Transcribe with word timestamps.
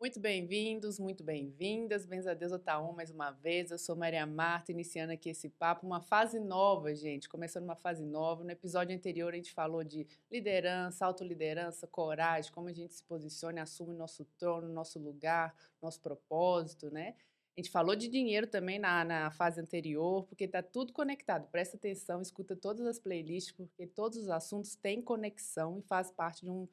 Muito 0.00 0.18
bem-vindos, 0.18 0.98
muito 0.98 1.22
bem-vindas. 1.22 2.06
Bens 2.06 2.26
a 2.26 2.32
Deus, 2.32 2.52
Otaon, 2.52 2.94
mais 2.94 3.10
uma 3.10 3.32
vez. 3.32 3.70
Eu 3.70 3.78
sou 3.78 3.94
Maria 3.94 4.24
Marta, 4.24 4.72
iniciando 4.72 5.12
aqui 5.12 5.28
esse 5.28 5.50
papo, 5.50 5.86
uma 5.86 6.00
fase 6.00 6.40
nova, 6.40 6.94
gente. 6.94 7.28
Começando 7.28 7.64
uma 7.64 7.76
fase 7.76 8.06
nova. 8.06 8.42
No 8.42 8.50
episódio 8.50 8.96
anterior, 8.96 9.34
a 9.34 9.36
gente 9.36 9.52
falou 9.52 9.84
de 9.84 10.06
liderança, 10.32 11.04
autoliderança, 11.04 11.86
coragem, 11.86 12.50
como 12.50 12.68
a 12.68 12.72
gente 12.72 12.94
se 12.94 13.04
posiciona, 13.04 13.60
assume 13.60 13.94
nosso 13.94 14.24
trono, 14.38 14.70
nosso 14.70 14.98
lugar, 14.98 15.54
nosso 15.82 16.00
propósito, 16.00 16.90
né? 16.90 17.14
A 17.54 17.60
gente 17.60 17.70
falou 17.70 17.94
de 17.94 18.08
dinheiro 18.08 18.46
também 18.46 18.78
na, 18.78 19.04
na 19.04 19.30
fase 19.30 19.60
anterior, 19.60 20.24
porque 20.24 20.44
está 20.44 20.62
tudo 20.62 20.94
conectado. 20.94 21.46
Presta 21.50 21.76
atenção, 21.76 22.22
escuta 22.22 22.56
todas 22.56 22.86
as 22.86 22.98
playlists, 22.98 23.52
porque 23.52 23.86
todos 23.86 24.16
os 24.16 24.30
assuntos 24.30 24.74
têm 24.76 25.02
conexão 25.02 25.78
e 25.78 25.82
faz 25.82 26.10
parte 26.10 26.42
de 26.42 26.50
um 26.50 26.66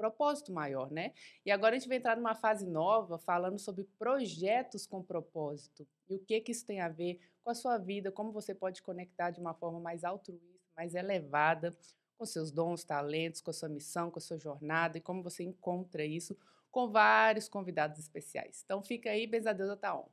propósito 0.00 0.50
maior, 0.50 0.90
né? 0.90 1.12
E 1.44 1.50
agora 1.50 1.76
a 1.76 1.78
gente 1.78 1.88
vai 1.88 1.98
entrar 1.98 2.16
numa 2.16 2.34
fase 2.34 2.66
nova 2.66 3.18
falando 3.18 3.58
sobre 3.58 3.84
projetos 3.98 4.86
com 4.86 5.02
propósito 5.02 5.86
e 6.08 6.14
o 6.14 6.18
que 6.18 6.40
que 6.40 6.52
isso 6.52 6.64
tem 6.64 6.80
a 6.80 6.88
ver 6.88 7.20
com 7.44 7.50
a 7.50 7.54
sua 7.54 7.76
vida, 7.76 8.10
como 8.10 8.32
você 8.32 8.54
pode 8.54 8.82
conectar 8.82 9.30
de 9.30 9.40
uma 9.40 9.52
forma 9.52 9.78
mais 9.78 10.02
altruísta, 10.02 10.70
mais 10.74 10.94
elevada 10.94 11.76
com 12.16 12.24
seus 12.24 12.50
dons, 12.50 12.82
talentos, 12.82 13.42
com 13.42 13.50
a 13.50 13.54
sua 13.54 13.68
missão, 13.68 14.10
com 14.10 14.18
a 14.18 14.22
sua 14.22 14.38
jornada 14.38 14.96
e 14.96 15.02
como 15.02 15.22
você 15.22 15.44
encontra 15.44 16.02
isso 16.02 16.34
com 16.70 16.88
vários 16.88 17.46
convidados 17.46 17.98
especiais. 17.98 18.62
Então 18.64 18.82
fica 18.82 19.10
aí, 19.10 19.26
Bezadeus 19.26 19.68
Ataon. 19.68 20.06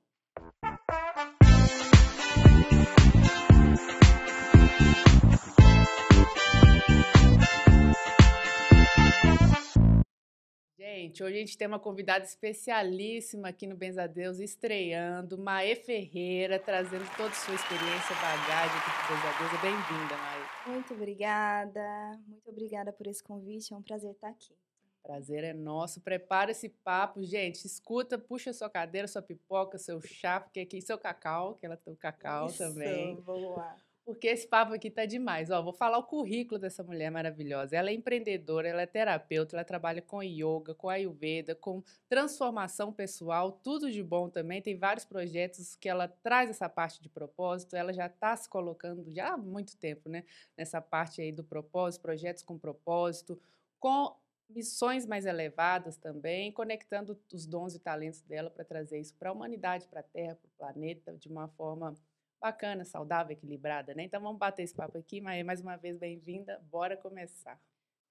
Gente, 10.98 11.24
hoje 11.24 11.36
a 11.36 11.40
gente 11.42 11.56
tem 11.56 11.68
uma 11.68 11.78
convidada 11.78 12.26
especialíssima 12.26 13.50
aqui 13.50 13.68
no 13.68 13.78
Benzadeus, 13.78 14.40
estreando, 14.40 15.38
Mae 15.38 15.76
Ferreira, 15.76 16.58
trazendo 16.58 17.06
toda 17.16 17.30
a 17.30 17.34
sua 17.34 17.54
experiência, 17.54 18.16
bagagem 18.16 18.78
aqui 18.80 18.90
para 18.90 19.06
o 19.06 19.16
Benzadeus. 19.16 19.62
Bem-vinda, 19.62 20.18
Mae. 20.18 20.74
Muito 20.74 20.96
obrigada, 20.96 22.20
muito 22.26 22.50
obrigada 22.50 22.92
por 22.92 23.06
esse 23.06 23.24
convite, 23.24 23.72
é 23.72 23.78
um 23.78 23.84
prazer 23.84 24.10
estar 24.10 24.30
aqui. 24.30 24.56
Prazer 25.04 25.44
é 25.44 25.54
nosso. 25.54 26.02
Prepara 26.02 26.50
esse 26.50 26.68
papo, 26.68 27.22
gente. 27.22 27.64
Escuta, 27.66 28.18
puxa 28.18 28.52
sua 28.52 28.68
cadeira, 28.68 29.08
sua 29.08 29.22
pipoca, 29.22 29.78
seu 29.78 30.02
chá, 30.02 30.40
porque 30.40 30.62
aqui 30.62 30.82
seu 30.82 30.98
cacau, 30.98 31.54
que 31.54 31.66
ela 31.68 31.78
tem 31.78 31.94
o 31.94 31.96
cacau 31.98 32.48
Isso, 32.48 32.58
também. 32.58 33.16
Vamos 33.22 33.56
lá 33.56 33.78
porque 34.08 34.28
esse 34.28 34.48
papo 34.48 34.74
aqui 34.74 34.90
tá 34.90 35.06
demais. 35.06 35.52
Ó, 35.52 35.62
vou 35.62 35.74
falar 35.74 35.98
o 35.98 36.04
currículo 36.04 36.58
dessa 36.58 36.82
mulher 36.82 37.12
maravilhosa. 37.12 37.76
Ela 37.76 37.90
é 37.90 37.94
empreendedora, 37.94 38.66
ela 38.66 38.84
é 38.84 38.86
terapeuta, 38.86 39.54
ela 39.54 39.66
trabalha 39.66 40.02
com 40.02 40.24
yoga, 40.24 40.74
com 40.74 40.88
ayurveda, 40.88 41.54
com 41.54 41.84
transformação 42.08 42.94
pessoal, 42.94 43.52
tudo 43.52 43.92
de 43.92 44.02
bom 44.02 44.30
também. 44.30 44.62
Tem 44.62 44.78
vários 44.78 45.04
projetos 45.04 45.76
que 45.76 45.90
ela 45.90 46.08
traz 46.08 46.50
essa 46.50 46.70
parte 46.70 47.02
de 47.02 47.10
propósito. 47.10 47.76
Ela 47.76 47.92
já 47.92 48.06
está 48.06 48.34
se 48.38 48.48
colocando 48.48 49.04
já 49.12 49.34
há 49.34 49.38
muito 49.38 49.76
tempo, 49.76 50.08
né, 50.08 50.24
nessa 50.58 50.80
parte 50.80 51.22
aí 51.22 51.34
do 51.34 51.44
propósito, 51.44 52.02
projetos 52.02 52.44
com 52.44 52.58
propósito, 52.58 53.38
com 53.78 54.16
missões 54.50 55.06
mais 55.06 55.26
elevadas 55.26 55.98
também, 55.98 56.50
conectando 56.54 57.20
os 57.34 57.46
dons 57.46 57.76
e 57.76 57.80
talentos 57.80 58.22
dela 58.22 58.50
para 58.50 58.64
trazer 58.64 59.02
isso 59.02 59.14
para 59.16 59.32
a 59.32 59.34
humanidade, 59.34 59.86
para 59.86 60.00
a 60.00 60.04
Terra, 60.04 60.36
para 60.36 60.48
o 60.48 60.58
planeta, 60.58 61.18
de 61.18 61.28
uma 61.28 61.50
forma 61.50 61.94
bacana, 62.40 62.86
saudável, 62.86 63.34
equilibrada, 63.34 63.94
né? 63.94 64.04
Então 64.04 64.22
vamos 64.22 64.38
bater 64.38 64.64
esse 64.64 64.74
papo 64.74 64.98
aqui, 64.98 65.20
Maia, 65.22 65.44
mais 65.44 65.62
uma 65.62 65.76
vez 65.76 65.98
bem-vinda, 65.98 66.62
bora 66.70 66.96
começar. 66.96 67.60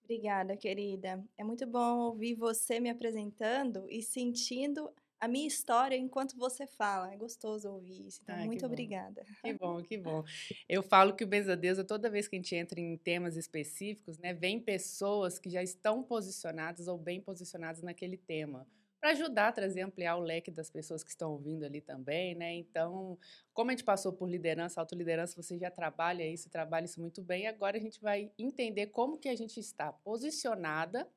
Obrigada, 0.04 0.56
querida. 0.56 1.24
É 1.36 1.42
muito 1.42 1.66
bom 1.66 1.98
ouvir 1.98 2.34
você 2.34 2.78
me 2.78 2.88
apresentando 2.88 3.86
e 3.88 4.02
sentindo 4.02 4.92
a 5.18 5.26
minha 5.26 5.48
história 5.48 5.96
enquanto 5.96 6.36
você 6.36 6.66
fala. 6.66 7.12
É 7.12 7.16
gostoso 7.16 7.68
ouvir 7.68 8.06
isso. 8.06 8.20
Então, 8.22 8.36
muito 8.44 8.60
que 8.60 8.66
obrigada. 8.66 9.24
Que 9.42 9.52
bom, 9.58 9.82
que 9.82 9.98
bom. 9.98 10.22
Eu 10.68 10.82
falo 10.82 11.14
que 11.14 11.24
o 11.24 11.26
Benzadeus, 11.26 11.82
toda 11.86 12.10
vez 12.10 12.28
que 12.28 12.36
a 12.36 12.38
gente 12.38 12.54
entra 12.54 12.78
em 12.78 12.96
temas 12.96 13.36
específicos, 13.36 14.18
né, 14.18 14.32
vem 14.32 14.60
pessoas 14.60 15.38
que 15.38 15.50
já 15.50 15.62
estão 15.62 16.02
posicionadas 16.02 16.86
ou 16.86 16.96
bem 16.96 17.20
posicionadas 17.20 17.82
naquele 17.82 18.16
tema 18.16 18.66
para 19.00 19.10
ajudar 19.10 19.48
a 19.48 19.52
trazer, 19.52 19.82
ampliar 19.82 20.16
o 20.16 20.20
leque 20.20 20.50
das 20.50 20.70
pessoas 20.70 21.02
que 21.02 21.10
estão 21.10 21.32
ouvindo 21.32 21.64
ali 21.64 21.80
também, 21.80 22.34
né? 22.34 22.54
Então, 22.54 23.18
como 23.52 23.70
a 23.70 23.74
gente 23.74 23.84
passou 23.84 24.12
por 24.12 24.28
liderança, 24.28 24.80
autoliderança, 24.80 25.40
você 25.40 25.58
já 25.58 25.70
trabalha 25.70 26.26
isso, 26.26 26.50
trabalha 26.50 26.86
isso 26.86 27.00
muito 27.00 27.22
bem. 27.22 27.46
Agora 27.46 27.76
a 27.76 27.80
gente 27.80 28.00
vai 28.00 28.32
entender 28.38 28.86
como 28.88 29.18
que 29.18 29.28
a 29.28 29.36
gente 29.36 29.60
está 29.60 29.92
posicionada, 29.92 31.08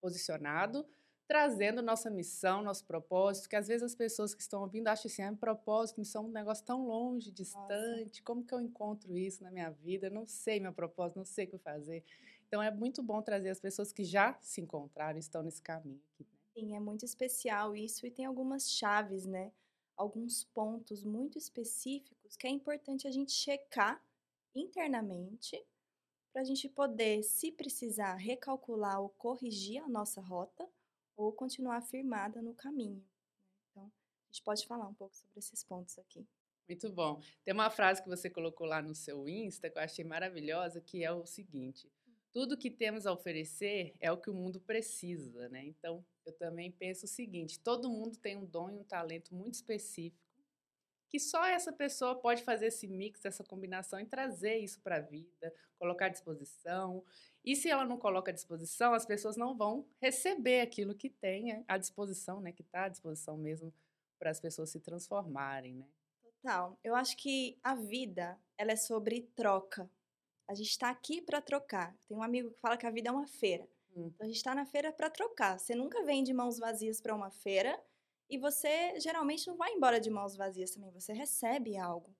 posicionado, 0.00 0.86
trazendo 1.26 1.82
nossa 1.82 2.10
missão, 2.10 2.62
nosso 2.62 2.84
propósito, 2.84 3.48
que 3.48 3.56
às 3.56 3.66
vezes 3.66 3.82
as 3.82 3.94
pessoas 3.94 4.34
que 4.34 4.42
estão 4.42 4.60
ouvindo 4.62 4.88
acham 4.88 5.10
assim, 5.10 5.22
ah, 5.22 5.32
propósito, 5.32 6.00
missão, 6.00 6.26
um 6.26 6.30
negócio 6.30 6.64
tão 6.64 6.86
longe, 6.86 7.30
distante, 7.30 8.20
nossa. 8.20 8.22
como 8.24 8.44
que 8.44 8.54
eu 8.54 8.60
encontro 8.60 9.16
isso 9.16 9.42
na 9.42 9.50
minha 9.50 9.70
vida? 9.70 10.10
não 10.10 10.26
sei 10.26 10.60
meu 10.60 10.72
propósito, 10.72 11.16
não 11.16 11.24
sei 11.24 11.46
o 11.46 11.48
que 11.48 11.58
fazer. 11.58 12.04
Então 12.46 12.62
é 12.62 12.70
muito 12.70 13.02
bom 13.02 13.20
trazer 13.22 13.50
as 13.50 13.58
pessoas 13.58 13.92
que 13.92 14.04
já 14.04 14.36
se 14.40 14.60
encontraram, 14.60 15.18
estão 15.18 15.42
nesse 15.42 15.62
caminho 15.62 16.00
aqui. 16.14 16.33
Sim, 16.54 16.76
é 16.76 16.80
muito 16.80 17.04
especial 17.04 17.74
isso 17.74 18.06
e 18.06 18.10
tem 18.10 18.24
algumas 18.24 18.70
chaves, 18.70 19.26
né? 19.26 19.52
Alguns 19.96 20.44
pontos 20.44 21.02
muito 21.04 21.36
específicos 21.36 22.36
que 22.36 22.46
é 22.46 22.50
importante 22.50 23.08
a 23.08 23.10
gente 23.10 23.32
checar 23.32 24.02
internamente 24.54 25.64
para 26.32 26.42
a 26.42 26.44
gente 26.44 26.68
poder, 26.68 27.22
se 27.22 27.52
precisar, 27.52 28.14
recalcular 28.14 29.00
ou 29.00 29.08
corrigir 29.10 29.82
a 29.82 29.88
nossa 29.88 30.20
rota 30.20 30.68
ou 31.16 31.32
continuar 31.32 31.80
firmada 31.82 32.40
no 32.42 32.54
caminho. 32.54 33.04
Né? 33.74 33.82
Então, 33.82 33.84
a 33.84 34.32
gente 34.32 34.42
pode 34.42 34.66
falar 34.66 34.88
um 34.88 34.94
pouco 34.94 35.16
sobre 35.16 35.38
esses 35.38 35.62
pontos 35.62 35.98
aqui. 35.98 36.26
Muito 36.68 36.90
bom. 36.90 37.20
Tem 37.44 37.52
uma 37.52 37.70
frase 37.70 38.02
que 38.02 38.08
você 38.08 38.30
colocou 38.30 38.66
lá 38.66 38.80
no 38.80 38.94
seu 38.94 39.28
Insta 39.28 39.68
que 39.68 39.78
eu 39.78 39.82
achei 39.82 40.04
maravilhosa, 40.04 40.80
que 40.80 41.04
é 41.04 41.12
o 41.12 41.26
seguinte: 41.26 41.88
tudo 42.32 42.56
que 42.56 42.70
temos 42.70 43.06
a 43.06 43.12
oferecer 43.12 43.94
é 44.00 44.10
o 44.10 44.16
que 44.16 44.30
o 44.30 44.34
mundo 44.34 44.60
precisa, 44.60 45.48
né? 45.50 45.64
Então, 45.64 46.04
eu 46.26 46.32
também 46.32 46.70
penso 46.70 47.06
o 47.06 47.08
seguinte: 47.08 47.58
todo 47.60 47.90
mundo 47.90 48.18
tem 48.18 48.36
um 48.36 48.44
dom 48.44 48.70
e 48.70 48.78
um 48.78 48.84
talento 48.84 49.34
muito 49.34 49.54
específico, 49.54 50.24
que 51.08 51.20
só 51.20 51.44
essa 51.46 51.72
pessoa 51.72 52.16
pode 52.16 52.42
fazer 52.42 52.66
esse 52.66 52.88
mix, 52.88 53.24
essa 53.24 53.44
combinação 53.44 54.00
e 54.00 54.06
trazer 54.06 54.56
isso 54.56 54.80
para 54.80 54.96
a 54.96 55.00
vida, 55.00 55.54
colocar 55.78 56.06
à 56.06 56.08
disposição. 56.08 57.04
E 57.44 57.54
se 57.54 57.68
ela 57.68 57.84
não 57.84 57.98
coloca 57.98 58.30
à 58.30 58.34
disposição, 58.34 58.94
as 58.94 59.06
pessoas 59.06 59.36
não 59.36 59.56
vão 59.56 59.86
receber 60.00 60.60
aquilo 60.60 60.94
que 60.94 61.10
tem 61.10 61.62
à 61.68 61.76
disposição, 61.76 62.40
né? 62.40 62.52
Que 62.52 62.62
está 62.62 62.84
à 62.84 62.88
disposição 62.88 63.36
mesmo 63.36 63.72
para 64.18 64.30
as 64.30 64.40
pessoas 64.40 64.70
se 64.70 64.80
transformarem, 64.80 65.74
né? 65.74 65.86
Total. 66.22 66.78
Eu 66.82 66.94
acho 66.94 67.16
que 67.16 67.58
a 67.62 67.74
vida 67.74 68.38
ela 68.58 68.72
é 68.72 68.76
sobre 68.76 69.22
troca. 69.36 69.88
A 70.48 70.54
gente 70.54 70.70
está 70.70 70.90
aqui 70.90 71.22
para 71.22 71.40
trocar. 71.40 71.96
Tem 72.06 72.16
um 72.16 72.22
amigo 72.22 72.50
que 72.50 72.60
fala 72.60 72.76
que 72.76 72.86
a 72.86 72.90
vida 72.90 73.08
é 73.08 73.12
uma 73.12 73.26
feira. 73.26 73.68
Hum. 73.96 74.10
Então 74.14 74.24
a 74.24 74.28
gente 74.28 74.36
está 74.36 74.54
na 74.54 74.66
feira 74.66 74.92
para 74.92 75.10
trocar. 75.10 75.58
Você 75.58 75.74
nunca 75.74 76.02
vem 76.04 76.22
de 76.22 76.32
mãos 76.32 76.58
vazias 76.58 77.00
para 77.00 77.14
uma 77.14 77.30
feira 77.30 77.80
e 78.28 78.38
você 78.38 78.98
geralmente 79.00 79.46
não 79.46 79.56
vai 79.56 79.72
embora 79.72 80.00
de 80.00 80.10
mãos 80.10 80.36
vazias 80.36 80.70
também. 80.70 80.90
Você 80.92 81.12
recebe 81.12 81.76
algo. 81.76 82.14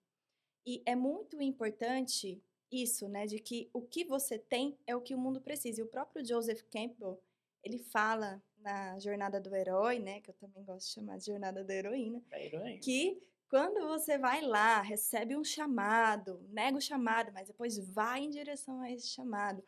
E 0.65 0.81
é 0.85 0.95
muito 0.95 1.41
importante 1.41 2.43
isso, 2.71 3.07
né, 3.07 3.25
de 3.25 3.39
que 3.39 3.69
o 3.73 3.81
que 3.81 4.03
você 4.03 4.37
tem 4.39 4.77
é 4.87 4.95
o 4.95 5.01
que 5.01 5.13
o 5.15 5.17
mundo 5.17 5.41
precisa. 5.41 5.79
E 5.81 5.83
o 5.83 5.87
próprio 5.87 6.25
Joseph 6.25 6.63
Campbell, 6.71 7.21
ele 7.63 7.77
fala 7.77 8.43
na 8.57 8.97
Jornada 8.99 9.39
do 9.39 9.55
Herói, 9.55 9.99
né, 9.99 10.21
que 10.21 10.29
eu 10.31 10.33
também 10.35 10.63
gosto 10.63 10.87
de 10.87 10.93
chamar 10.93 11.17
de 11.17 11.25
Jornada 11.25 11.63
da 11.63 11.73
Heroína, 11.73 12.23
da 12.29 12.39
heroína. 12.39 12.79
que 12.81 13.21
quando 13.47 13.87
você 13.87 14.17
vai 14.17 14.41
lá, 14.41 14.81
recebe 14.81 15.35
um 15.35 15.43
chamado, 15.43 16.43
nega 16.49 16.77
o 16.77 16.81
chamado, 16.81 17.31
mas 17.31 17.47
depois 17.47 17.77
vai 17.79 18.21
em 18.21 18.29
direção 18.29 18.81
a 18.81 18.91
esse 18.91 19.07
chamado, 19.07 19.63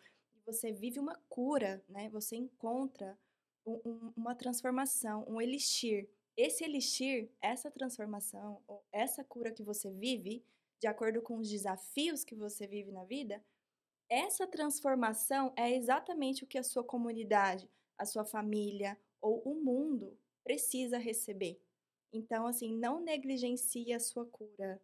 você 0.48 0.72
vive 0.72 0.98
uma 0.98 1.16
cura, 1.28 1.84
né? 1.90 2.10
Você 2.10 2.38
encontra 2.38 3.20
um, 3.66 3.82
um, 3.86 4.14
uma 4.16 4.34
transformação, 4.34 5.26
um 5.28 5.42
elixir. 5.42 6.10
Esse 6.38 6.64
elixir, 6.64 7.30
essa 7.42 7.70
transformação, 7.70 8.62
ou 8.66 8.82
essa 8.92 9.26
cura 9.26 9.52
que 9.52 9.62
você 9.62 9.92
vive, 9.92 10.42
de 10.80 10.88
acordo 10.88 11.22
com 11.22 11.38
os 11.38 11.50
desafios 11.50 12.24
que 12.24 12.34
você 12.34 12.66
vive 12.66 12.92
na 12.92 13.04
vida, 13.04 13.44
essa 14.10 14.48
transformação 14.48 15.52
é 15.58 15.76
exatamente 15.76 16.46
o 16.46 16.48
que 16.48 16.58
a 16.58 16.64
sua 16.64 16.84
comunidade, 16.84 17.70
a 17.98 18.06
sua 18.06 18.24
família 18.24 18.98
ou 19.20 19.42
o 19.42 19.56
mundo 19.56 20.18
precisa 20.46 20.98
receber. 20.98 21.60
Então, 22.14 22.48
assim, 22.48 22.74
não 22.74 23.02
negligencie 23.02 23.92
a 23.92 24.00
sua 24.00 24.26
cura. 24.26 24.82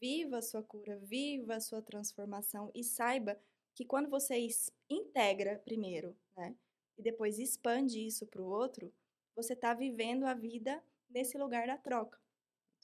Viva 0.00 0.38
a 0.38 0.42
sua 0.42 0.62
cura, 0.62 0.98
viva 0.98 1.54
a 1.54 1.60
sua 1.60 1.80
transformação 1.80 2.72
e 2.74 2.82
saiba 2.82 3.38
que 3.74 3.84
quando 3.84 4.08
você 4.08 4.36
integra 4.88 5.58
primeiro, 5.64 6.16
né, 6.36 6.54
e 6.96 7.02
depois 7.02 7.38
expande 7.38 8.06
isso 8.06 8.26
para 8.26 8.40
o 8.40 8.46
outro, 8.46 8.92
você 9.34 9.52
está 9.54 9.74
vivendo 9.74 10.24
a 10.24 10.34
vida 10.34 10.82
nesse 11.10 11.36
lugar 11.36 11.66
da 11.66 11.76
troca. 11.76 12.18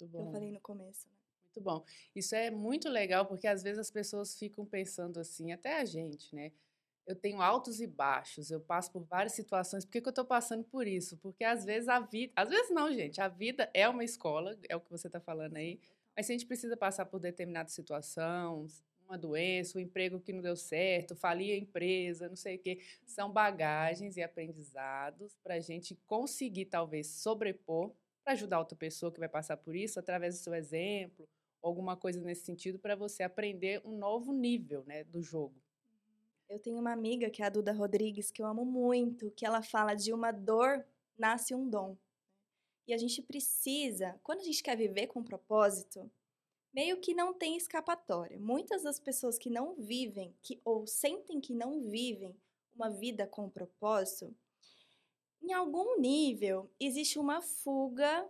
Muito 0.00 0.12
bom. 0.12 0.22
Que 0.22 0.28
eu 0.28 0.32
falei 0.32 0.50
no 0.50 0.60
começo. 0.60 1.08
Né? 1.08 1.14
Muito 1.44 1.60
bom. 1.60 1.84
Isso 2.14 2.34
é 2.34 2.50
muito 2.50 2.88
legal 2.88 3.26
porque 3.26 3.46
às 3.46 3.62
vezes 3.62 3.78
as 3.78 3.90
pessoas 3.90 4.36
ficam 4.36 4.64
pensando 4.64 5.20
assim, 5.20 5.52
até 5.52 5.80
a 5.80 5.84
gente, 5.84 6.34
né? 6.34 6.52
eu 7.10 7.16
tenho 7.16 7.40
altos 7.40 7.80
e 7.80 7.86
baixos, 7.86 8.50
eu 8.50 8.60
passo 8.60 8.92
por 8.92 9.02
várias 9.02 9.32
situações. 9.32 9.84
Por 9.84 9.90
que, 9.90 10.00
que 10.00 10.08
eu 10.08 10.10
estou 10.10 10.24
passando 10.24 10.64
por 10.64 10.86
isso? 10.86 11.16
Porque 11.18 11.42
às 11.42 11.64
vezes 11.64 11.88
a 11.88 11.98
vida. 11.98 12.32
Às 12.36 12.48
vezes 12.48 12.70
não, 12.70 12.92
gente. 12.92 13.20
A 13.20 13.28
vida 13.28 13.68
é 13.74 13.88
uma 13.88 14.04
escola, 14.04 14.56
é 14.68 14.76
o 14.76 14.80
que 14.80 14.90
você 14.90 15.08
está 15.08 15.20
falando 15.20 15.56
aí. 15.56 15.80
Mas 16.16 16.26
se 16.26 16.32
a 16.32 16.34
gente 16.34 16.46
precisa 16.46 16.76
passar 16.76 17.06
por 17.06 17.18
determinadas 17.18 17.72
situações, 17.72 18.84
uma 19.10 19.18
doença, 19.18 19.76
um 19.76 19.80
emprego 19.80 20.20
que 20.20 20.32
não 20.32 20.40
deu 20.40 20.54
certo, 20.54 21.16
falir 21.16 21.52
a 21.52 21.56
empresa, 21.56 22.28
não 22.28 22.36
sei 22.36 22.56
o 22.56 22.58
quê, 22.60 22.80
são 23.04 23.30
bagagens 23.30 24.16
e 24.16 24.22
aprendizados 24.22 25.36
para 25.42 25.54
a 25.54 25.60
gente 25.60 25.96
conseguir, 26.06 26.66
talvez, 26.66 27.08
sobrepor, 27.08 27.92
para 28.22 28.34
ajudar 28.34 28.60
outra 28.60 28.76
pessoa 28.76 29.10
que 29.10 29.18
vai 29.18 29.28
passar 29.28 29.56
por 29.56 29.74
isso, 29.74 29.98
através 29.98 30.38
do 30.38 30.42
seu 30.42 30.54
exemplo, 30.54 31.28
alguma 31.60 31.96
coisa 31.96 32.20
nesse 32.20 32.44
sentido, 32.44 32.78
para 32.78 32.94
você 32.94 33.24
aprender 33.24 33.82
um 33.84 33.98
novo 33.98 34.32
nível 34.32 34.84
né, 34.86 35.02
do 35.02 35.20
jogo. 35.20 35.60
Eu 36.48 36.60
tenho 36.60 36.78
uma 36.78 36.92
amiga, 36.92 37.28
que 37.30 37.42
é 37.42 37.46
a 37.46 37.50
Duda 37.50 37.72
Rodrigues, 37.72 38.30
que 38.30 38.40
eu 38.40 38.46
amo 38.46 38.64
muito, 38.64 39.30
que 39.32 39.44
ela 39.44 39.62
fala 39.62 39.94
de 39.94 40.12
uma 40.12 40.30
dor 40.30 40.84
nasce 41.18 41.54
um 41.54 41.68
dom. 41.68 41.96
E 42.86 42.94
a 42.94 42.98
gente 42.98 43.22
precisa, 43.22 44.18
quando 44.22 44.40
a 44.40 44.44
gente 44.44 44.62
quer 44.62 44.76
viver 44.76 45.08
com 45.08 45.22
propósito, 45.22 46.10
meio 46.72 47.00
que 47.00 47.14
não 47.14 47.34
tem 47.34 47.56
escapatória. 47.56 48.38
Muitas 48.38 48.82
das 48.82 49.00
pessoas 49.00 49.38
que 49.38 49.50
não 49.50 49.74
vivem, 49.74 50.34
que 50.42 50.60
ou 50.64 50.86
sentem 50.86 51.40
que 51.40 51.54
não 51.54 51.82
vivem 51.82 52.36
uma 52.74 52.88
vida 52.88 53.26
com 53.26 53.48
propósito, 53.48 54.34
em 55.42 55.52
algum 55.52 55.98
nível 55.98 56.70
existe 56.78 57.18
uma 57.18 57.40
fuga 57.40 58.28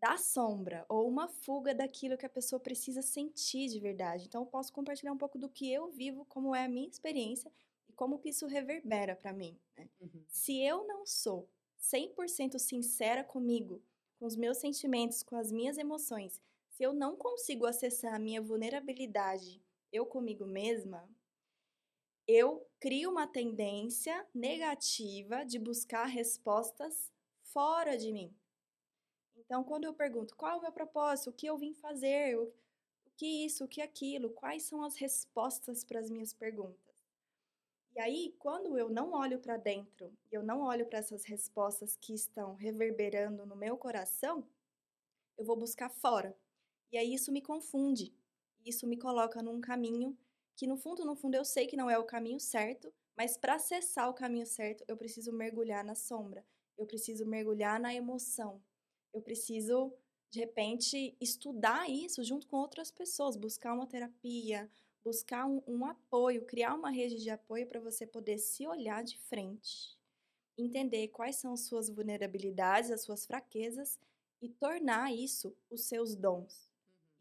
da 0.00 0.16
sombra 0.16 0.84
ou 0.88 1.08
uma 1.08 1.28
fuga 1.28 1.74
daquilo 1.74 2.16
que 2.16 2.26
a 2.26 2.30
pessoa 2.30 2.60
precisa 2.60 3.02
sentir 3.02 3.68
de 3.68 3.80
verdade. 3.80 4.26
Então 4.26 4.42
eu 4.42 4.46
posso 4.46 4.72
compartilhar 4.72 5.12
um 5.12 5.18
pouco 5.18 5.38
do 5.38 5.48
que 5.48 5.72
eu 5.72 5.88
vivo, 5.90 6.24
como 6.26 6.54
é 6.54 6.64
a 6.64 6.68
minha 6.68 6.88
experiência 6.88 7.50
e 7.88 7.92
como 7.92 8.18
que 8.18 8.28
isso 8.28 8.46
reverbera 8.46 9.16
para 9.16 9.32
mim. 9.32 9.58
Né? 9.76 9.88
Uhum. 10.00 10.24
Se 10.28 10.60
eu 10.60 10.86
não 10.86 11.04
sou 11.04 11.48
100% 11.80 12.58
sincera 12.58 13.24
comigo, 13.24 13.82
com 14.18 14.26
os 14.26 14.36
meus 14.36 14.58
sentimentos, 14.58 15.22
com 15.22 15.36
as 15.36 15.50
minhas 15.52 15.78
emoções, 15.78 16.40
se 16.78 16.84
eu 16.84 16.92
não 16.92 17.16
consigo 17.16 17.66
acessar 17.66 18.14
a 18.14 18.20
minha 18.20 18.40
vulnerabilidade, 18.40 19.60
eu 19.92 20.06
comigo 20.06 20.46
mesma, 20.46 21.10
eu 22.24 22.64
crio 22.78 23.10
uma 23.10 23.26
tendência 23.26 24.24
negativa 24.32 25.44
de 25.44 25.58
buscar 25.58 26.04
respostas 26.04 27.10
fora 27.42 27.98
de 27.98 28.12
mim. 28.12 28.32
Então, 29.34 29.64
quando 29.64 29.86
eu 29.86 29.92
pergunto 29.92 30.36
qual 30.36 30.52
é 30.52 30.56
o 30.56 30.60
meu 30.60 30.70
propósito, 30.70 31.30
o 31.30 31.32
que 31.32 31.46
eu 31.46 31.58
vim 31.58 31.74
fazer, 31.74 32.38
o, 32.38 32.54
que 33.16 33.44
isso, 33.44 33.64
o 33.64 33.68
que 33.68 33.82
aquilo, 33.82 34.30
quais 34.30 34.62
são 34.62 34.84
as 34.84 34.94
respostas 34.94 35.82
para 35.82 35.98
as 35.98 36.08
minhas 36.08 36.32
perguntas? 36.32 36.94
E 37.96 38.00
aí, 38.00 38.36
quando 38.38 38.78
eu 38.78 38.88
não 38.88 39.14
olho 39.14 39.40
para 39.40 39.56
dentro, 39.56 40.16
eu 40.30 40.44
não 40.44 40.60
olho 40.60 40.86
para 40.86 41.00
essas 41.00 41.24
respostas 41.24 41.96
que 41.96 42.14
estão 42.14 42.54
reverberando 42.54 43.44
no 43.44 43.56
meu 43.56 43.76
coração, 43.76 44.48
eu 45.36 45.44
vou 45.44 45.56
buscar 45.56 45.90
fora. 45.90 46.38
E 46.92 46.98
aí 46.98 47.12
isso 47.14 47.32
me 47.32 47.40
confunde. 47.40 48.14
Isso 48.64 48.86
me 48.86 48.96
coloca 48.96 49.42
num 49.42 49.60
caminho 49.60 50.16
que 50.56 50.66
no 50.66 50.76
fundo, 50.76 51.04
no 51.04 51.14
fundo 51.14 51.36
eu 51.36 51.44
sei 51.44 51.66
que 51.66 51.76
não 51.76 51.88
é 51.88 51.96
o 51.96 52.04
caminho 52.04 52.40
certo, 52.40 52.92
mas 53.16 53.36
para 53.36 53.54
acessar 53.54 54.08
o 54.10 54.14
caminho 54.14 54.46
certo, 54.46 54.84
eu 54.88 54.96
preciso 54.96 55.32
mergulhar 55.32 55.84
na 55.84 55.94
sombra. 55.94 56.44
Eu 56.76 56.86
preciso 56.86 57.24
mergulhar 57.24 57.78
na 57.78 57.94
emoção. 57.94 58.60
Eu 59.12 59.22
preciso 59.22 59.92
de 60.30 60.40
repente 60.40 61.16
estudar 61.20 61.88
isso 61.88 62.22
junto 62.22 62.46
com 62.46 62.56
outras 62.56 62.90
pessoas, 62.90 63.36
buscar 63.36 63.72
uma 63.72 63.86
terapia, 63.86 64.70
buscar 65.02 65.46
um, 65.46 65.62
um 65.66 65.84
apoio, 65.84 66.44
criar 66.44 66.74
uma 66.74 66.90
rede 66.90 67.16
de 67.22 67.30
apoio 67.30 67.66
para 67.66 67.80
você 67.80 68.06
poder 68.06 68.38
se 68.38 68.66
olhar 68.66 69.02
de 69.02 69.16
frente, 69.18 69.96
entender 70.56 71.08
quais 71.08 71.36
são 71.36 71.52
as 71.52 71.60
suas 71.60 71.88
vulnerabilidades, 71.88 72.90
as 72.90 73.02
suas 73.02 73.24
fraquezas 73.24 73.98
e 74.42 74.48
tornar 74.48 75.14
isso 75.14 75.56
os 75.70 75.84
seus 75.84 76.14
dons. 76.14 76.67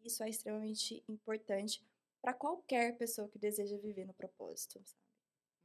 Isso 0.07 0.23
é 0.23 0.29
extremamente 0.29 1.03
importante 1.07 1.83
para 2.21 2.33
qualquer 2.33 2.97
pessoa 2.97 3.29
que 3.29 3.37
deseja 3.37 3.77
viver 3.77 4.05
no 4.05 4.13
propósito. 4.13 4.81
Sabe? 4.83 5.01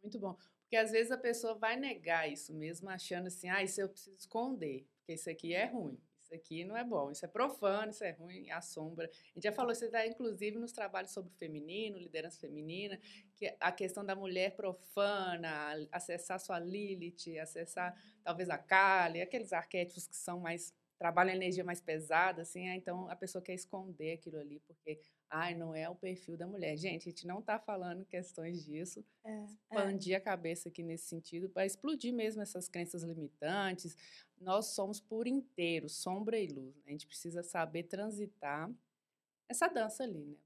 Muito 0.02 0.18
bom. 0.18 0.36
Porque 0.62 0.76
às 0.76 0.90
vezes 0.90 1.10
a 1.10 1.18
pessoa 1.18 1.54
vai 1.54 1.76
negar 1.76 2.30
isso 2.30 2.54
mesmo, 2.54 2.88
achando 2.88 3.26
assim, 3.26 3.48
ah, 3.48 3.62
isso 3.62 3.80
eu 3.80 3.88
preciso 3.88 4.16
esconder, 4.16 4.86
porque 4.98 5.14
isso 5.14 5.28
aqui 5.30 5.54
é 5.54 5.66
ruim 5.66 6.00
isso 6.32 6.34
aqui 6.34 6.64
não 6.64 6.76
é 6.76 6.82
bom, 6.84 7.10
isso 7.10 7.24
é 7.24 7.28
profano, 7.28 7.90
isso 7.90 8.02
é 8.02 8.12
ruim, 8.12 8.50
assombra. 8.50 9.06
A 9.06 9.34
gente 9.34 9.44
já 9.44 9.52
falou 9.52 9.72
isso 9.72 9.84
está 9.84 10.06
inclusive 10.06 10.58
nos 10.58 10.72
trabalhos 10.72 11.10
sobre 11.10 11.30
feminino, 11.34 11.98
liderança 11.98 12.40
feminina, 12.40 12.98
que 13.36 13.54
a 13.60 13.70
questão 13.70 14.04
da 14.04 14.14
mulher 14.14 14.56
profana, 14.56 15.86
acessar 15.90 16.40
sua 16.40 16.58
Lilith, 16.58 17.38
acessar 17.38 17.94
talvez 18.24 18.48
a 18.48 18.58
Kali, 18.58 19.20
aqueles 19.20 19.52
arquétipos 19.52 20.06
que 20.06 20.16
são 20.16 20.40
mais 20.40 20.74
trabalham 21.02 21.32
a 21.32 21.36
energia 21.36 21.64
mais 21.64 21.80
pesada, 21.80 22.42
assim, 22.42 22.64
então 22.68 23.10
a 23.10 23.16
pessoa 23.16 23.42
quer 23.42 23.54
esconder 23.54 24.12
aquilo 24.12 24.38
ali, 24.38 24.60
porque 24.60 25.00
ai, 25.28 25.52
não 25.52 25.74
é 25.74 25.88
o 25.88 25.96
perfil 25.96 26.36
da 26.36 26.46
mulher. 26.46 26.76
Gente, 26.76 27.08
a 27.08 27.10
gente 27.10 27.26
não 27.26 27.40
está 27.40 27.58
falando 27.58 28.04
questões 28.04 28.64
disso. 28.64 29.04
É, 29.24 29.32
é. 29.32 29.44
expandir 29.44 30.14
é. 30.14 30.16
a 30.16 30.20
cabeça 30.20 30.68
aqui 30.68 30.80
nesse 30.80 31.08
sentido, 31.08 31.48
para 31.48 31.66
explodir 31.66 32.14
mesmo 32.14 32.40
essas 32.40 32.68
crenças 32.68 33.02
limitantes. 33.02 33.96
Nós 34.40 34.66
somos 34.76 35.00
por 35.00 35.26
inteiro, 35.26 35.88
sombra 35.88 36.38
e 36.38 36.46
luz. 36.46 36.76
Né? 36.76 36.82
A 36.86 36.90
gente 36.92 37.08
precisa 37.08 37.42
saber 37.42 37.82
transitar 37.82 38.70
essa 39.48 39.66
dança 39.66 40.04
ali, 40.04 40.24
né? 40.24 40.36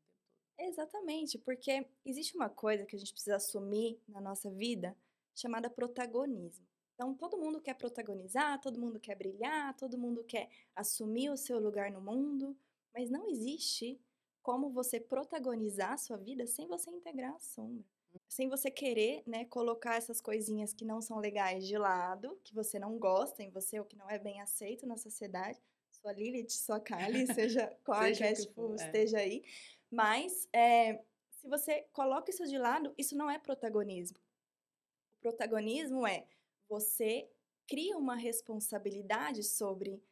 Exatamente, 0.58 1.37
porque 1.37 1.87
existe 2.03 2.35
uma 2.35 2.49
coisa 2.49 2.87
que 2.87 2.97
a 2.97 2.99
gente 2.99 3.12
precisa 3.12 3.37
assumir 3.37 4.00
na 4.08 4.23
nossa 4.23 4.50
vida 4.50 4.97
chamada 5.35 5.69
protagonismo. 5.69 6.67
Então, 6.96 7.14
todo 7.14 7.37
mundo 7.37 7.60
quer 7.60 7.75
protagonizar, 7.75 8.58
todo 8.58 8.81
mundo 8.81 8.98
quer 8.98 9.14
brilhar, 9.14 9.76
todo 9.76 9.98
mundo 9.98 10.25
quer 10.25 10.48
assumir 10.75 11.28
o 11.28 11.37
seu 11.37 11.60
lugar 11.60 11.90
no 11.93 12.00
mundo, 12.00 12.56
mas 12.94 13.10
não 13.10 13.28
existe 13.28 14.00
como 14.43 14.70
você 14.70 14.98
protagonizar 14.98 15.93
a 15.93 15.98
sua 15.98 16.16
vida 16.16 16.46
sem 16.46 16.66
você 16.66 16.90
integrar 16.90 17.34
a 17.34 17.38
sombra. 17.38 17.84
Sem 18.26 18.48
você 18.48 18.70
querer, 18.70 19.22
né, 19.26 19.44
colocar 19.44 19.96
essas 19.96 20.22
coisinhas 20.22 20.72
que 20.72 20.87
não 20.87 21.02
são 21.02 21.19
legais 21.19 21.66
de 21.66 21.76
lado, 21.76 22.40
que 22.43 22.54
você 22.54 22.78
não 22.78 22.98
gosta 22.98 23.43
em 23.43 23.50
você, 23.50 23.78
ou 23.78 23.84
que 23.84 23.96
não 23.96 24.08
é 24.08 24.19
bem 24.19 24.40
aceito 24.40 24.87
na 24.87 24.96
sociedade. 24.96 25.60
Sua 25.90 26.12
Lilith, 26.14 26.48
sua 26.48 26.81
Kali, 26.81 27.26
seja 27.34 27.76
qual 27.84 28.02
seja 28.04 28.25
arquétipo 28.25 28.72
é. 28.72 28.87
esteja 28.87 29.19
aí. 29.19 29.44
Mas, 29.90 30.48
é, 30.50 31.04
se 31.32 31.46
você 31.46 31.82
coloca 31.93 32.31
isso 32.31 32.46
de 32.46 32.56
lado, 32.56 32.94
isso 32.96 33.14
não 33.14 33.31
é 33.31 33.38
protagonismo. 33.38 34.19
O 35.19 35.20
protagonismo 35.20 36.06
é 36.06 36.26
você 36.69 37.29
cria 37.67 37.97
uma 37.97 38.15
responsabilidade 38.15 39.43
sobre 39.43 40.03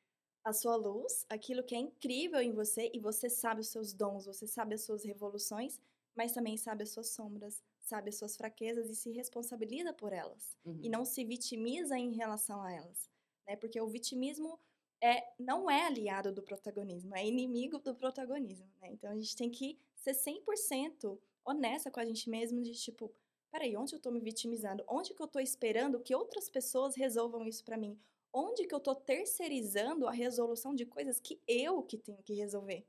a 0.45 0.53
sua 0.53 0.77
luz, 0.77 1.25
aquilo 1.29 1.63
que 1.63 1.75
é 1.75 1.79
incrível 1.79 2.41
em 2.41 2.53
você 2.53 2.91
e 2.93 3.01
você 3.01 3.31
sabe 3.31 3.63
os 3.63 3.69
seus 3.69 3.95
dons, 3.95 4.27
você 4.27 4.47
sabe 4.47 4.75
as 4.75 4.83
suas 4.83 5.03
revoluções, 5.03 5.81
mas 6.15 6.33
também 6.33 6.57
sabe 6.57 6.83
as 6.83 6.91
suas 6.91 7.09
sombras, 7.09 7.63
sabe 7.81 8.11
as 8.11 8.17
suas 8.17 8.37
fraquezas 8.37 8.91
e 8.91 8.95
se 8.95 9.11
responsabiliza 9.11 9.93
por 9.93 10.13
elas 10.13 10.57
uhum. 10.65 10.81
e 10.83 10.89
não 10.89 11.05
se 11.05 11.25
vitimiza 11.25 11.99
em 11.99 12.13
relação 12.13 12.63
a 12.63 12.73
elas, 12.73 13.11
né? 13.47 13.57
Porque 13.57 13.81
o 13.81 13.89
vitimismo 13.89 14.61
é 15.03 15.23
não 15.39 15.71
é 15.71 15.87
aliado 15.87 16.31
do 16.33 16.43
protagonismo, 16.43 17.17
é 17.17 17.27
inimigo 17.27 17.79
do 17.79 17.95
protagonismo, 17.95 18.71
né? 18.81 18.91
Então 18.93 19.11
a 19.11 19.15
gente 19.15 19.37
tem 19.37 19.51
que 19.51 19.79
ser 19.97 20.13
100% 20.13 21.19
honesta 21.45 21.91
com 21.91 22.01
a 22.01 22.05
gente 22.05 22.29
mesmo 22.29 22.63
de 22.63 22.73
tipo, 22.73 23.13
peraí, 23.55 23.77
onde 23.77 23.95
eu 23.95 24.01
tô 24.01 24.11
me 24.11 24.21
vitimizando? 24.21 24.85
Onde 24.89 25.15
que 25.15 25.23
eu 25.23 25.29
tô 25.29 25.39
esperando 25.39 26.01
que 26.01 26.15
outras 26.15 26.49
pessoas 26.49 26.97
resolvam 26.97 27.47
isso 27.47 27.65
para 27.65 27.77
mim? 27.77 27.99
onde 28.35 28.67
que 28.67 28.75
eu 28.75 28.79
estou 28.79 28.97
terceirizando 28.97 30.09
a 30.09 30.11
resolução 30.11 30.75
de 30.75 30.85
coisas 30.85 31.21
que 31.21 31.41
eu 31.47 31.83
que 31.85 31.97
tenho 31.97 32.21
que 32.25 32.35
resolver. 32.35 32.85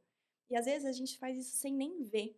E 0.49 0.55
às 0.55 0.65
vezes 0.65 0.85
a 0.85 0.91
gente 0.91 1.19
faz 1.19 1.37
isso 1.37 1.55
sem 1.55 1.73
nem 1.73 2.03
ver. 2.03 2.31
Né? 2.31 2.35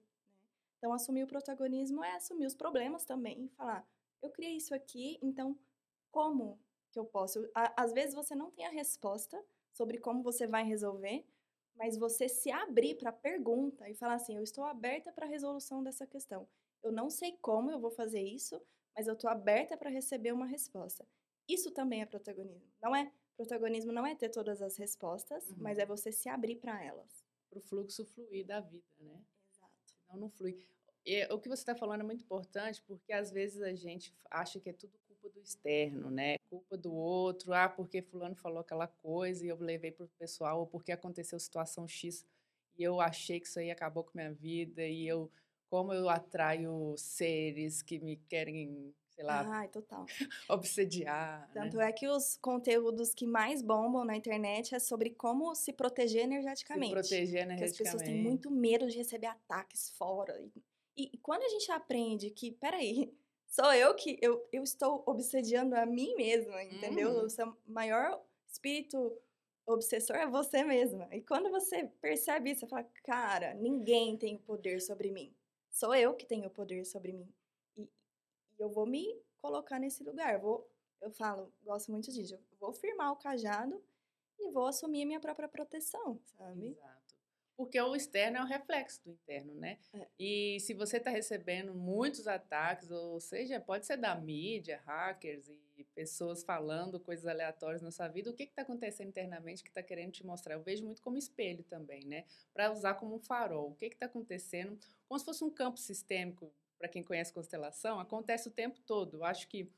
Então, 0.77 0.93
assumir 0.93 1.23
o 1.23 1.27
protagonismo 1.27 2.03
é 2.03 2.15
assumir 2.15 2.45
os 2.45 2.53
problemas 2.53 3.05
também 3.05 3.45
e 3.45 3.47
falar: 3.47 3.87
eu 4.21 4.29
criei 4.29 4.57
isso 4.57 4.75
aqui, 4.75 5.17
então 5.21 5.57
como 6.11 6.59
que 6.91 6.99
eu 6.99 7.05
posso? 7.05 7.49
Às 7.53 7.93
vezes 7.93 8.13
você 8.13 8.35
não 8.35 8.51
tem 8.51 8.65
a 8.65 8.71
resposta 8.71 9.41
sobre 9.71 9.97
como 9.97 10.21
você 10.21 10.45
vai 10.45 10.65
resolver, 10.65 11.25
mas 11.75 11.97
você 11.97 12.27
se 12.27 12.51
abrir 12.51 12.95
para 12.95 13.09
a 13.09 13.13
pergunta 13.13 13.89
e 13.89 13.95
falar 13.95 14.15
assim: 14.15 14.35
eu 14.35 14.43
estou 14.43 14.65
aberta 14.65 15.13
para 15.13 15.25
a 15.25 15.29
resolução 15.29 15.81
dessa 15.81 16.05
questão. 16.05 16.45
Eu 16.83 16.91
não 16.91 17.09
sei 17.09 17.37
como 17.41 17.71
eu 17.71 17.79
vou 17.79 17.91
fazer 17.91 18.21
isso, 18.21 18.61
mas 18.95 19.07
eu 19.07 19.13
estou 19.13 19.29
aberta 19.29 19.77
para 19.77 19.89
receber 19.89 20.31
uma 20.31 20.45
resposta. 20.45 21.05
Isso 21.47 21.71
também 21.71 22.01
é 22.01 22.05
protagonismo. 22.05 22.71
Não 22.81 22.95
é 22.95 23.11
protagonismo 23.35 23.91
não 23.91 24.05
é 24.05 24.15
ter 24.15 24.29
todas 24.29 24.61
as 24.61 24.77
respostas, 24.77 25.47
uhum. 25.49 25.57
mas 25.59 25.77
é 25.77 25.85
você 25.85 26.11
se 26.11 26.27
abrir 26.27 26.55
para 26.55 26.83
elas. 26.83 27.23
Para 27.49 27.59
o 27.59 27.61
fluxo 27.61 28.03
fluir 28.03 28.45
da 28.45 28.59
vida, 28.59 28.83
né? 28.99 29.23
Exato. 29.53 29.73
Senão 29.85 30.19
não 30.21 30.29
flui. 30.29 30.65
E, 31.05 31.25
o 31.31 31.39
que 31.39 31.47
você 31.47 31.61
está 31.61 31.75
falando 31.75 32.01
é 32.01 32.03
muito 32.03 32.23
importante, 32.23 32.81
porque 32.81 33.13
às 33.13 33.31
vezes 33.31 33.61
a 33.61 33.73
gente 33.73 34.13
acha 34.29 34.59
que 34.59 34.69
é 34.69 34.73
tudo 34.73 34.97
culpa 35.07 35.29
do 35.29 35.39
externo, 35.39 36.09
né? 36.09 36.37
Culpa 36.49 36.77
do 36.77 36.93
outro, 36.93 37.53
ah, 37.53 37.69
porque 37.69 38.01
fulano 38.01 38.35
falou 38.35 38.59
aquela 38.59 38.87
coisa 38.87 39.45
e 39.45 39.49
eu 39.49 39.57
levei 39.57 39.91
para 39.91 40.05
o 40.05 40.09
pessoal, 40.19 40.59
ou 40.59 40.67
porque 40.67 40.91
aconteceu 40.91 41.39
situação 41.39 41.87
X 41.87 42.25
e 42.77 42.83
eu 42.83 43.01
achei 43.01 43.39
que 43.39 43.47
isso 43.47 43.59
aí 43.59 43.71
acabou 43.71 44.03
com 44.03 44.11
minha 44.15 44.31
vida 44.31 44.85
e 44.85 45.07
eu 45.07 45.31
como 45.69 45.93
eu 45.93 46.09
atraio 46.09 46.95
seres 46.97 47.81
que 47.81 47.99
me 47.99 48.17
querem, 48.17 48.93
sei 49.09 49.23
lá, 49.23 49.41
Ai, 49.43 49.67
total. 49.69 50.05
obsediar, 50.49 51.49
né? 51.53 51.53
Tanto 51.53 51.79
é 51.81 51.91
que 51.91 52.07
os 52.07 52.37
conteúdos 52.37 53.13
que 53.13 53.25
mais 53.27 53.61
bombam 53.61 54.05
na 54.05 54.15
internet 54.15 54.73
é 54.75 54.79
sobre 54.79 55.11
como 55.11 55.53
se 55.55 55.73
proteger 55.73 56.21
Se 56.21 56.23
energeticamente. 56.25 56.93
proteger 56.93 57.47
Porque 57.47 57.63
as 57.63 57.73
pessoas 57.73 58.01
têm 58.03 58.13
energeticamente. 58.13 58.29
muito 58.29 58.51
medo 58.51 58.87
de 58.87 58.97
receber 58.97 59.27
ataques 59.27 59.89
fora. 59.89 60.39
E, 60.41 60.51
e- 60.95 61.09
e 61.13 61.17
quando 61.17 61.43
a 61.43 61.49
gente 61.49 61.71
aprende 61.71 62.29
que, 62.31 62.51
peraí, 62.51 63.13
sou 63.47 63.73
eu 63.73 63.95
que 63.95 64.17
eu, 64.21 64.47
eu 64.51 64.63
estou 64.63 65.03
obsediando 65.05 65.75
a 65.75 65.85
mim 65.85 66.15
mesma, 66.15 66.63
entendeu? 66.63 67.09
Uhum. 67.11 67.25
O 67.25 67.29
seu 67.29 67.57
maior 67.65 68.21
espírito 68.47 69.17
obsessor 69.65 70.15
é 70.15 70.27
você 70.27 70.63
mesma. 70.63 71.07
E 71.13 71.21
quando 71.21 71.49
você 71.51 71.85
percebe 72.01 72.51
isso, 72.51 72.61
você 72.61 72.67
fala, 72.67 72.83
cara, 73.03 73.53
ninguém 73.53 74.17
tem 74.17 74.35
o 74.35 74.39
poder 74.39 74.79
sobre 74.81 75.11
mim. 75.11 75.35
Sou 75.77 75.93
eu 75.93 76.15
que 76.15 76.25
tenho 76.25 76.47
o 76.47 76.49
poder 76.49 76.83
sobre 76.85 77.13
mim. 77.13 77.31
E, 77.77 77.87
eu 78.57 78.67
vou 78.67 78.87
me 78.87 79.15
colocar 79.39 79.77
nesse 79.77 80.03
lugar. 80.03 80.33
Eu 80.33 80.39
Vou, 80.39 80.71
eu 80.99 81.11
falo, 81.11 81.53
gosto 81.61 81.91
muito 81.91 82.11
disso. 82.11 82.33
Eu 82.33 82.57
vou 82.59 82.73
firmar 82.73 83.11
o 83.11 83.15
cajado 83.15 83.79
e 84.39 84.49
vou 84.49 84.65
assumir 84.65 85.03
a 85.03 85.05
minha 85.05 85.19
própria 85.19 85.47
proteção, 85.47 86.19
sabe? 86.35 86.69
Exato. 86.69 87.15
Porque 87.55 87.79
o 87.79 87.95
externo 87.95 88.37
é 88.37 88.41
o 88.41 88.47
reflexo 88.47 89.03
do 89.03 89.11
interno, 89.11 89.53
né? 89.53 89.77
É. 89.93 90.07
E 90.17 90.59
se 90.61 90.73
você 90.73 90.97
está 90.97 91.11
recebendo 91.11 91.75
muitos 91.75 92.27
ataques, 92.27 92.89
ou 92.89 93.19
seja, 93.19 93.61
pode 93.61 93.85
ser 93.85 93.97
da 93.97 94.15
mídia, 94.15 94.81
hackers 94.83 95.47
e 95.75 95.83
pessoas 95.97 96.43
falando 96.43 96.99
coisas 96.99 97.25
aleatórias 97.25 97.81
na 97.81 97.89
sua 97.89 98.07
vida, 98.07 98.29
o 98.29 98.33
que 98.33 98.43
está 98.43 98.61
acontecendo 98.61 99.07
internamente 99.07 99.63
que 99.63 99.69
está 99.69 99.81
querendo 99.81 100.11
te 100.11 100.23
mostrar? 100.23 100.53
Eu 100.53 100.61
vejo 100.61 100.85
muito 100.85 101.01
como 101.01 101.17
espelho 101.17 101.63
também, 101.63 102.05
né? 102.05 102.23
Para 102.53 102.71
usar 102.71 102.93
como 102.93 103.15
um 103.15 103.19
farol. 103.19 103.71
O 103.71 103.75
que 103.75 103.87
está 103.87 104.05
acontecendo? 104.05 104.77
Como 105.07 105.17
se 105.17 105.25
fosse 105.25 105.43
um 105.43 105.49
campo 105.49 105.79
sistêmico, 105.79 106.53
para 106.77 106.87
quem 106.87 107.01
conhece 107.01 107.33
constelação, 107.33 107.99
acontece 107.99 108.47
o 108.47 108.51
tempo 108.51 108.79
todo. 108.81 109.17
Eu 109.17 109.25
acho 109.25 109.47
que 109.47 109.71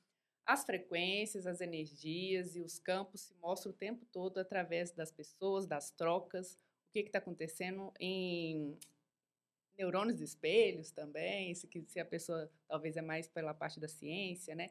as 0.45 0.65
frequências, 0.65 1.47
as 1.47 1.61
energias 1.61 2.53
e 2.57 2.59
os 2.59 2.79
campos 2.79 3.21
se 3.21 3.33
mostram 3.35 3.71
o 3.71 3.75
tempo 3.75 4.05
todo 4.11 4.39
através 4.39 4.91
das 4.91 5.13
pessoas, 5.13 5.65
das 5.65 5.89
trocas, 5.89 6.55
o 6.89 6.91
que 6.91 6.99
está 6.99 7.19
acontecendo 7.19 7.93
em 7.97 8.77
neurônios 9.77 10.19
espelhos 10.19 10.91
também, 10.91 11.55
se, 11.55 11.69
se 11.88 11.99
a 12.01 12.05
pessoa 12.05 12.51
talvez 12.67 12.97
é 12.97 13.01
mais 13.01 13.29
pela 13.29 13.53
parte 13.53 13.79
da 13.79 13.88
ciência, 13.88 14.53
né? 14.53 14.69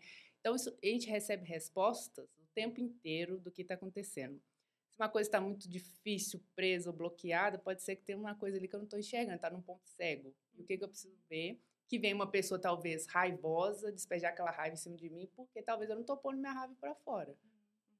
Então 0.48 0.56
isso, 0.56 0.74
a 0.82 0.86
gente 0.86 1.10
recebe 1.10 1.44
respostas 1.44 2.26
o 2.38 2.46
tempo 2.54 2.80
inteiro 2.80 3.38
do 3.38 3.52
que 3.52 3.60
está 3.60 3.74
acontecendo. 3.74 4.40
Se 4.88 4.98
uma 4.98 5.06
coisa 5.10 5.28
está 5.28 5.38
muito 5.38 5.68
difícil, 5.68 6.42
presa 6.56 6.88
ou 6.88 6.96
bloqueada, 6.96 7.58
pode 7.58 7.82
ser 7.82 7.96
que 7.96 8.02
tenha 8.02 8.16
uma 8.16 8.34
coisa 8.34 8.56
ali 8.56 8.66
que 8.66 8.74
eu 8.74 8.78
não 8.78 8.86
estou 8.86 8.98
enxergando, 8.98 9.36
está 9.36 9.50
num 9.50 9.60
ponto 9.60 9.86
cego. 9.86 10.34
E 10.54 10.62
o 10.62 10.64
que, 10.64 10.78
que 10.78 10.82
eu 10.82 10.88
preciso 10.88 11.14
ver? 11.28 11.60
Que 11.86 11.98
vem 11.98 12.14
uma 12.14 12.26
pessoa 12.26 12.58
talvez 12.58 13.04
raivosa, 13.04 13.92
despejar 13.92 14.32
aquela 14.32 14.50
raiva 14.50 14.72
em 14.72 14.78
cima 14.78 14.96
de 14.96 15.10
mim, 15.10 15.28
porque 15.36 15.60
talvez 15.60 15.90
eu 15.90 15.96
não 15.96 16.00
estou 16.00 16.16
pondo 16.16 16.38
minha 16.38 16.52
raiva 16.52 16.74
para 16.80 16.94
fora. 16.94 17.36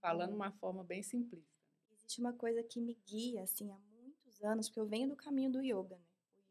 Falando 0.01 0.31
de 0.31 0.37
uma 0.37 0.51
forma 0.53 0.83
bem 0.83 1.03
simplista. 1.03 1.53
Existe 1.93 2.19
uma 2.19 2.33
coisa 2.33 2.63
que 2.63 2.81
me 2.81 2.99
guia, 3.07 3.43
assim, 3.43 3.71
há 3.71 3.79
muitos 4.01 4.43
anos, 4.43 4.71
porque 4.71 4.81
eu 4.81 4.87
venho 4.87 5.11
do 5.11 5.17
caminho 5.17 5.53
do 5.53 5.63
yoga, 5.63 5.99
né? 5.99 6.07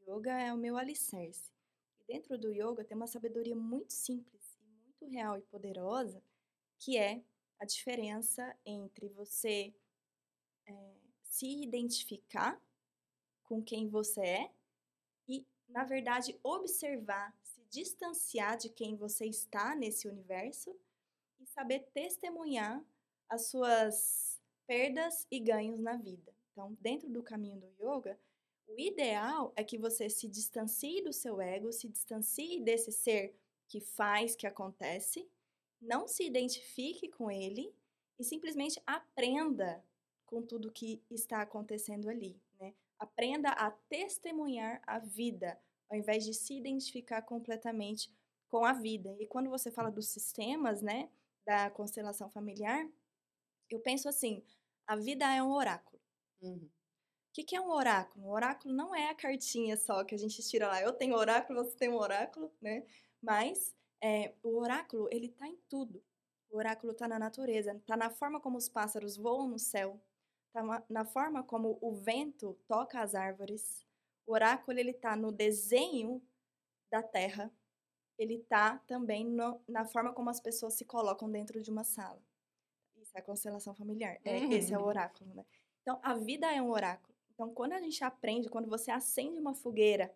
O 0.05 0.15
yoga 0.15 0.39
é 0.39 0.53
o 0.53 0.57
meu 0.57 0.77
alicerce. 0.77 1.51
E 1.99 2.03
dentro 2.05 2.37
do 2.37 2.51
yoga 2.51 2.83
tem 2.83 2.95
uma 2.95 3.07
sabedoria 3.07 3.55
muito 3.55 3.91
simples 3.93 4.36
muito 4.99 5.05
real 5.11 5.37
e 5.37 5.41
poderosa, 5.41 6.21
que 6.79 6.97
é 6.97 7.21
a 7.59 7.65
diferença 7.65 8.55
entre 8.65 9.07
você 9.09 9.73
eh, 10.67 10.95
se 11.23 11.63
identificar 11.63 12.59
com 13.43 13.61
quem 13.61 13.87
você 13.87 14.21
é 14.21 14.51
e, 15.27 15.45
na 15.69 15.83
verdade, 15.83 16.37
observar, 16.43 17.35
se 17.43 17.61
distanciar 17.69 18.57
de 18.57 18.69
quem 18.69 18.95
você 18.95 19.25
está 19.25 19.75
nesse 19.75 20.07
universo 20.07 20.75
e 21.39 21.45
saber 21.45 21.87
testemunhar 21.93 22.83
as 23.29 23.47
suas 23.47 24.41
perdas 24.65 25.25
e 25.31 25.39
ganhos 25.39 25.79
na 25.79 25.95
vida. 25.95 26.33
Então, 26.51 26.75
dentro 26.79 27.09
do 27.09 27.23
caminho 27.23 27.59
do 27.59 27.67
yoga, 27.79 28.19
o 28.67 28.79
ideal 28.79 29.53
é 29.55 29.63
que 29.63 29.77
você 29.77 30.09
se 30.09 30.27
distancie 30.27 31.01
do 31.01 31.13
seu 31.13 31.39
ego, 31.39 31.71
se 31.71 31.87
distancie 31.87 32.59
desse 32.59 32.91
ser 32.91 33.33
que 33.67 33.81
faz, 33.81 34.35
que 34.35 34.47
acontece, 34.47 35.27
não 35.81 36.07
se 36.07 36.23
identifique 36.25 37.09
com 37.09 37.29
ele 37.29 37.73
e 38.19 38.23
simplesmente 38.23 38.81
aprenda 38.85 39.83
com 40.25 40.41
tudo 40.41 40.71
que 40.71 41.01
está 41.09 41.41
acontecendo 41.41 42.09
ali, 42.09 42.39
né? 42.59 42.73
Aprenda 42.99 43.49
a 43.49 43.71
testemunhar 43.71 44.81
a 44.85 44.99
vida, 44.99 45.59
ao 45.89 45.97
invés 45.97 46.25
de 46.25 46.33
se 46.33 46.55
identificar 46.55 47.21
completamente 47.21 48.11
com 48.49 48.65
a 48.65 48.73
vida. 48.73 49.15
E 49.19 49.27
quando 49.27 49.49
você 49.49 49.71
fala 49.71 49.91
dos 49.91 50.07
sistemas, 50.07 50.81
né, 50.81 51.09
da 51.45 51.69
constelação 51.69 52.29
familiar, 52.29 52.87
eu 53.69 53.79
penso 53.79 54.09
assim: 54.09 54.43
a 54.85 54.95
vida 54.95 55.25
é 55.33 55.41
um 55.41 55.51
oráculo. 55.51 56.01
Uhum. 56.41 56.69
O 57.29 57.33
que, 57.33 57.43
que 57.43 57.55
é 57.55 57.61
um 57.61 57.69
oráculo? 57.69 58.25
Um 58.25 58.31
oráculo 58.31 58.73
não 58.73 58.95
é 58.95 59.09
a 59.09 59.15
cartinha 59.15 59.77
só 59.77 60.03
que 60.03 60.15
a 60.15 60.17
gente 60.17 60.41
tira 60.41 60.67
lá. 60.67 60.81
Eu 60.81 60.91
tenho 60.91 61.15
oráculo, 61.15 61.63
você 61.63 61.77
tem 61.77 61.89
um 61.89 61.97
oráculo, 61.97 62.51
né? 62.59 62.83
Mas 63.21 63.75
é, 64.01 64.33
o 64.43 64.57
oráculo, 64.59 65.07
ele 65.11 65.29
tá 65.29 65.47
em 65.47 65.57
tudo. 65.69 66.03
O 66.49 66.57
oráculo 66.57 66.93
tá 66.93 67.07
na 67.07 67.19
natureza, 67.19 67.81
tá 67.85 67.97
na 67.97 68.09
forma 68.09 68.39
como 68.39 68.57
os 68.57 68.69
pássaros 68.69 69.17
voam 69.17 69.47
no 69.47 69.59
céu, 69.59 69.99
tá 70.53 70.63
ma- 70.63 70.83
na 70.89 71.03
forma 71.05 71.43
como 71.43 71.77
o 71.81 71.91
vento 71.93 72.53
toca 72.67 73.01
as 73.01 73.15
árvores. 73.15 73.85
O 74.25 74.33
oráculo, 74.33 74.77
ele 74.79 74.93
tá 74.93 75.15
no 75.15 75.31
desenho 75.31 76.21
da 76.91 77.03
terra. 77.03 77.51
Ele 78.17 78.39
tá 78.39 78.79
também 78.87 79.25
no- 79.25 79.61
na 79.67 79.85
forma 79.85 80.13
como 80.13 80.29
as 80.29 80.39
pessoas 80.41 80.73
se 80.75 80.85
colocam 80.85 81.31
dentro 81.31 81.61
de 81.61 81.71
uma 81.71 81.83
sala. 81.83 82.21
Isso 82.97 83.11
é 83.15 83.19
a 83.19 83.23
constelação 83.23 83.73
familiar. 83.73 84.19
É, 84.25 84.45
Esse 84.49 84.73
é 84.73 84.77
o 84.77 84.81
Uhum. 84.81 84.87
oráculo, 84.87 85.33
né? 85.33 85.45
Então, 85.81 85.99
a 86.03 86.13
vida 86.15 86.51
é 86.53 86.61
um 86.61 86.69
oráculo. 86.71 87.15
Então, 87.33 87.53
quando 87.53 87.73
a 87.73 87.79
gente 87.81 88.03
aprende, 88.03 88.49
quando 88.49 88.67
você 88.69 88.91
acende 88.91 89.39
uma 89.39 89.53
fogueira 89.53 90.13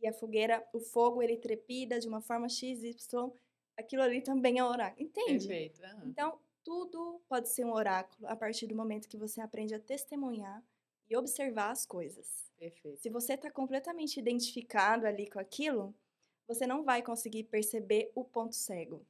e 0.00 0.06
a 0.06 0.12
fogueira, 0.12 0.66
o 0.72 0.80
fogo, 0.80 1.22
ele 1.22 1.36
trepida 1.36 1.98
de 1.98 2.08
uma 2.08 2.20
forma 2.20 2.48
X, 2.48 2.82
Y, 2.82 3.30
aquilo 3.76 4.02
ali 4.02 4.20
também 4.20 4.58
é 4.58 4.64
um 4.64 4.68
oráculo. 4.68 5.06
Entende? 5.06 5.46
Perfeito. 5.48 5.84
aham. 5.84 6.08
Então, 6.08 6.40
tudo 6.64 7.20
pode 7.28 7.48
ser 7.48 7.64
um 7.64 7.72
oráculo 7.72 8.26
a 8.28 8.34
partir 8.36 8.66
do 8.66 8.74
momento 8.74 9.08
que 9.08 9.16
você 9.16 9.40
aprende 9.40 9.74
a 9.74 9.78
testemunhar 9.78 10.62
e 11.08 11.16
observar 11.16 11.70
as 11.70 11.86
coisas. 11.86 12.50
Perfeito. 12.58 13.00
Se 13.00 13.08
você 13.10 13.34
está 13.34 13.50
completamente 13.50 14.18
identificado 14.18 15.06
ali 15.06 15.28
com 15.30 15.38
aquilo, 15.38 15.94
você 16.48 16.66
não 16.66 16.82
vai 16.84 17.02
conseguir 17.02 17.44
perceber 17.44 18.10
o 18.14 18.24
ponto 18.24 18.54
cego 18.54 19.06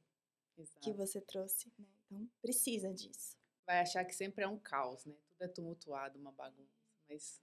que 0.81 0.89
Exato. 0.89 0.93
você 0.93 1.21
trouxe. 1.21 1.71
né? 1.77 1.85
Então, 2.05 2.29
precisa 2.41 2.93
disso. 2.93 3.35
Vai 3.65 3.79
achar 3.79 4.03
que 4.05 4.15
sempre 4.15 4.43
é 4.43 4.47
um 4.47 4.57
caos, 4.57 5.05
né? 5.05 5.15
Tudo 5.29 5.41
é 5.43 5.47
tumultuado, 5.47 6.17
uma 6.17 6.31
bagunça. 6.31 6.77
Mas 7.09 7.41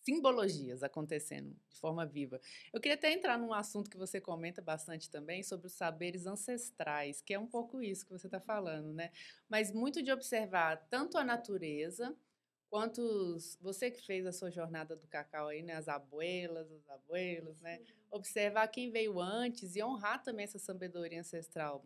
simbologias 0.00 0.82
acontecendo 0.82 1.54
de 1.68 1.76
forma 1.78 2.06
viva. 2.06 2.40
Eu 2.72 2.80
queria 2.80 2.94
até 2.94 3.12
entrar 3.12 3.38
num 3.38 3.52
assunto 3.52 3.90
que 3.90 3.96
você 3.96 4.20
comenta 4.20 4.62
bastante 4.62 5.10
também 5.10 5.42
sobre 5.42 5.66
os 5.66 5.72
saberes 5.72 6.26
ancestrais, 6.26 7.20
que 7.20 7.34
é 7.34 7.38
um 7.38 7.46
pouco 7.46 7.82
isso 7.82 8.04
que 8.04 8.12
você 8.12 8.26
está 8.26 8.40
falando, 8.40 8.92
né? 8.92 9.10
Mas 9.48 9.72
muito 9.72 10.02
de 10.02 10.10
observar 10.10 10.76
tanto 10.88 11.18
a 11.18 11.24
natureza 11.24 12.16
quanto 12.70 13.00
os, 13.00 13.56
você 13.60 13.90
que 13.90 14.04
fez 14.04 14.26
a 14.26 14.32
sua 14.32 14.50
jornada 14.50 14.94
do 14.94 15.06
cacau 15.06 15.48
aí, 15.48 15.62
né? 15.62 15.74
As 15.74 15.88
abuelas, 15.88 16.70
os 16.70 16.88
abuelos, 16.88 17.60
né? 17.60 17.80
observar 18.10 18.68
quem 18.68 18.90
veio 18.90 19.20
antes 19.20 19.76
e 19.76 19.82
honrar 19.82 20.22
também 20.22 20.44
essa 20.44 20.58
sabedoria 20.58 21.20
ancestral 21.20 21.84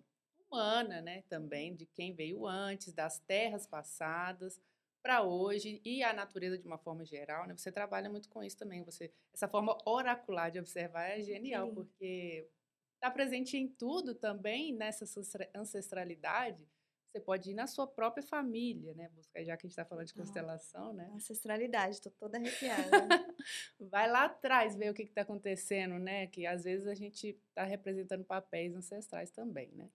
humana, 0.50 1.00
né, 1.00 1.22
também 1.28 1.74
de 1.74 1.86
quem 1.86 2.14
veio 2.14 2.46
antes, 2.46 2.92
das 2.92 3.18
terras 3.20 3.66
passadas 3.66 4.60
para 5.02 5.22
hoje 5.22 5.80
e 5.84 6.02
a 6.02 6.12
natureza 6.12 6.56
de 6.56 6.66
uma 6.66 6.78
forma 6.78 7.04
geral, 7.04 7.46
né? 7.46 7.56
Você 7.56 7.72
trabalha 7.72 8.08
muito 8.08 8.28
com 8.28 8.42
isso 8.42 8.56
também, 8.56 8.82
você 8.82 9.12
essa 9.34 9.48
forma 9.48 9.76
oracular 9.84 10.50
de 10.50 10.58
observar 10.58 11.08
é 11.08 11.20
genial 11.22 11.68
Sim. 11.68 11.74
porque 11.74 12.48
está 12.94 13.10
presente 13.10 13.56
em 13.56 13.66
tudo 13.66 14.14
também 14.14 14.72
nessa 14.72 15.04
ancestra- 15.04 15.50
ancestralidade. 15.54 16.64
Você 17.10 17.20
pode 17.20 17.50
ir 17.50 17.54
na 17.54 17.66
sua 17.66 17.86
própria 17.86 18.22
família, 18.22 18.94
né? 18.94 19.10
Buscar, 19.10 19.44
já 19.44 19.54
que 19.54 19.66
a 19.66 19.68
gente 19.68 19.72
está 19.72 19.84
falando 19.84 20.06
de 20.06 20.14
constelação, 20.14 20.94
né? 20.94 21.10
Ancestralidade, 21.12 22.00
tô 22.00 22.10
toda 22.10 22.38
arrepiada. 22.38 22.90
Vai 23.78 24.10
lá 24.10 24.24
atrás 24.24 24.74
ver 24.74 24.90
o 24.90 24.94
que 24.94 25.02
está 25.02 25.20
acontecendo, 25.20 25.98
né? 25.98 26.26
Que 26.28 26.46
às 26.46 26.64
vezes 26.64 26.86
a 26.86 26.94
gente 26.94 27.38
está 27.50 27.64
representando 27.64 28.24
papéis 28.24 28.74
ancestrais 28.74 29.30
também, 29.30 29.70
né? 29.72 29.90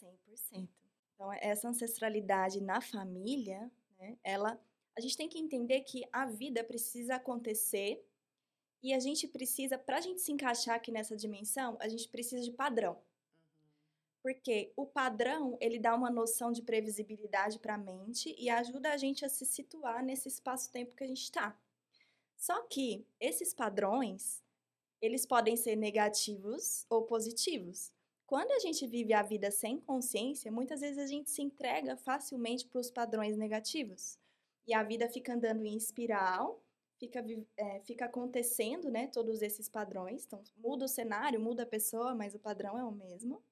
100%. 0.00 0.68
Então, 1.14 1.32
essa 1.40 1.68
ancestralidade 1.68 2.60
na 2.60 2.80
família, 2.80 3.68
né, 3.98 4.16
ela, 4.22 4.60
a 4.96 5.00
gente 5.00 5.16
tem 5.16 5.28
que 5.28 5.38
entender 5.38 5.80
que 5.80 6.02
a 6.12 6.26
vida 6.26 6.62
precisa 6.64 7.16
acontecer 7.16 8.04
e 8.82 8.94
a 8.94 9.00
gente 9.00 9.26
precisa, 9.26 9.76
para 9.76 9.98
a 9.98 10.00
gente 10.00 10.20
se 10.20 10.30
encaixar 10.30 10.76
aqui 10.76 10.92
nessa 10.92 11.16
dimensão, 11.16 11.76
a 11.80 11.88
gente 11.88 12.08
precisa 12.08 12.42
de 12.42 12.52
padrão. 12.52 12.96
Porque 14.22 14.72
o 14.76 14.86
padrão, 14.86 15.56
ele 15.60 15.78
dá 15.78 15.94
uma 15.94 16.10
noção 16.10 16.52
de 16.52 16.62
previsibilidade 16.62 17.58
para 17.58 17.74
a 17.74 17.78
mente 17.78 18.34
e 18.38 18.48
ajuda 18.48 18.92
a 18.92 18.96
gente 18.96 19.24
a 19.24 19.28
se 19.28 19.44
situar 19.46 20.04
nesse 20.04 20.28
espaço-tempo 20.28 20.94
que 20.94 21.04
a 21.04 21.06
gente 21.06 21.22
está. 21.22 21.58
Só 22.36 22.62
que 22.62 23.04
esses 23.18 23.52
padrões, 23.52 24.42
eles 25.00 25.26
podem 25.26 25.56
ser 25.56 25.76
negativos 25.76 26.86
ou 26.88 27.02
positivos. 27.02 27.92
Quando 28.28 28.50
a 28.50 28.58
gente 28.58 28.86
vive 28.86 29.14
a 29.14 29.22
vida 29.22 29.50
sem 29.50 29.80
consciência, 29.80 30.52
muitas 30.52 30.82
vezes 30.82 30.98
a 30.98 31.06
gente 31.06 31.30
se 31.30 31.40
entrega 31.40 31.96
facilmente 31.96 32.66
para 32.66 32.78
os 32.78 32.90
padrões 32.90 33.38
negativos. 33.38 34.18
E 34.66 34.74
a 34.74 34.82
vida 34.82 35.08
fica 35.08 35.32
andando 35.32 35.64
em 35.64 35.74
espiral, 35.74 36.62
fica, 36.98 37.24
é, 37.56 37.80
fica 37.80 38.04
acontecendo 38.04 38.90
né, 38.90 39.06
todos 39.06 39.40
esses 39.40 39.66
padrões. 39.66 40.26
Então, 40.26 40.44
muda 40.58 40.84
o 40.84 40.88
cenário, 40.88 41.40
muda 41.40 41.62
a 41.62 41.66
pessoa, 41.66 42.14
mas 42.14 42.34
o 42.34 42.38
padrão 42.38 42.78
é 42.78 42.84
o 42.84 42.92
mesmo. 42.92 43.42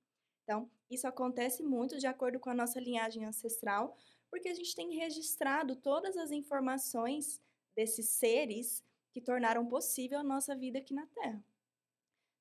Então, 0.44 0.70
isso 0.90 1.08
acontece 1.08 1.62
muito 1.62 1.96
de 1.96 2.06
acordo 2.06 2.38
com 2.38 2.50
a 2.50 2.54
nossa 2.54 2.78
linhagem 2.78 3.24
ancestral, 3.24 3.96
porque 4.30 4.50
a 4.50 4.54
gente 4.54 4.76
tem 4.76 4.94
registrado 4.94 5.74
todas 5.74 6.18
as 6.18 6.30
informações 6.30 7.40
desses 7.74 8.10
seres 8.10 8.84
que 9.10 9.22
tornaram 9.22 9.66
possível 9.66 10.18
a 10.18 10.22
nossa 10.22 10.54
vida 10.54 10.80
aqui 10.80 10.92
na 10.92 11.06
Terra. 11.06 11.42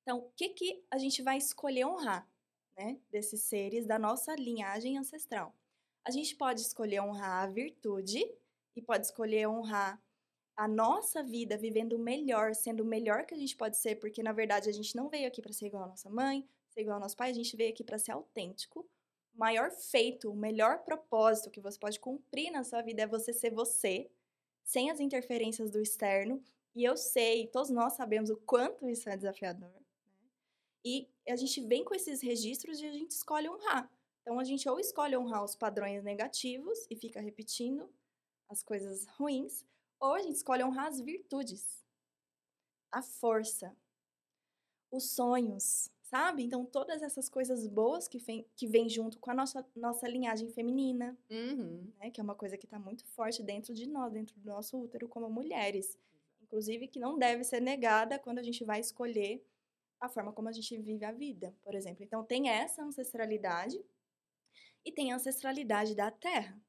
Então, 0.05 0.19
o 0.19 0.31
que, 0.35 0.49
que 0.49 0.85
a 0.91 0.99
gente 0.99 1.23
vai 1.23 1.35
escolher 1.35 1.83
honrar 1.83 2.29
né, 2.77 2.99
desses 3.09 3.41
seres 3.41 3.87
da 3.87 3.97
nossa 3.97 4.35
linhagem 4.35 4.99
ancestral? 4.99 5.51
A 6.05 6.11
gente 6.11 6.35
pode 6.35 6.61
escolher 6.61 7.01
honrar 7.01 7.43
a 7.43 7.47
virtude 7.47 8.23
e 8.75 8.81
pode 8.83 9.07
escolher 9.07 9.47
honrar 9.47 9.99
a 10.55 10.67
nossa 10.67 11.23
vida 11.23 11.57
vivendo 11.57 11.97
melhor, 11.97 12.53
sendo 12.53 12.83
o 12.83 12.85
melhor 12.85 13.25
que 13.25 13.33
a 13.33 13.37
gente 13.37 13.57
pode 13.57 13.77
ser, 13.77 13.95
porque 13.95 14.21
na 14.21 14.31
verdade 14.31 14.69
a 14.69 14.71
gente 14.71 14.95
não 14.95 15.09
veio 15.09 15.27
aqui 15.27 15.41
para 15.41 15.51
ser 15.51 15.65
igual 15.65 15.85
a 15.85 15.87
nossa 15.87 16.07
mãe, 16.07 16.47
ser 16.69 16.81
igual 16.81 16.97
ao 16.97 17.01
nosso 17.01 17.17
pai, 17.17 17.31
a 17.31 17.33
gente 17.33 17.57
veio 17.57 17.71
aqui 17.71 17.83
para 17.83 17.97
ser 17.97 18.11
autêntico. 18.11 18.87
O 19.33 19.39
maior 19.39 19.71
feito, 19.71 20.29
o 20.29 20.35
melhor 20.35 20.83
propósito 20.83 21.49
que 21.49 21.59
você 21.59 21.79
pode 21.79 21.99
cumprir 21.99 22.51
na 22.51 22.63
sua 22.63 22.83
vida 22.83 23.01
é 23.01 23.07
você 23.07 23.33
ser 23.33 23.49
você, 23.49 24.07
sem 24.63 24.91
as 24.91 24.99
interferências 24.99 25.71
do 25.71 25.81
externo. 25.81 26.43
E 26.75 26.83
eu 26.83 26.95
sei, 26.95 27.47
todos 27.47 27.71
nós 27.71 27.93
sabemos 27.93 28.29
o 28.29 28.37
quanto 28.37 28.87
isso 28.87 29.09
é 29.09 29.17
desafiador. 29.17 29.84
E 30.85 31.09
a 31.27 31.35
gente 31.35 31.59
vem 31.61 31.83
com 31.83 31.95
esses 31.95 32.21
registros 32.21 32.79
e 32.79 32.85
a 32.85 32.91
gente 32.91 33.11
escolhe 33.11 33.49
honrar. 33.49 33.91
Então 34.21 34.39
a 34.39 34.43
gente 34.43 34.69
ou 34.69 34.79
escolhe 34.79 35.17
honrar 35.17 35.43
os 35.43 35.55
padrões 35.55 36.03
negativos 36.03 36.85
e 36.89 36.95
fica 36.95 37.19
repetindo 37.19 37.89
as 38.47 38.61
coisas 38.61 39.05
ruins, 39.17 39.65
ou 39.99 40.13
a 40.13 40.19
gente 40.19 40.35
escolhe 40.35 40.63
honrar 40.63 40.85
as 40.87 41.01
virtudes, 41.01 41.83
a 42.91 43.01
força, 43.01 43.75
os 44.91 45.09
sonhos, 45.09 45.89
sabe? 46.03 46.43
Então, 46.43 46.65
todas 46.65 47.01
essas 47.01 47.27
coisas 47.27 47.67
boas 47.67 48.07
que 48.07 48.19
vêm 48.19 48.45
que 48.55 48.67
vem 48.67 48.87
junto 48.87 49.19
com 49.19 49.31
a 49.31 49.33
nossa, 49.33 49.65
nossa 49.75 50.07
linhagem 50.07 50.49
feminina, 50.51 51.17
uhum. 51.29 51.91
né? 51.97 52.11
Que 52.11 52.21
é 52.21 52.23
uma 52.23 52.35
coisa 52.35 52.57
que 52.57 52.65
está 52.65 52.79
muito 52.79 53.05
forte 53.07 53.41
dentro 53.43 53.73
de 53.73 53.87
nós, 53.87 54.13
dentro 54.13 54.39
do 54.39 54.45
nosso 54.45 54.77
útero, 54.77 55.07
como 55.07 55.29
mulheres. 55.29 55.97
Inclusive, 56.41 56.87
que 56.87 56.99
não 56.99 57.17
deve 57.17 57.43
ser 57.43 57.59
negada 57.59 58.19
quando 58.19 58.39
a 58.39 58.43
gente 58.43 58.63
vai 58.63 58.79
escolher 58.79 59.43
a 60.05 60.09
forma 60.09 60.31
como 60.33 60.49
a 60.49 60.51
gente 60.51 60.77
vive 60.77 61.05
a 61.05 61.11
vida, 61.11 61.55
por 61.63 61.75
exemplo. 61.75 62.03
Então, 62.03 62.23
tem 62.23 62.49
essa 62.49 62.83
ancestralidade 62.83 63.83
e 64.83 64.91
tem 64.91 65.11
a 65.11 65.15
ancestralidade 65.15 65.95
da 65.95 66.11
terra. 66.11 66.59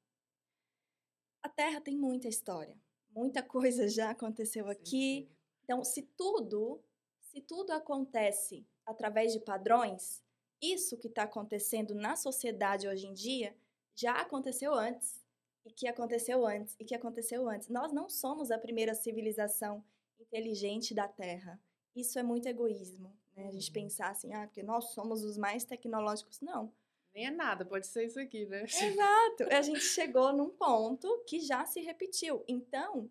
A 1.42 1.48
terra 1.48 1.80
tem 1.80 1.96
muita 1.96 2.28
história, 2.28 2.76
muita 3.10 3.42
coisa 3.44 3.88
já 3.88 4.10
aconteceu 4.10 4.68
aqui. 4.68 5.28
Então, 5.64 5.84
se 5.84 6.02
tudo, 6.02 6.82
se 7.20 7.40
tudo 7.40 7.72
acontece 7.72 8.66
através 8.84 9.32
de 9.32 9.40
padrões, 9.40 10.24
isso 10.60 10.96
que 10.96 11.08
está 11.08 11.24
acontecendo 11.24 11.94
na 11.94 12.16
sociedade 12.16 12.88
hoje 12.88 13.06
em 13.06 13.14
dia 13.14 13.56
já 13.94 14.20
aconteceu 14.20 14.74
antes, 14.74 15.24
e 15.64 15.72
que 15.72 15.88
aconteceu 15.88 16.46
antes, 16.46 16.76
e 16.78 16.84
que 16.84 16.94
aconteceu 16.94 17.48
antes. 17.48 17.68
Nós 17.68 17.92
não 17.92 18.08
somos 18.08 18.50
a 18.50 18.58
primeira 18.58 18.94
civilização 18.94 19.84
inteligente 20.18 20.94
da 20.94 21.08
Terra. 21.08 21.60
Isso 21.94 22.18
é 22.18 22.22
muito 22.22 22.46
egoísmo, 22.46 23.12
né? 23.36 23.48
A 23.48 23.52
gente 23.52 23.68
uhum. 23.68 23.74
pensar 23.74 24.10
assim, 24.10 24.32
ah, 24.32 24.46
porque 24.46 24.62
nós 24.62 24.92
somos 24.92 25.22
os 25.22 25.36
mais 25.36 25.64
tecnológicos. 25.64 26.40
Não. 26.40 26.72
Nem 27.14 27.26
é 27.26 27.30
nada, 27.30 27.64
pode 27.64 27.86
ser 27.86 28.06
isso 28.06 28.18
aqui, 28.18 28.46
né? 28.46 28.64
Exato. 28.64 29.44
A 29.50 29.62
gente 29.62 29.80
chegou 29.80 30.32
num 30.32 30.50
ponto 30.50 31.24
que 31.26 31.40
já 31.40 31.64
se 31.64 31.80
repetiu. 31.80 32.44
Então, 32.48 33.10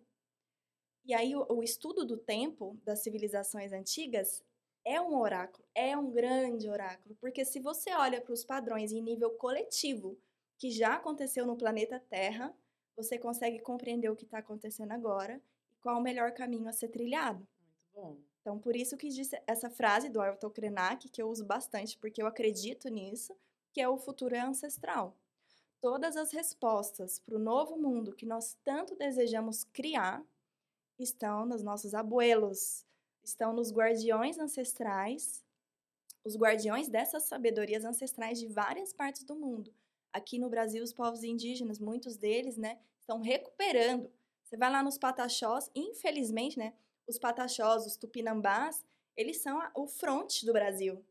e 1.04 1.14
aí 1.14 1.34
o, 1.34 1.46
o 1.48 1.62
estudo 1.62 2.04
do 2.04 2.16
tempo 2.16 2.78
das 2.84 3.02
civilizações 3.02 3.72
antigas 3.72 4.44
é 4.84 5.00
um 5.00 5.18
oráculo, 5.18 5.64
é 5.74 5.96
um 5.96 6.12
grande 6.12 6.68
oráculo, 6.68 7.16
porque 7.20 7.44
se 7.44 7.58
você 7.58 7.92
olha 7.92 8.20
para 8.20 8.32
os 8.32 8.44
padrões 8.44 8.92
em 8.92 9.02
nível 9.02 9.30
coletivo 9.30 10.16
que 10.56 10.70
já 10.70 10.94
aconteceu 10.94 11.44
no 11.44 11.56
planeta 11.56 11.98
Terra, 12.08 12.56
você 12.96 13.18
consegue 13.18 13.58
compreender 13.58 14.08
o 14.08 14.16
que 14.16 14.24
está 14.24 14.38
acontecendo 14.38 14.92
agora 14.92 15.40
e 15.72 15.76
qual 15.78 15.98
o 15.98 16.02
melhor 16.02 16.32
caminho 16.32 16.68
a 16.68 16.72
ser 16.72 16.88
trilhado. 16.88 17.38
Muito 17.38 17.92
bom. 17.92 18.35
Então, 18.46 18.60
por 18.60 18.76
isso 18.76 18.96
que 18.96 19.08
disse 19.08 19.36
essa 19.44 19.68
frase 19.68 20.08
do 20.08 20.20
Ayrton 20.20 20.50
Krenak, 20.50 21.08
que 21.08 21.20
eu 21.20 21.28
uso 21.28 21.44
bastante, 21.44 21.98
porque 21.98 22.22
eu 22.22 22.28
acredito 22.28 22.88
nisso, 22.88 23.36
que 23.72 23.80
é 23.80 23.88
o 23.88 23.98
futuro 23.98 24.36
é 24.36 24.40
ancestral. 24.40 25.16
Todas 25.80 26.16
as 26.16 26.30
respostas 26.30 27.18
para 27.18 27.34
o 27.34 27.40
novo 27.40 27.76
mundo 27.76 28.14
que 28.14 28.24
nós 28.24 28.56
tanto 28.62 28.94
desejamos 28.94 29.64
criar 29.64 30.24
estão 30.96 31.44
nos 31.44 31.60
nossos 31.64 31.92
abuelos, 31.92 32.86
estão 33.24 33.52
nos 33.52 33.72
guardiões 33.72 34.38
ancestrais, 34.38 35.44
os 36.24 36.36
guardiões 36.36 36.88
dessas 36.88 37.24
sabedorias 37.24 37.84
ancestrais 37.84 38.38
de 38.38 38.46
várias 38.46 38.92
partes 38.92 39.24
do 39.24 39.34
mundo. 39.34 39.74
Aqui 40.12 40.38
no 40.38 40.48
Brasil, 40.48 40.84
os 40.84 40.92
povos 40.92 41.24
indígenas, 41.24 41.80
muitos 41.80 42.16
deles, 42.16 42.56
né, 42.56 42.78
estão 43.00 43.20
recuperando. 43.20 44.08
Você 44.44 44.56
vai 44.56 44.70
lá 44.70 44.84
nos 44.84 44.96
pataxós, 44.96 45.68
infelizmente, 45.74 46.56
né, 46.56 46.74
os 47.06 47.18
pataxós, 47.18 47.86
os 47.86 47.96
tupinambás, 47.96 48.84
eles 49.16 49.38
são 49.38 49.60
o 49.74 49.86
fronte 49.86 50.44
do 50.44 50.52
Brasil, 50.52 51.04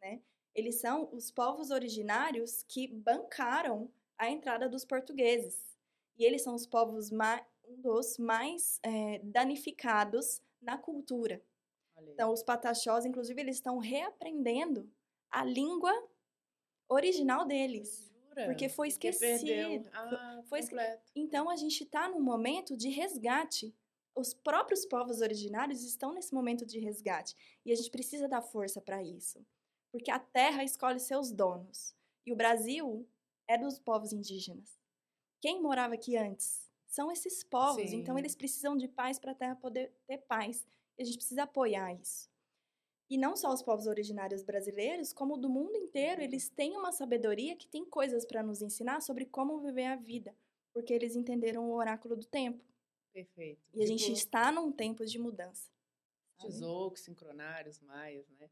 né? 0.00 0.20
Eles 0.54 0.76
são 0.76 1.08
os 1.12 1.30
povos 1.30 1.70
originários 1.70 2.64
que 2.68 2.88
bancaram 2.88 3.90
a 4.16 4.28
entrada 4.28 4.68
dos 4.68 4.84
portugueses. 4.84 5.78
E 6.18 6.24
eles 6.24 6.42
são 6.42 6.54
os 6.54 6.66
povos 6.66 7.10
um 7.64 7.80
dos 7.80 8.18
mais 8.18 8.80
é, 8.82 9.20
danificados 9.22 10.42
na 10.60 10.76
cultura. 10.76 11.42
Então, 12.00 12.32
os 12.32 12.42
pataxós, 12.42 13.04
inclusive, 13.04 13.40
eles 13.40 13.56
estão 13.56 13.78
reaprendendo 13.78 14.90
a 15.30 15.44
língua 15.44 15.92
original 16.88 17.44
deles. 17.44 18.12
Jura? 18.28 18.46
Porque 18.46 18.68
foi 18.68 18.88
esquecido. 18.88 19.88
Ah, 19.92 20.40
foi 20.44 20.62
completo. 20.62 21.10
Então, 21.14 21.50
a 21.50 21.56
gente 21.56 21.84
está 21.84 22.08
num 22.08 22.20
momento 22.20 22.76
de 22.76 22.88
resgate. 22.88 23.74
Os 24.14 24.34
próprios 24.34 24.84
povos 24.84 25.20
originários 25.20 25.82
estão 25.82 26.12
nesse 26.12 26.34
momento 26.34 26.66
de 26.66 26.78
resgate. 26.78 27.36
E 27.64 27.72
a 27.72 27.76
gente 27.76 27.90
precisa 27.90 28.28
dar 28.28 28.42
força 28.42 28.80
para 28.80 29.02
isso. 29.02 29.44
Porque 29.90 30.10
a 30.10 30.18
terra 30.18 30.64
escolhe 30.64 31.00
seus 31.00 31.30
donos. 31.30 31.94
E 32.26 32.32
o 32.32 32.36
Brasil 32.36 33.08
é 33.46 33.56
dos 33.56 33.78
povos 33.78 34.12
indígenas. 34.12 34.78
Quem 35.40 35.62
morava 35.62 35.94
aqui 35.94 36.16
antes? 36.16 36.68
São 36.86 37.12
esses 37.12 37.44
povos. 37.44 37.78
Então, 37.78 37.90
Sim. 37.90 37.96
Então, 37.96 38.18
eles 38.18 38.34
precisam 38.34 38.76
de 38.76 38.88
paz 38.88 39.18
para 39.18 39.32
a 39.32 39.34
terra 39.34 39.56
poder 39.56 39.92
ter 40.06 40.18
paz. 40.18 40.66
E 40.98 41.02
a 41.02 41.04
gente 41.04 41.18
precisa 41.18 41.44
apoiar 41.44 41.94
isso. 41.94 42.28
E 43.10 43.16
não 43.16 43.34
só 43.34 43.52
os 43.52 43.62
povos 43.62 43.86
originários 43.86 44.42
brasileiros, 44.42 45.14
como 45.14 45.38
do 45.38 45.48
mundo 45.48 45.76
inteiro, 45.76 46.20
eles 46.20 46.50
têm 46.50 46.76
uma 46.76 46.92
sabedoria 46.92 47.56
que 47.56 47.66
tem 47.66 47.84
coisas 47.84 48.26
para 48.26 48.42
nos 48.42 48.60
ensinar 48.60 49.00
sobre 49.00 49.24
como 49.24 49.60
viver 49.60 49.86
a 49.86 49.96
vida, 49.96 50.36
porque 50.74 50.92
eles 50.92 51.16
entenderam 51.16 51.70
o 51.70 51.74
oráculo 51.74 52.14
do 52.14 52.26
tempo. 52.26 52.62
Perfeito. 53.12 53.60
E 53.74 53.82
a 53.82 53.86
gente 53.86 54.04
tipo 54.04 54.16
está 54.16 54.52
num 54.52 54.70
tempo 54.70 55.04
de 55.04 55.18
mudança. 55.18 55.70
Tzolk'in, 56.38 57.02
sincronários, 57.02 57.80
maias, 57.80 58.28
né? 58.38 58.48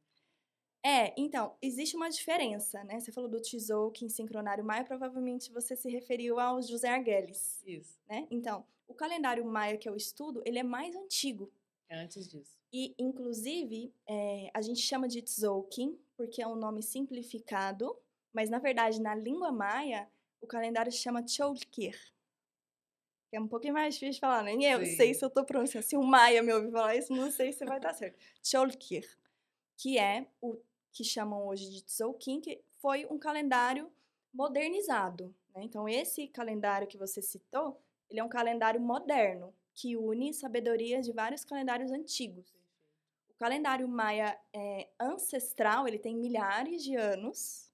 É, 0.83 1.12
então, 1.16 1.57
existe 1.61 1.97
uma 1.97 2.09
diferença, 2.09 2.83
né? 2.85 3.01
Você 3.01 3.11
falou 3.11 3.29
do 3.29 3.40
Tzolk'in, 3.40 4.09
sincronário 4.09 4.64
maia, 4.64 4.85
provavelmente 4.85 5.53
você 5.53 5.75
se 5.75 5.88
referiu 5.88 6.38
ao 6.38 6.62
José 6.62 6.88
Arguelles. 6.88 7.61
Isso. 7.64 7.99
Né? 8.09 8.27
Então, 8.31 8.64
o 8.87 8.95
calendário 8.95 9.45
maia 9.45 9.77
que 9.77 9.88
eu 9.88 9.97
estudo, 9.97 10.42
ele 10.45 10.59
é 10.59 10.62
mais 10.62 10.95
antigo. 10.95 11.53
É 11.88 11.99
antes 11.99 12.29
disso. 12.29 12.57
E, 12.73 12.95
inclusive, 12.99 13.92
é, 14.07 14.51
a 14.55 14.61
gente 14.61 14.81
chama 14.81 15.09
de 15.09 15.23
Tzolk'in, 15.23 15.99
porque 16.16 16.42
é 16.42 16.47
um 16.47 16.57
nome 16.57 16.83
simplificado, 16.83 17.97
mas, 18.33 18.49
na 18.49 18.59
verdade, 18.59 19.01
na 19.01 19.14
língua 19.14 19.51
maia, 19.51 20.09
o 20.40 20.47
calendário 20.47 20.92
se 20.92 20.99
chama 20.99 21.27
Cholkir. 21.27 21.99
É 23.33 23.41
um 23.41 23.49
pouquinho 23.49 23.75
mais 23.75 23.95
difícil 23.95 24.15
de 24.15 24.21
falar, 24.21 24.43
nem 24.43 24.65
eu 24.65 24.85
Sim. 24.85 24.97
sei 24.97 25.15
se 25.15 25.25
eu 25.25 25.29
tô 25.29 25.45
pronunciando. 25.45 25.87
Se 25.87 25.97
o 25.97 26.03
maia 26.03 26.43
me 26.43 26.53
ouvir 26.53 26.71
falar 26.71 26.97
isso, 26.97 27.12
não 27.12 27.31
sei 27.31 27.53
se 27.53 27.65
vai 27.65 27.81
dar 27.81 27.93
certo. 27.93 28.19
Cholkir, 28.43 29.07
que 29.77 29.99
é 29.99 30.27
o 30.41 30.57
que 30.93 31.05
chamam 31.05 31.47
hoje 31.47 31.69
de 31.71 31.83
Tzolk'in, 31.85 32.41
que 32.41 32.62
foi 32.81 33.05
um 33.11 33.19
calendário 33.19 33.93
modernizado. 34.33 35.35
Né? 35.55 35.62
Então, 35.65 35.87
esse 35.89 36.27
calendário 36.29 36.87
que 36.87 36.97
você 36.97 37.21
citou, 37.21 37.79
ele 38.09 38.21
é 38.21 38.25
um 38.25 38.29
calendário 38.29 38.81
moderno 38.81 39.53
que 39.75 39.97
une 39.97 40.33
sabedoria 40.33 41.03
de 41.03 41.12
vários 41.12 41.45
calendários 41.45 41.93
antigos. 41.93 42.57
O 43.29 43.35
calendário 43.35 43.87
maia 43.87 44.39
é 44.55 44.89
ancestral, 44.99 45.87
ele 45.87 45.99
tem 45.99 46.17
milhares 46.17 46.83
de 46.83 46.97
anos 46.97 47.65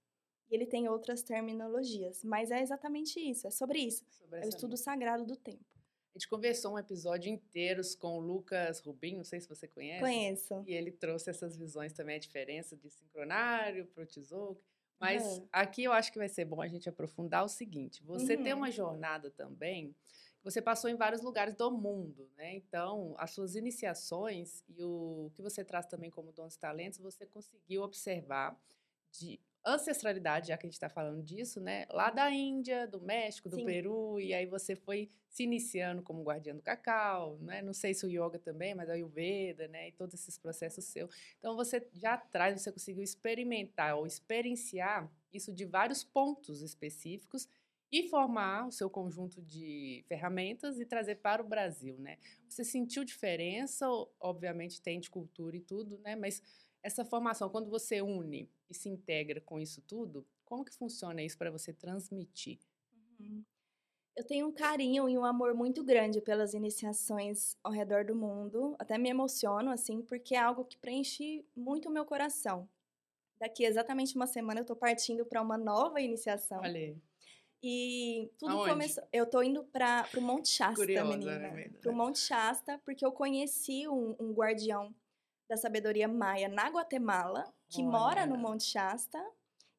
e 0.53 0.55
ele 0.55 0.67
tem 0.67 0.87
outras 0.87 1.23
terminologias, 1.23 2.23
mas 2.23 2.51
é 2.51 2.61
exatamente 2.61 3.19
isso, 3.19 3.47
é 3.47 3.51
sobre 3.51 3.79
isso. 3.79 4.05
Sobre 4.11 4.41
é 4.41 4.45
o 4.45 4.49
estudo 4.51 4.77
sagrado 4.77 5.25
do 5.25 5.35
tempo. 5.35 5.65
A 6.15 6.19
gente 6.19 6.29
conversou 6.29 6.75
um 6.75 6.79
episódio 6.79 7.33
inteiro 7.33 7.81
com 7.99 8.19
o 8.19 8.21
Lucas 8.21 8.81
Rubim, 8.81 9.17
não 9.17 9.25
sei 9.25 9.41
se 9.41 9.49
você 9.49 9.67
conhece. 9.67 10.01
Conheço. 10.01 10.63
E 10.67 10.75
ele 10.75 10.93
trouxe 10.93 11.31
essas 11.31 11.57
visões 11.57 11.95
também, 11.95 12.17
a 12.17 12.19
diferença 12.19 12.77
de 12.77 12.91
sincronário 12.91 13.87
para 13.87 14.05
o 14.05 14.07
tesouro. 14.07 14.61
Mas 15.01 15.43
aqui 15.51 15.85
eu 15.85 15.93
acho 15.93 16.13
que 16.13 16.19
vai 16.19 16.29
ser 16.29 16.45
bom 16.45 16.61
a 16.61 16.69
gente 16.69 16.87
aprofundar 16.87 17.43
o 17.45 17.49
seguinte: 17.49 18.05
você 18.05 18.37
uhum. 18.37 18.43
tem 18.43 18.53
uma 18.53 18.71
jornada 18.71 19.31
também, 19.31 19.97
você 20.45 20.61
passou 20.61 20.91
em 20.91 20.97
vários 20.97 21.23
lugares 21.23 21.55
do 21.55 21.71
mundo, 21.71 22.31
né? 22.37 22.55
Então, 22.57 23.15
as 23.17 23.31
suas 23.31 23.57
iniciações 23.57 24.63
e 24.69 24.83
o 24.83 25.31
que 25.35 25.41
você 25.41 25.65
traz 25.65 25.87
também 25.87 26.11
como 26.11 26.31
dons 26.31 26.57
e 26.57 26.59
talentos, 26.59 26.99
você 27.01 27.25
conseguiu 27.25 27.83
observar 27.83 28.55
de 29.11 29.41
ancestralidade, 29.65 30.49
já 30.49 30.57
que 30.57 30.67
a 30.67 30.69
gente 30.69 30.75
está 30.75 30.89
falando 30.89 31.23
disso, 31.23 31.61
né? 31.61 31.87
Lá 31.91 32.11
da 32.11 32.31
Índia, 32.31 32.87
do 32.87 33.01
México, 33.01 33.49
do 33.49 33.57
Sim. 33.57 33.65
Peru, 33.65 34.21
e 34.21 34.35
aí 34.35 34.47
você 34.47 34.75
foi 34.75 35.11
se 35.29 35.45
iniciando 35.45 36.03
como 36.03 36.23
guardiã 36.23 36.55
do 36.55 36.63
cacau, 36.63 37.39
né? 37.41 37.63
Não 37.63 37.73
sei 37.73 37.95
se 37.95 38.05
o 38.05 38.11
yoga 38.11 38.39
também, 38.39 38.75
mas 38.75 38.91
a 38.91 38.95
Ayurveda, 38.95 39.69
né? 39.69 39.89
E 39.89 39.93
todos 39.93 40.15
esses 40.15 40.37
processos 40.37 40.85
seus. 40.85 41.15
Então 41.39 41.57
você 41.57 41.87
já 41.93 42.15
atrás 42.15 42.61
você 42.61 42.73
conseguiu 42.73 43.03
experimentar 43.03 43.97
ou 43.97 44.07
experienciar 44.07 45.11
isso 45.33 45.53
de 45.53 45.65
vários 45.65 46.05
pontos 46.05 46.61
específicos 46.61 47.49
e 47.91 48.09
formar 48.09 48.69
o 48.69 48.73
seu 48.73 48.89
conjunto 48.89 49.43
de 49.43 50.03
ferramentas 50.09 50.81
e 50.81 50.87
trazer 50.87 51.17
para 51.17 51.43
o 51.43 51.49
Brasil, 51.49 51.99
né? 51.99 52.17
Você 52.49 52.65
sentiu 52.65 53.05
diferença? 53.05 53.87
Obviamente 54.19 54.81
tem 54.81 54.99
de 54.99 55.11
cultura 55.11 55.57
e 55.57 55.61
tudo, 55.61 55.99
né? 55.99 56.17
Mas 56.17 56.43
essa 56.83 57.05
formação, 57.05 57.49
quando 57.49 57.71
você 57.71 58.03
une 58.03 58.51
e 58.69 58.75
se 58.75 58.89
integra 58.89 59.41
com 59.41 59.59
isso 59.59 59.81
tudo, 59.83 60.27
como 60.45 60.65
que 60.65 60.75
funciona 60.75 61.23
isso 61.23 61.39
para 61.39 61.51
você 61.51 61.73
transmitir? 61.73 62.59
Uhum. 63.21 63.45
Eu 64.15 64.25
tenho 64.25 64.47
um 64.47 64.53
carinho 64.53 65.09
e 65.09 65.17
um 65.17 65.25
amor 65.25 65.55
muito 65.55 65.83
grande 65.83 66.21
pelas 66.21 66.53
iniciações 66.53 67.57
ao 67.65 67.73
redor 67.73 68.05
do 68.05 68.15
mundo. 68.15 68.77
Até 68.79 68.99
me 68.99 69.09
emociono, 69.09 69.71
assim, 69.71 70.03
porque 70.03 70.35
é 70.35 70.39
algo 70.39 70.65
que 70.65 70.77
preenche 70.77 71.47
muito 71.57 71.89
o 71.89 71.93
meu 71.93 72.05
coração. 72.05 72.69
Daqui 73.41 73.65
exatamente 73.65 74.15
uma 74.15 74.27
semana 74.27 74.61
eu 74.61 74.63
estou 74.63 74.77
partindo 74.77 75.25
para 75.25 75.41
uma 75.41 75.57
nova 75.57 76.01
iniciação. 76.01 76.61
Olha 76.61 76.95
E 77.63 78.31
tudo 78.39 78.53
Aonde? 78.53 78.71
começou. 78.71 79.05
Eu 79.11 79.25
tô 79.25 79.43
indo 79.43 79.65
para 79.65 80.07
o 80.15 80.21
Monte 80.21 80.49
Shasta, 80.49 80.77
Curiosa, 80.77 81.09
menina. 81.09 81.39
Né? 81.39 81.71
Para 81.81 81.91
o 81.91 81.95
Monte 81.95 82.19
Shasta, 82.19 82.79
porque 82.85 83.07
eu 83.07 83.13
conheci 83.13 83.89
um, 83.89 84.15
um 84.21 84.33
guardião 84.33 84.95
da 85.53 85.57
sabedoria 85.59 86.09
maia 86.09 86.49
na 86.49 86.71
Guatemala, 86.71 87.45
que 87.69 87.83
Olha. 87.83 87.91
mora 87.91 88.27
no 88.27 88.39
Monte 88.39 88.65
Shasta. 88.65 89.23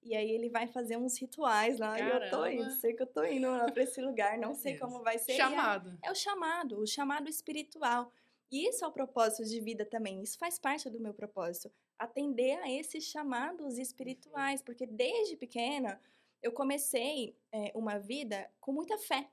E 0.03 0.15
aí 0.15 0.29
ele 0.29 0.47
vai 0.47 0.67
fazer 0.67 0.97
uns 0.97 1.19
rituais 1.19 1.79
lá. 1.79 1.97
Caramba. 1.97 2.25
E 2.25 2.27
eu 2.27 2.29
tô 2.29 2.45
indo, 2.45 2.69
sei 2.71 2.93
que 2.93 3.01
eu 3.01 3.07
tô 3.07 3.23
indo 3.23 3.49
lá 3.49 3.71
pra 3.71 3.81
esse 3.81 3.99
lugar, 3.99 4.37
não 4.37 4.53
sei 4.53 4.77
como 4.77 5.01
vai 5.01 5.17
ser. 5.17 5.33
Chamado. 5.33 5.97
É, 6.03 6.09
é, 6.09 6.11
o 6.11 6.15
chamado, 6.15 6.79
o 6.79 6.85
chamado 6.85 7.27
espiritual. 7.27 8.11
E 8.51 8.69
isso 8.69 8.85
é 8.85 8.87
o 8.87 8.91
propósito 8.91 9.49
de 9.49 9.59
vida 9.61 9.83
também. 9.83 10.21
Isso 10.21 10.37
faz 10.37 10.59
parte 10.59 10.91
do 10.91 10.99
meu 10.99 11.13
propósito. 11.13 11.71
Atender 11.97 12.59
a 12.59 12.71
esses 12.71 13.05
chamados 13.05 13.79
espirituais. 13.79 14.61
Porque 14.61 14.85
desde 14.85 15.35
pequena 15.35 15.99
eu 16.43 16.51
comecei 16.51 17.35
é, 17.51 17.71
uma 17.73 17.97
vida 17.97 18.47
com 18.59 18.71
muita 18.71 18.95
fé. 18.99 19.27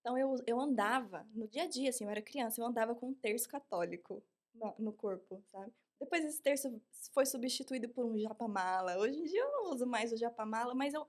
Então 0.00 0.18
eu, 0.18 0.36
eu 0.46 0.60
andava, 0.60 1.26
no 1.32 1.48
dia 1.48 1.62
a 1.62 1.66
dia, 1.66 1.88
assim, 1.88 2.04
eu 2.04 2.10
era 2.10 2.20
criança, 2.20 2.60
eu 2.60 2.66
andava 2.66 2.94
com 2.94 3.08
um 3.08 3.14
terço 3.14 3.48
católico 3.48 4.22
no, 4.58 4.74
no 4.78 4.92
corpo, 4.92 5.42
sabe? 5.50 5.72
Depois 5.98 6.24
esse 6.24 6.42
terço 6.42 6.80
foi 7.12 7.24
substituído 7.24 7.88
por 7.88 8.04
um 8.04 8.18
japamala. 8.18 8.98
Hoje 8.98 9.18
em 9.18 9.24
dia 9.24 9.40
eu 9.40 9.52
não 9.52 9.72
uso 9.72 9.86
mais 9.86 10.12
o 10.12 10.16
japamala, 10.16 10.74
mas 10.74 10.92
eu, 10.92 11.06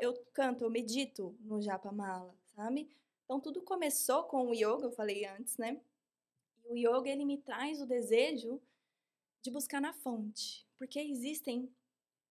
eu 0.00 0.14
canto, 0.32 0.64
eu 0.64 0.70
medito 0.70 1.36
no 1.40 1.60
japamala, 1.60 2.34
sabe? 2.54 2.88
Então 3.24 3.40
tudo 3.40 3.62
começou 3.62 4.24
com 4.24 4.48
o 4.48 4.54
yoga, 4.54 4.86
eu 4.86 4.92
falei 4.92 5.24
antes, 5.24 5.56
né? 5.56 5.80
E 6.64 6.72
o 6.72 6.76
yoga 6.76 7.10
ele 7.10 7.24
me 7.24 7.38
traz 7.38 7.80
o 7.80 7.86
desejo 7.86 8.60
de 9.42 9.50
buscar 9.50 9.80
na 9.80 9.92
fonte, 9.92 10.66
porque 10.78 11.00
existem 11.00 11.72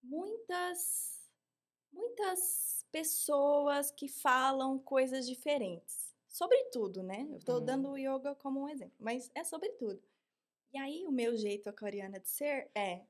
muitas 0.02 1.20
muitas 1.92 2.86
pessoas 2.90 3.90
que 3.90 4.08
falam 4.08 4.78
coisas 4.78 5.26
diferentes. 5.26 6.14
Sobre 6.28 6.56
tudo, 6.70 7.02
né? 7.02 7.26
Eu 7.28 7.38
estou 7.38 7.58
uhum. 7.58 7.64
dando 7.64 7.90
o 7.90 7.98
yoga 7.98 8.34
como 8.36 8.60
um 8.62 8.68
exemplo, 8.68 8.94
mas 9.00 9.30
é 9.34 9.42
sobre 9.42 9.68
tudo. 9.70 10.00
E 10.72 10.78
aí, 10.78 11.04
o 11.06 11.10
meu 11.12 11.36
jeito 11.36 11.68
aquariana 11.68 12.20
de 12.20 12.28
ser 12.28 12.70
é: 12.74 13.04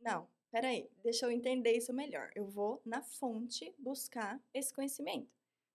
não, 0.00 0.28
peraí, 0.50 0.90
deixa 1.02 1.26
eu 1.26 1.30
entender 1.30 1.72
isso 1.72 1.92
melhor. 1.92 2.30
Eu 2.34 2.46
vou 2.46 2.80
na 2.84 3.02
fonte 3.02 3.74
buscar 3.78 4.40
esse 4.54 4.72
conhecimento. 4.72 5.28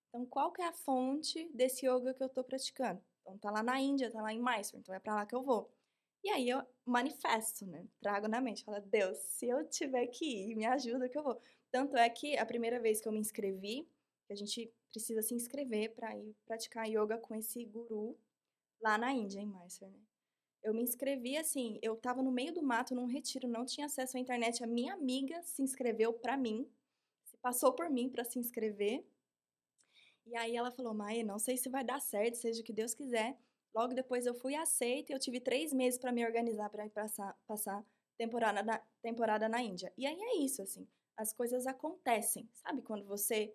Então, 0.09 0.25
qual 0.25 0.51
que 0.51 0.61
é 0.61 0.67
a 0.67 0.73
fonte 0.73 1.49
desse 1.53 1.85
yoga 1.87 2.13
que 2.13 2.23
eu 2.23 2.27
estou 2.27 2.43
praticando? 2.43 3.01
Então, 3.21 3.37
tá 3.37 3.51
lá 3.51 3.63
na 3.63 3.79
Índia, 3.79 4.11
tá 4.11 4.21
lá 4.21 4.33
em 4.33 4.41
Mysore, 4.41 4.81
então 4.81 4.93
é 4.95 4.99
para 4.99 5.15
lá 5.15 5.25
que 5.25 5.35
eu 5.35 5.43
vou. 5.43 5.71
E 6.23 6.29
aí 6.29 6.49
eu 6.49 6.63
manifesto, 6.85 7.65
né? 7.65 7.87
Trago 8.01 8.27
na 8.27 8.41
mente, 8.41 8.63
falo, 8.63 8.81
Deus, 8.81 9.17
se 9.19 9.47
eu 9.47 9.67
tiver 9.69 10.07
que 10.07 10.25
ir, 10.25 10.55
me 10.55 10.65
ajuda 10.65 11.07
que 11.09 11.17
eu 11.17 11.23
vou. 11.23 11.39
Tanto 11.71 11.95
é 11.95 12.09
que 12.09 12.37
a 12.37 12.45
primeira 12.45 12.79
vez 12.79 12.99
que 13.01 13.07
eu 13.07 13.11
me 13.11 13.19
inscrevi, 13.19 13.87
a 14.29 14.35
gente 14.35 14.71
precisa 14.91 15.21
se 15.21 15.33
inscrever 15.35 15.95
para 15.95 16.17
ir 16.17 16.35
praticar 16.45 16.87
yoga 16.89 17.17
com 17.17 17.35
esse 17.35 17.63
guru 17.65 18.17
lá 18.81 18.97
na 18.97 19.13
Índia, 19.13 19.39
em 19.39 19.47
Mysore, 19.47 19.91
né? 19.91 20.08
Eu 20.61 20.73
me 20.73 20.83
inscrevi 20.83 21.37
assim, 21.37 21.79
eu 21.81 21.93
estava 21.93 22.21
no 22.21 22.31
meio 22.31 22.53
do 22.53 22.61
mato, 22.61 22.93
num 22.93 23.05
retiro, 23.05 23.47
não 23.47 23.65
tinha 23.65 23.85
acesso 23.85 24.17
à 24.17 24.19
internet. 24.19 24.63
A 24.63 24.67
minha 24.67 24.93
amiga 24.93 25.41
se 25.41 25.61
inscreveu 25.61 26.13
para 26.13 26.35
mim, 26.35 26.69
se 27.23 27.37
passou 27.37 27.73
por 27.73 27.89
mim 27.89 28.09
para 28.09 28.23
se 28.23 28.37
inscrever. 28.37 29.05
E 30.25 30.35
aí 30.35 30.55
ela 30.55 30.71
falou: 30.71 30.93
Maia, 30.93 31.23
não 31.23 31.39
sei 31.39 31.57
se 31.57 31.69
vai 31.69 31.83
dar 31.83 32.01
certo, 32.01 32.35
seja 32.35 32.61
o 32.61 32.63
que 32.63 32.73
Deus 32.73 32.93
quiser. 32.93 33.37
Logo 33.73 33.93
depois 33.93 34.25
eu 34.25 34.33
fui 34.33 34.55
aceita 34.55 35.11
e 35.11 35.15
eu 35.15 35.19
tive 35.19 35.39
três 35.39 35.71
meses 35.71 35.99
para 35.99 36.11
me 36.11 36.25
organizar 36.25 36.69
para 36.69 36.89
passar, 36.89 37.37
passar 37.47 37.85
temporada 38.17 38.61
na, 38.61 38.77
temporada 39.01 39.47
na 39.47 39.61
Índia. 39.61 39.93
E 39.97 40.05
aí 40.05 40.19
é 40.19 40.37
isso, 40.37 40.61
assim, 40.61 40.87
as 41.15 41.31
coisas 41.31 41.65
acontecem, 41.65 42.49
sabe? 42.53 42.81
Quando 42.81 43.05
você 43.05 43.53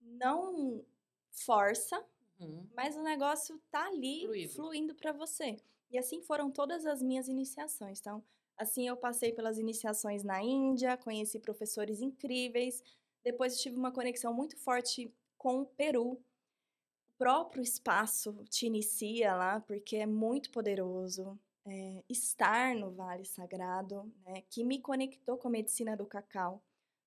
não 0.00 0.84
força, 1.30 2.04
uhum. 2.40 2.66
mas 2.74 2.96
o 2.96 3.02
negócio 3.02 3.60
tá 3.70 3.86
ali 3.86 4.22
Fluido. 4.24 4.52
fluindo 4.54 4.94
para 4.94 5.12
você. 5.12 5.56
E 5.92 5.98
assim 5.98 6.22
foram 6.22 6.50
todas 6.50 6.86
as 6.86 7.02
minhas 7.02 7.28
iniciações. 7.28 8.00
Então, 8.00 8.24
assim 8.56 8.88
eu 8.88 8.96
passei 8.96 9.30
pelas 9.30 9.58
iniciações 9.58 10.24
na 10.24 10.42
Índia, 10.42 10.96
conheci 10.96 11.38
professores 11.38 12.00
incríveis. 12.00 12.82
Depois 13.22 13.60
tive 13.60 13.76
uma 13.76 13.92
conexão 13.92 14.32
muito 14.32 14.56
forte 14.56 15.14
com 15.36 15.60
o 15.60 15.66
Peru. 15.66 16.12
O 16.12 17.18
próprio 17.18 17.62
espaço 17.62 18.32
te 18.48 18.66
inicia 18.66 19.36
lá, 19.36 19.60
porque 19.60 19.96
é 19.96 20.06
muito 20.06 20.50
poderoso. 20.50 21.38
É, 21.64 22.02
estar 22.08 22.74
no 22.74 22.90
Vale 22.90 23.24
Sagrado, 23.24 24.12
né, 24.24 24.42
que 24.50 24.64
me 24.64 24.80
conectou 24.80 25.38
com 25.38 25.46
a 25.46 25.50
medicina 25.50 25.96
do 25.96 26.04
cacau. 26.04 26.60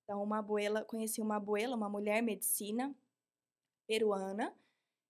Então, 0.04 0.22
uma 0.22 0.38
abuela, 0.38 0.82
conheci 0.82 1.20
uma 1.20 1.36
abuela, 1.36 1.76
uma 1.76 1.90
mulher 1.90 2.22
medicina 2.22 2.96
peruana, 3.86 4.56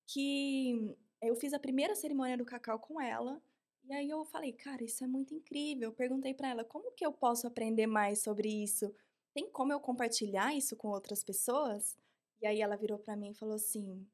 que 0.06 0.96
eu 1.22 1.36
fiz 1.36 1.52
a 1.52 1.60
primeira 1.60 1.94
cerimônia 1.94 2.36
do 2.36 2.44
cacau 2.44 2.78
com 2.80 3.00
ela 3.00 3.40
e 3.88 3.94
aí 3.94 4.10
eu 4.10 4.24
falei, 4.24 4.52
cara, 4.52 4.82
isso 4.82 5.04
é 5.04 5.06
muito 5.06 5.32
incrível. 5.32 5.90
Eu 5.90 5.94
perguntei 5.94 6.34
para 6.34 6.48
ela, 6.48 6.64
como 6.64 6.92
que 6.92 7.06
eu 7.06 7.12
posso 7.12 7.46
aprender 7.46 7.86
mais 7.86 8.20
sobre 8.20 8.48
isso? 8.48 8.92
Tem 9.32 9.48
como 9.50 9.72
eu 9.72 9.78
compartilhar 9.78 10.54
isso 10.54 10.76
com 10.76 10.88
outras 10.88 11.22
pessoas? 11.22 11.96
E 12.40 12.46
aí 12.46 12.60
ela 12.60 12.76
virou 12.76 12.98
para 12.98 13.16
mim 13.16 13.30
e 13.30 13.34
falou 13.34 13.54
assim: 13.54 14.04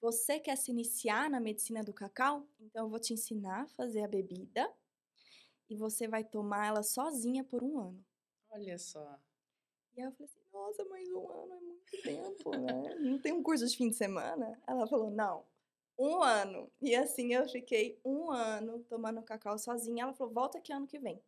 Você 0.00 0.38
quer 0.38 0.56
se 0.56 0.70
iniciar 0.70 1.30
na 1.30 1.40
medicina 1.40 1.82
do 1.82 1.94
cacau? 1.94 2.46
Então 2.60 2.84
eu 2.84 2.90
vou 2.90 2.98
te 2.98 3.14
ensinar 3.14 3.62
a 3.62 3.68
fazer 3.68 4.02
a 4.02 4.08
bebida 4.08 4.70
e 5.68 5.76
você 5.76 6.06
vai 6.06 6.22
tomar 6.22 6.66
ela 6.66 6.82
sozinha 6.82 7.42
por 7.42 7.62
um 7.62 7.78
ano. 7.78 8.04
Olha 8.50 8.78
só. 8.78 9.18
E 9.96 10.00
aí 10.00 10.06
eu 10.06 10.12
falei 10.12 10.26
assim: 10.26 10.40
Nossa, 10.52 10.84
mas 10.84 11.08
um 11.10 11.30
ano 11.30 11.54
é 11.54 11.60
muito 11.60 12.02
tempo, 12.02 12.50
né? 12.50 12.94
Não 13.00 13.18
tem 13.18 13.32
um 13.32 13.42
curso 13.42 13.66
de 13.66 13.76
fim 13.76 13.88
de 13.88 13.96
semana? 13.96 14.60
Ela 14.66 14.86
falou: 14.86 15.10
Não, 15.10 15.46
um 15.98 16.22
ano. 16.22 16.70
E 16.80 16.94
assim 16.94 17.32
eu 17.34 17.48
fiquei 17.48 17.98
um 18.04 18.30
ano 18.30 18.84
tomando 18.84 19.22
cacau 19.22 19.58
sozinha. 19.58 20.04
Ela 20.04 20.14
falou: 20.14 20.32
volta 20.32 20.58
aqui 20.58 20.72
ano 20.72 20.86
que 20.86 20.98
vem. 20.98 21.20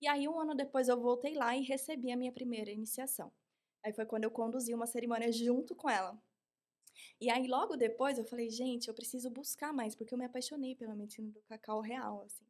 E 0.00 0.08
aí, 0.08 0.26
um 0.28 0.40
ano 0.40 0.54
depois, 0.54 0.88
eu 0.88 0.98
voltei 0.98 1.34
lá 1.34 1.54
e 1.56 1.62
recebi 1.62 2.10
a 2.10 2.16
minha 2.16 2.32
primeira 2.32 2.70
iniciação. 2.70 3.30
Aí 3.84 3.92
foi 3.92 4.06
quando 4.06 4.24
eu 4.24 4.30
conduzi 4.30 4.72
uma 4.74 4.86
cerimônia 4.86 5.30
junto 5.30 5.74
com 5.74 5.90
ela. 5.90 6.18
E 7.20 7.30
aí, 7.30 7.46
logo 7.46 7.76
depois, 7.76 8.18
eu 8.18 8.24
falei: 8.24 8.50
gente, 8.50 8.88
eu 8.88 8.94
preciso 8.94 9.30
buscar 9.30 9.72
mais, 9.72 9.94
porque 9.94 10.14
eu 10.14 10.18
me 10.18 10.24
apaixonei 10.24 10.74
pela 10.74 10.94
medicina 10.94 11.30
do 11.30 11.40
cacau 11.42 11.80
real, 11.80 12.22
assim. 12.22 12.46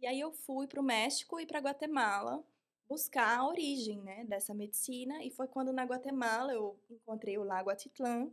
E 0.00 0.06
aí, 0.06 0.20
eu 0.20 0.32
fui 0.32 0.66
para 0.66 0.80
o 0.80 0.84
México 0.84 1.38
e 1.40 1.46
para 1.46 1.60
Guatemala 1.60 2.44
buscar 2.88 3.38
a 3.38 3.46
origem 3.46 4.00
né, 4.02 4.24
dessa 4.24 4.54
medicina. 4.54 5.22
E 5.24 5.30
foi 5.30 5.48
quando, 5.48 5.72
na 5.72 5.84
Guatemala, 5.84 6.52
eu 6.52 6.78
encontrei 6.90 7.36
o 7.38 7.44
Lago 7.44 7.70
Atitlán 7.70 8.30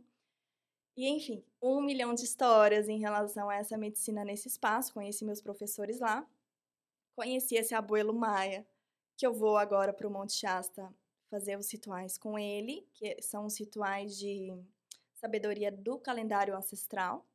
e, 0.96 1.08
enfim, 1.08 1.44
um 1.60 1.80
milhão 1.80 2.14
de 2.14 2.22
histórias 2.24 2.88
em 2.88 2.98
relação 2.98 3.50
a 3.50 3.56
essa 3.56 3.76
medicina 3.76 4.24
nesse 4.24 4.48
espaço. 4.48 4.92
Conheci 4.92 5.24
meus 5.24 5.40
professores 5.40 5.98
lá. 5.98 6.26
Conheci 7.16 7.56
esse 7.56 7.74
abuelo 7.74 8.12
Maia, 8.12 8.66
que 9.16 9.26
eu 9.26 9.32
vou 9.32 9.56
agora 9.56 9.92
para 9.92 10.06
o 10.06 10.10
Monte 10.10 10.34
Shasta 10.34 10.92
fazer 11.30 11.58
os 11.58 11.70
rituais 11.72 12.16
com 12.16 12.38
ele, 12.38 12.86
que 12.94 13.20
são 13.20 13.44
os 13.44 13.58
rituais 13.58 14.16
de 14.16 14.52
sabedoria 15.14 15.72
do 15.72 15.98
calendário 15.98 16.56
ancestral. 16.56 17.26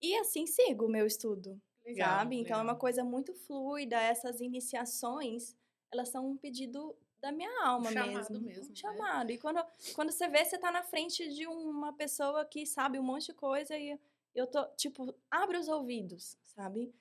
E 0.00 0.16
assim 0.16 0.46
sigo 0.46 0.86
o 0.86 0.90
meu 0.90 1.06
estudo, 1.06 1.60
Legal, 1.84 2.08
sabe? 2.08 2.36
Então 2.36 2.54
é 2.54 2.62
uma 2.62 2.72
legal. 2.72 2.78
coisa 2.78 3.04
muito 3.04 3.34
fluida. 3.34 4.00
Essas 4.00 4.40
iniciações, 4.40 5.56
elas 5.92 6.08
são 6.08 6.30
um 6.30 6.36
pedido 6.36 6.96
da 7.20 7.30
minha 7.30 7.64
alma 7.64 7.92
chamado 7.92 8.40
mesmo. 8.40 8.40
mesmo, 8.40 8.64
Um 8.64 8.68
né? 8.68 8.74
chamado. 8.74 9.30
E 9.30 9.38
quando, 9.38 9.62
quando 9.94 10.10
você 10.10 10.28
vê, 10.28 10.44
você 10.44 10.58
tá 10.58 10.72
na 10.72 10.82
frente 10.82 11.28
de 11.34 11.46
uma 11.46 11.92
pessoa 11.92 12.44
que 12.44 12.64
sabe 12.66 12.98
um 12.98 13.02
monte 13.02 13.26
de 13.26 13.34
coisa 13.34 13.76
e 13.76 13.98
eu 14.34 14.46
tô, 14.46 14.64
tipo, 14.76 15.14
abre 15.30 15.58
os 15.58 15.68
ouvidos, 15.68 16.36
sabe? 16.44 16.94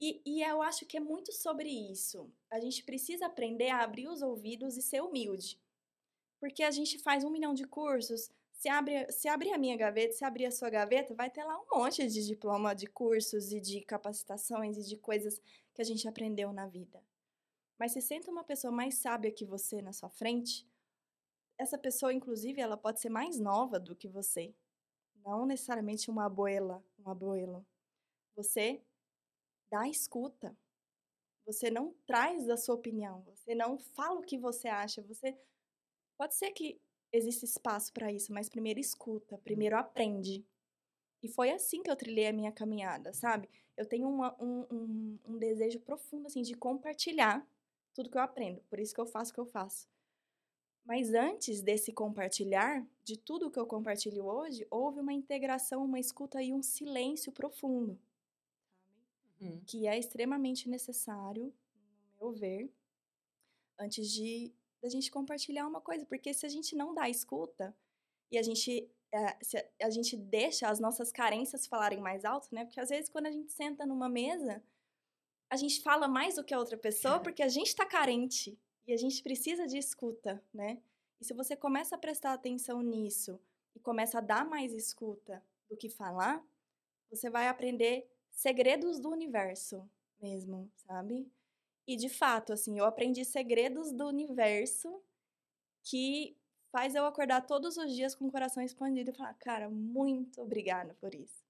E, 0.00 0.20
e 0.24 0.42
eu 0.42 0.62
acho 0.62 0.86
que 0.86 0.96
é 0.96 1.00
muito 1.00 1.32
sobre 1.32 1.68
isso. 1.68 2.30
A 2.50 2.58
gente 2.60 2.82
precisa 2.82 3.26
aprender 3.26 3.70
a 3.70 3.82
abrir 3.82 4.08
os 4.08 4.22
ouvidos 4.22 4.76
e 4.76 4.82
ser 4.82 5.02
humilde. 5.02 5.60
Porque 6.40 6.62
a 6.62 6.70
gente 6.70 6.98
faz 6.98 7.24
um 7.24 7.30
milhão 7.30 7.54
de 7.54 7.64
cursos. 7.64 8.30
Se, 8.52 8.68
abre, 8.68 9.10
se 9.12 9.28
abrir 9.28 9.52
a 9.52 9.58
minha 9.58 9.76
gaveta, 9.76 10.12
se 10.14 10.24
abrir 10.24 10.46
a 10.46 10.50
sua 10.50 10.70
gaveta, 10.70 11.14
vai 11.14 11.30
ter 11.30 11.44
lá 11.44 11.58
um 11.58 11.78
monte 11.78 12.06
de 12.06 12.26
diploma 12.26 12.74
de 12.74 12.86
cursos 12.86 13.52
e 13.52 13.60
de 13.60 13.80
capacitações 13.82 14.76
e 14.76 14.82
de 14.88 14.96
coisas 14.96 15.40
que 15.74 15.82
a 15.82 15.84
gente 15.84 16.06
aprendeu 16.08 16.52
na 16.52 16.66
vida. 16.66 17.02
Mas 17.78 17.92
se 17.92 18.00
senta 18.00 18.30
uma 18.30 18.44
pessoa 18.44 18.72
mais 18.72 18.96
sábia 18.98 19.32
que 19.32 19.44
você 19.44 19.82
na 19.82 19.92
sua 19.92 20.08
frente, 20.10 20.66
essa 21.58 21.78
pessoa, 21.78 22.12
inclusive, 22.12 22.60
ela 22.60 22.76
pode 22.76 23.00
ser 23.00 23.08
mais 23.08 23.38
nova 23.38 23.78
do 23.78 23.94
que 23.96 24.08
você. 24.08 24.54
Não 25.24 25.46
necessariamente 25.46 26.10
uma 26.10 26.26
abuela, 26.26 26.84
um 26.98 27.10
abuelo. 27.10 27.66
Você 28.36 28.82
dá 29.70 29.88
escuta. 29.88 30.56
Você 31.46 31.70
não 31.70 31.94
traz 32.06 32.48
a 32.48 32.56
sua 32.56 32.74
opinião. 32.74 33.22
Você 33.22 33.54
não 33.54 33.78
fala 33.78 34.20
o 34.20 34.24
que 34.24 34.38
você 34.38 34.68
acha. 34.68 35.02
Você 35.02 35.36
pode 36.18 36.34
ser 36.34 36.52
que 36.52 36.80
exista 37.12 37.44
espaço 37.44 37.92
para 37.92 38.12
isso, 38.12 38.32
mas 38.32 38.48
primeiro 38.48 38.80
escuta, 38.80 39.38
primeiro 39.38 39.76
aprende. 39.76 40.44
E 41.22 41.28
foi 41.28 41.50
assim 41.50 41.82
que 41.82 41.90
eu 41.90 41.96
trilhei 41.96 42.28
a 42.28 42.32
minha 42.32 42.52
caminhada, 42.52 43.12
sabe? 43.12 43.48
Eu 43.76 43.86
tenho 43.86 44.08
uma- 44.08 44.36
um, 44.42 44.66
um, 44.70 45.18
um 45.26 45.38
desejo 45.38 45.80
profundo 45.80 46.26
assim 46.26 46.42
de 46.42 46.54
compartilhar 46.54 47.46
tudo 47.94 48.10
que 48.10 48.18
eu 48.18 48.22
aprendo. 48.22 48.60
Por 48.68 48.78
isso 48.80 48.94
que 48.94 49.00
eu 49.00 49.06
faço 49.06 49.30
o 49.32 49.34
que 49.34 49.40
eu 49.40 49.46
faço. 49.46 49.88
Mas 50.84 51.14
antes 51.14 51.62
desse 51.62 51.92
compartilhar, 51.92 52.86
de 53.04 53.18
tudo 53.18 53.50
que 53.50 53.58
eu 53.58 53.66
compartilho 53.66 54.24
hoje, 54.26 54.66
houve 54.70 55.00
uma 55.00 55.12
integração, 55.12 55.84
uma 55.84 56.00
escuta 56.00 56.42
e 56.42 56.52
um 56.54 56.62
silêncio 56.62 57.32
profundo 57.32 57.98
Uhum. 59.40 59.60
que 59.66 59.86
é 59.86 59.98
extremamente 59.98 60.68
necessário, 60.68 61.52
no 62.20 62.28
meu 62.28 62.32
ver, 62.32 62.72
antes 63.78 64.10
de 64.10 64.52
da 64.82 64.88
gente 64.90 65.10
compartilhar 65.10 65.66
uma 65.66 65.80
coisa, 65.80 66.04
porque 66.04 66.34
se 66.34 66.44
a 66.44 66.48
gente 66.48 66.76
não 66.76 66.94
dá 66.94 67.08
escuta 67.08 67.74
e 68.30 68.36
a 68.38 68.42
gente 68.42 68.90
eh, 69.12 69.38
se 69.42 69.56
a 69.82 69.90
gente 69.90 70.16
deixa 70.16 70.68
as 70.68 70.78
nossas 70.78 71.10
carências 71.12 71.66
falarem 71.66 72.00
mais 72.00 72.24
alto, 72.24 72.48
né? 72.54 72.64
Porque 72.66 72.80
às 72.80 72.90
vezes 72.90 73.08
quando 73.08 73.26
a 73.26 73.30
gente 73.30 73.50
senta 73.52 73.86
numa 73.86 74.08
mesa, 74.10 74.62
a 75.50 75.56
gente 75.56 75.82
fala 75.82 76.08
mais 76.08 76.36
do 76.36 76.44
que 76.44 76.54
a 76.54 76.58
outra 76.58 76.76
pessoa 76.76 77.20
porque 77.20 77.42
a 77.42 77.48
gente 77.48 77.68
está 77.68 77.86
carente 77.86 78.58
e 78.86 78.92
a 78.92 78.96
gente 78.96 79.22
precisa 79.22 79.66
de 79.66 79.78
escuta, 79.78 80.42
né? 80.52 80.80
E 81.20 81.24
se 81.24 81.32
você 81.32 81.56
começa 81.56 81.94
a 81.94 81.98
prestar 81.98 82.32
atenção 82.32 82.82
nisso 82.82 83.40
e 83.74 83.80
começa 83.80 84.18
a 84.18 84.20
dar 84.20 84.44
mais 84.44 84.72
escuta 84.72 85.42
do 85.68 85.76
que 85.76 85.88
falar, 85.88 86.44
você 87.10 87.30
vai 87.30 87.48
aprender 87.48 88.06
segredos 88.30 88.98
do 88.98 89.10
universo 89.10 89.88
mesmo, 90.20 90.70
sabe? 90.76 91.30
E 91.86 91.96
de 91.96 92.08
fato, 92.08 92.52
assim, 92.52 92.78
eu 92.78 92.84
aprendi 92.84 93.24
segredos 93.24 93.92
do 93.92 94.06
universo 94.06 95.02
que 95.82 96.36
faz 96.72 96.94
eu 96.94 97.06
acordar 97.06 97.46
todos 97.46 97.76
os 97.76 97.94
dias 97.94 98.14
com 98.14 98.26
o 98.26 98.32
coração 98.32 98.62
expandido 98.62 99.10
e 99.10 99.14
falar, 99.14 99.34
cara, 99.34 99.68
muito 99.68 100.40
obrigada 100.40 100.94
por 100.94 101.14
isso. 101.14 101.44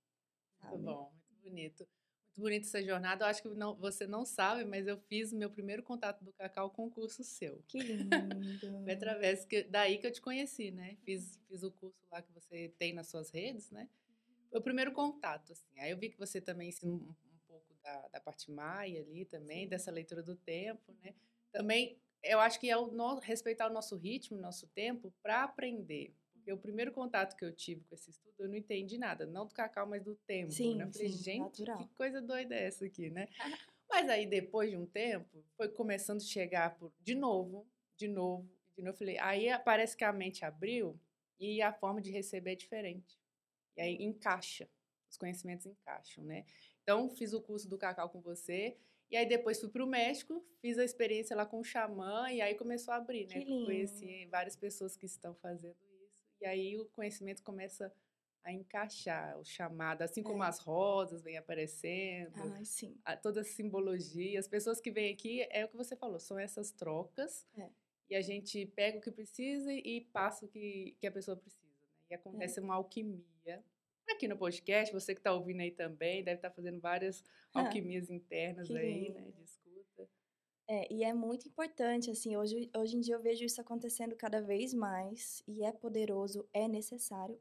Muito 0.63 0.73
sabe? 0.73 0.83
bom, 0.83 1.13
muito 1.31 1.43
bonito. 1.43 1.89
Muito 2.35 2.41
bonita 2.41 2.67
essa 2.67 2.83
jornada. 2.83 3.25
Eu 3.25 3.29
acho 3.29 3.43
que 3.43 3.49
não, 3.49 3.77
você 3.77 4.07
não 4.07 4.25
sabe, 4.25 4.65
mas 4.65 4.89
eu 4.89 4.99
fiz 4.99 5.33
meu 5.33 5.49
primeiro 5.49 5.83
contato 5.85 6.25
do 6.25 6.33
Cacau 6.33 6.69
com 6.69 6.87
o 6.87 6.91
curso 6.91 7.23
seu. 7.23 7.63
Que 7.69 7.79
lindo. 7.79 8.83
Foi 8.83 8.93
através 8.93 9.45
que, 9.45 9.63
daí 9.63 9.99
que 9.99 10.07
eu 10.07 10.13
te 10.13 10.21
conheci, 10.21 10.73
né? 10.73 10.97
Fiz, 11.05 11.39
fiz 11.49 11.63
o 11.63 11.71
curso 11.71 11.97
lá 12.11 12.21
que 12.21 12.33
você 12.33 12.73
tem 12.77 12.93
nas 12.93 13.07
suas 13.07 13.31
redes, 13.31 13.71
né? 13.71 13.89
Foi 14.51 14.59
o 14.59 14.63
primeiro 14.63 14.93
contato, 14.93 15.53
assim. 15.53 15.79
Aí 15.79 15.93
eu 15.93 15.97
vi 15.97 16.11
que 16.11 16.19
você 16.19 16.41
também 16.41 16.71
ensina 16.71 16.93
um, 16.93 16.97
um 16.97 17.39
pouco 17.47 17.73
da, 17.83 18.09
da 18.09 18.21
parte 18.21 18.51
maia 18.51 19.01
ali 19.01 19.25
também, 19.25 19.69
dessa 19.69 19.93
leitura 19.93 20.23
do 20.23 20.35
tempo, 20.35 20.93
né? 21.03 21.15
Também, 21.53 21.97
eu 22.21 22.41
acho 22.41 22.59
que 22.59 22.69
é 22.69 22.77
o 22.77 22.89
no, 22.89 23.21
respeitar 23.21 23.71
o 23.71 23.73
nosso 23.73 23.97
ritmo, 23.97 24.39
o 24.39 24.41
nosso 24.41 24.67
tempo, 24.67 25.15
para 25.23 25.45
aprender. 25.45 26.13
Porque 26.45 26.53
o 26.53 26.59
primeiro 26.59 26.93
contato 26.93 27.35
que 27.37 27.45
eu 27.45 27.51
tive 27.51 27.83
com 27.85 27.95
esse 27.95 28.11
estudo, 28.11 28.35
eu 28.39 28.49
não 28.51 28.55
entendi 28.55 28.99
nada. 28.99 29.25
Não 29.25 29.47
do 29.47 29.55
cacau, 29.55 29.87
mas 29.87 30.03
do 30.03 30.15
tempo, 30.15 30.53
Sim, 30.53 30.77
né? 30.77 30.85
Eu 30.85 30.93
falei, 30.93 31.09
sim, 31.09 31.17
gente, 31.17 31.39
natural. 31.63 31.79
que 31.79 31.89
coisa 31.95 32.21
doida 32.21 32.55
é 32.55 32.65
essa 32.65 32.85
aqui, 32.85 33.09
né? 33.09 33.27
Mas 33.89 34.09
aí, 34.09 34.27
depois 34.27 34.71
de 34.71 34.77
um 34.77 34.85
tempo, 34.87 35.45
foi 35.57 35.69
começando 35.69 36.21
a 36.21 36.25
chegar 36.25 36.77
por, 36.77 36.93
de 37.01 37.15
novo, 37.15 37.67
de 37.97 38.09
novo, 38.09 38.51
de 38.77 38.83
novo. 38.83 38.95
Eu 38.95 38.99
falei, 38.99 39.19
aí 39.19 39.47
parece 39.65 39.97
que 39.97 40.03
a 40.03 40.13
mente 40.13 40.45
abriu 40.45 40.99
e 41.39 41.63
a 41.63 41.73
forma 41.73 42.01
de 42.01 42.11
receber 42.11 42.53
é 42.53 42.57
diferente. 42.57 43.19
E 43.77 43.81
aí 43.81 44.03
encaixa, 44.03 44.69
os 45.09 45.17
conhecimentos 45.17 45.65
encaixam, 45.67 46.25
né? 46.25 46.45
Então, 46.83 47.09
fiz 47.09 47.33
o 47.33 47.41
curso 47.41 47.69
do 47.69 47.79
cacau 47.79 48.11
com 48.11 48.21
você. 48.21 48.77
E 49.11 49.17
aí 49.17 49.27
depois 49.27 49.61
fui 49.61 49.69
para 49.69 49.85
o 49.85 49.87
México, 49.87 50.45
fiz 50.61 50.77
a 50.77 50.85
experiência 50.85 51.37
lá 51.37 51.47
com 51.47 51.61
o 51.61 51.65
xamã 51.65 52.31
e 52.31 52.41
aí 52.41 52.55
começou 52.55 52.93
a 52.93 52.97
abrir, 52.97 53.29
né? 53.29 53.39
Que 53.39 53.45
lindo. 53.45 53.67
Conheci 53.67 54.27
várias 54.27 54.57
pessoas 54.57 54.97
que 54.97 55.07
estão 55.07 55.35
fazendo. 55.37 55.77
E 56.41 56.47
aí 56.47 56.79
o 56.79 56.87
conhecimento 56.87 57.43
começa 57.43 57.93
a 58.43 58.53
encaixar, 58.53 59.39
o 59.39 59.45
chamado, 59.45 60.03
assim 60.03 60.23
como 60.23 60.45
É. 60.45 60.47
as 60.49 60.59
rosas 60.59 61.23
vêm 61.23 61.39
aparecendo, 61.39 62.33
Ai, 62.55 62.65
sim. 62.65 62.95
a- 63.05 63.17
toda 63.17 63.41
a 63.41 63.45
simbologia. 63.45 64.39
As 64.39 64.47
pessoas 64.47 64.81
que 64.81 64.91
vêm 64.91 65.13
aqui, 65.15 65.47
é 65.51 65.65
o 65.65 65.69
que 65.69 65.77
você 65.77 65.97
falou, 65.97 66.19
são 66.21 66.39
essas 66.39 66.71
trocas. 66.71 67.47
É. 67.57 67.71
E 68.11 68.15
a 68.15 68.21
gente 68.21 68.67
pega 68.67 68.99
o 68.99 69.01
que 69.01 69.11
precisa 69.11 69.73
e 69.73 70.03
passa 70.13 70.45
o 70.45 70.49
que, 70.49 70.95
que 71.01 71.07
a 71.07 71.11
pessoa 71.13 71.39
precisa. 71.39 71.65
Né? 71.65 71.89
E 72.11 72.15
acontece 72.15 72.61
uma 72.61 72.75
alquimia. 72.75 73.25
Aqui 74.11 74.29
no 74.29 74.37
podcast, 74.37 74.93
você 74.93 75.15
que 75.15 75.21
está 75.21 75.33
ouvindo 75.33 75.61
aí 75.63 75.71
também, 75.71 76.23
deve 76.23 76.37
estar 76.37 76.51
fazendo 76.51 76.79
várias 76.79 77.25
alquimias 77.89 78.11
internas 78.11 78.71
aí, 78.71 79.09
né? 79.09 79.21
lindo. 79.23 79.33
De 79.33 79.43
escuta. 79.43 79.64
É, 80.67 80.91
e 80.93 81.05
é 81.05 81.13
muito 81.13 81.47
importante, 81.47 82.11
assim, 82.11 82.37
hoje, 82.37 82.71
hoje 82.75 82.97
em 82.97 83.01
dia 83.01 83.15
eu 83.17 83.23
vejo 83.23 83.45
isso 83.45 83.61
acontecendo 83.61 84.17
cada 84.17 84.41
vez 84.41 84.73
mais, 84.73 85.43
e 85.47 85.63
é 85.65 85.71
poderoso, 85.73 86.49
é 86.55 86.67
necessário, 86.67 87.39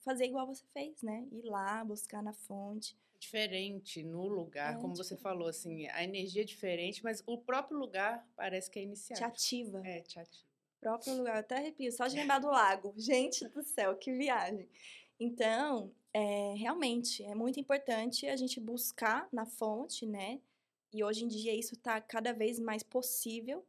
fazer 0.00 0.26
igual 0.26 0.46
você 0.46 0.64
fez, 0.72 1.00
né? 1.02 1.26
Ir 1.32 1.42
lá, 1.44 1.82
buscar 1.84 2.22
na 2.22 2.32
fonte. 2.34 2.98
Diferente 3.20 4.02
no 4.02 4.26
lugar, 4.28 4.74
É 4.74 4.76
como 4.76 4.94
você 4.96 5.16
diferente. 5.16 5.22
falou, 5.22 5.48
assim, 5.48 5.86
a 5.88 6.02
energia 6.04 6.42
é 6.42 6.44
diferente, 6.44 7.02
mas 7.02 7.22
o 7.26 7.38
próprio 7.38 7.76
lugar 7.78 8.28
parece 8.36 8.70
que 8.70 8.78
é 8.78 8.82
Te 9.12 9.22
iniciado. 9.22 9.24
ativa. 9.24 9.80
É, 9.82 10.02
te 10.02 10.18
ativa. 10.20 10.46
próprio 10.80 11.16
lugar, 11.16 11.34
eu 11.36 11.40
até 11.40 11.56
arrepio, 11.56 11.90
só 11.92 12.06
de 12.06 12.16
lembrar 12.16 12.38
do 12.40 12.48
lago. 12.48 12.94
Gente 12.96 13.48
do 13.48 13.62
céu, 13.62 13.96
que 13.96 14.12
viagem. 14.12 14.68
Então, 15.20 15.94
é, 16.12 16.54
realmente, 16.54 17.22
é 17.24 17.34
muito 17.34 17.58
importante 17.60 18.26
a 18.26 18.36
gente 18.36 18.60
buscar 18.60 19.28
na 19.32 19.44
fonte, 19.46 20.06
né? 20.06 20.40
E 20.92 21.04
hoje 21.04 21.24
em 21.24 21.28
dia 21.28 21.54
isso 21.54 21.74
está 21.74 22.00
cada 22.00 22.32
vez 22.32 22.58
mais 22.58 22.82
possível. 22.82 23.64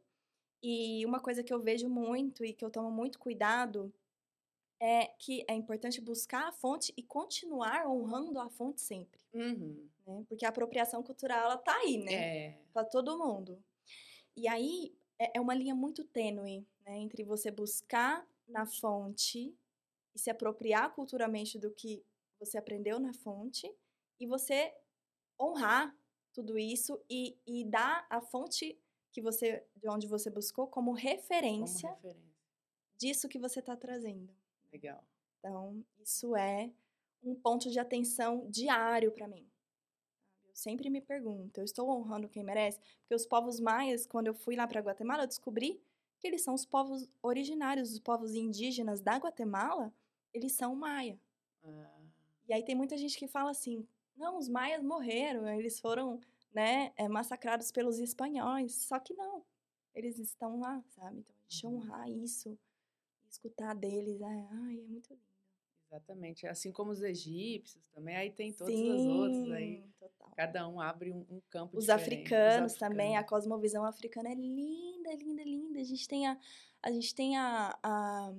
E 0.62 1.04
uma 1.06 1.20
coisa 1.20 1.42
que 1.42 1.52
eu 1.52 1.60
vejo 1.60 1.88
muito 1.88 2.44
e 2.44 2.52
que 2.52 2.64
eu 2.64 2.70
tomo 2.70 2.90
muito 2.90 3.18
cuidado 3.18 3.92
é 4.80 5.06
que 5.18 5.44
é 5.48 5.54
importante 5.54 6.00
buscar 6.00 6.48
a 6.48 6.52
fonte 6.52 6.92
e 6.96 7.02
continuar 7.02 7.86
honrando 7.86 8.38
a 8.40 8.48
fonte 8.50 8.80
sempre, 8.80 9.20
Uhum. 9.34 9.88
né? 10.06 10.24
Porque 10.28 10.44
a 10.46 10.48
apropriação 10.48 11.02
cultural, 11.02 11.38
ela 11.44 11.56
tá 11.58 11.76
aí, 11.76 11.98
né? 11.98 12.12
É. 12.48 12.58
para 12.72 12.84
todo 12.84 13.18
mundo. 13.18 13.62
E 14.36 14.48
aí 14.48 14.94
é 15.18 15.32
é 15.36 15.40
uma 15.40 15.54
linha 15.54 15.74
muito 15.74 16.02
tênue, 16.04 16.66
né, 16.86 16.96
entre 16.98 17.22
você 17.24 17.50
buscar 17.50 18.26
na 18.48 18.64
fonte 18.66 19.54
e 20.14 20.18
se 20.18 20.30
apropriar 20.30 20.94
culturalmente 20.94 21.58
do 21.58 21.70
que 21.70 22.02
você 22.38 22.56
aprendeu 22.58 22.98
na 22.98 23.12
fonte 23.12 23.70
e 24.18 24.26
você 24.26 24.74
honrar 25.40 25.94
tudo 26.32 26.58
isso 26.58 27.00
e, 27.08 27.36
e 27.46 27.64
dar 27.64 28.06
a 28.08 28.20
fonte 28.20 28.78
que 29.12 29.20
você 29.20 29.64
de 29.76 29.88
onde 29.88 30.06
você 30.06 30.30
buscou 30.30 30.66
como 30.66 30.92
Como 30.92 30.98
referência 30.98 31.90
referência. 31.90 32.22
disso 32.96 33.28
que 33.28 33.38
você 33.38 33.60
está 33.60 33.76
trazendo. 33.76 34.32
Legal. 34.72 35.02
Então, 35.38 35.84
isso 35.98 36.36
é 36.36 36.70
um 37.22 37.34
ponto 37.34 37.70
de 37.70 37.78
atenção 37.78 38.48
diário 38.48 39.10
para 39.10 39.26
mim. 39.26 39.46
Eu 40.44 40.54
sempre 40.54 40.88
me 40.90 41.00
pergunto, 41.00 41.60
eu 41.60 41.64
estou 41.64 41.88
honrando 41.90 42.28
quem 42.28 42.44
merece? 42.44 42.78
Porque 43.00 43.14
os 43.14 43.26
povos 43.26 43.58
maias, 43.58 44.06
quando 44.06 44.26
eu 44.28 44.34
fui 44.34 44.54
lá 44.56 44.66
para 44.66 44.80
Guatemala, 44.80 45.24
eu 45.24 45.28
descobri 45.28 45.80
que 46.18 46.26
eles 46.28 46.42
são 46.42 46.54
os 46.54 46.66
povos 46.66 47.08
originários, 47.22 47.92
os 47.92 47.98
povos 47.98 48.34
indígenas 48.34 49.00
da 49.00 49.16
Guatemala, 49.16 49.92
eles 50.34 50.52
são 50.52 50.74
maia. 50.76 51.18
Ah, 51.64 52.00
E 52.48 52.52
aí 52.52 52.62
tem 52.62 52.74
muita 52.74 52.96
gente 52.98 53.16
que 53.18 53.26
fala 53.26 53.50
assim, 53.50 53.86
não, 54.20 54.38
os 54.38 54.48
maias 54.48 54.82
morreram, 54.82 55.48
eles 55.48 55.80
foram, 55.80 56.20
né, 56.54 56.92
eh, 56.96 57.08
massacrados 57.08 57.72
pelos 57.72 57.98
espanhóis. 57.98 58.74
Só 58.74 58.98
que 59.00 59.14
não, 59.14 59.44
eles 59.94 60.18
estão 60.18 60.60
lá, 60.60 60.82
sabe? 60.88 61.20
Então, 61.20 61.34
a 61.36 61.42
gente 61.48 61.66
Uhum. 61.66 61.76
honrar 61.76 62.08
isso, 62.10 62.58
escutar 63.28 63.74
deles, 63.74 64.20
é, 64.20 64.26
ai, 64.50 64.80
é 64.80 64.86
muito 64.86 65.10
lindo. 65.12 65.30
Exatamente. 65.90 66.46
Assim 66.46 66.70
como 66.70 66.92
os 66.92 67.02
egípcios 67.02 67.82
também, 67.92 68.16
aí 68.16 68.30
tem 68.30 68.52
todos 68.52 68.72
Sim, 68.78 68.88
os 68.88 69.06
outros 69.06 69.50
aí. 69.50 69.84
Total. 69.98 70.30
Cada 70.36 70.68
um 70.68 70.80
abre 70.80 71.10
um, 71.12 71.26
um 71.28 71.40
campo 71.50 71.76
os 71.76 71.86
diferente. 71.86 72.02
Africanos 72.12 72.44
os 72.44 72.46
africanos 72.52 72.74
também, 72.74 73.16
a 73.16 73.24
cosmovisão 73.24 73.84
africana 73.84 74.30
é 74.30 74.34
linda, 74.34 75.12
linda, 75.14 75.42
linda. 75.42 75.80
A 75.80 75.84
gente 75.84 76.06
tem 76.06 76.28
a, 76.28 76.38
a, 76.82 76.92
gente 76.92 77.12
tem 77.14 77.36
a, 77.36 77.76
a, 77.82 78.32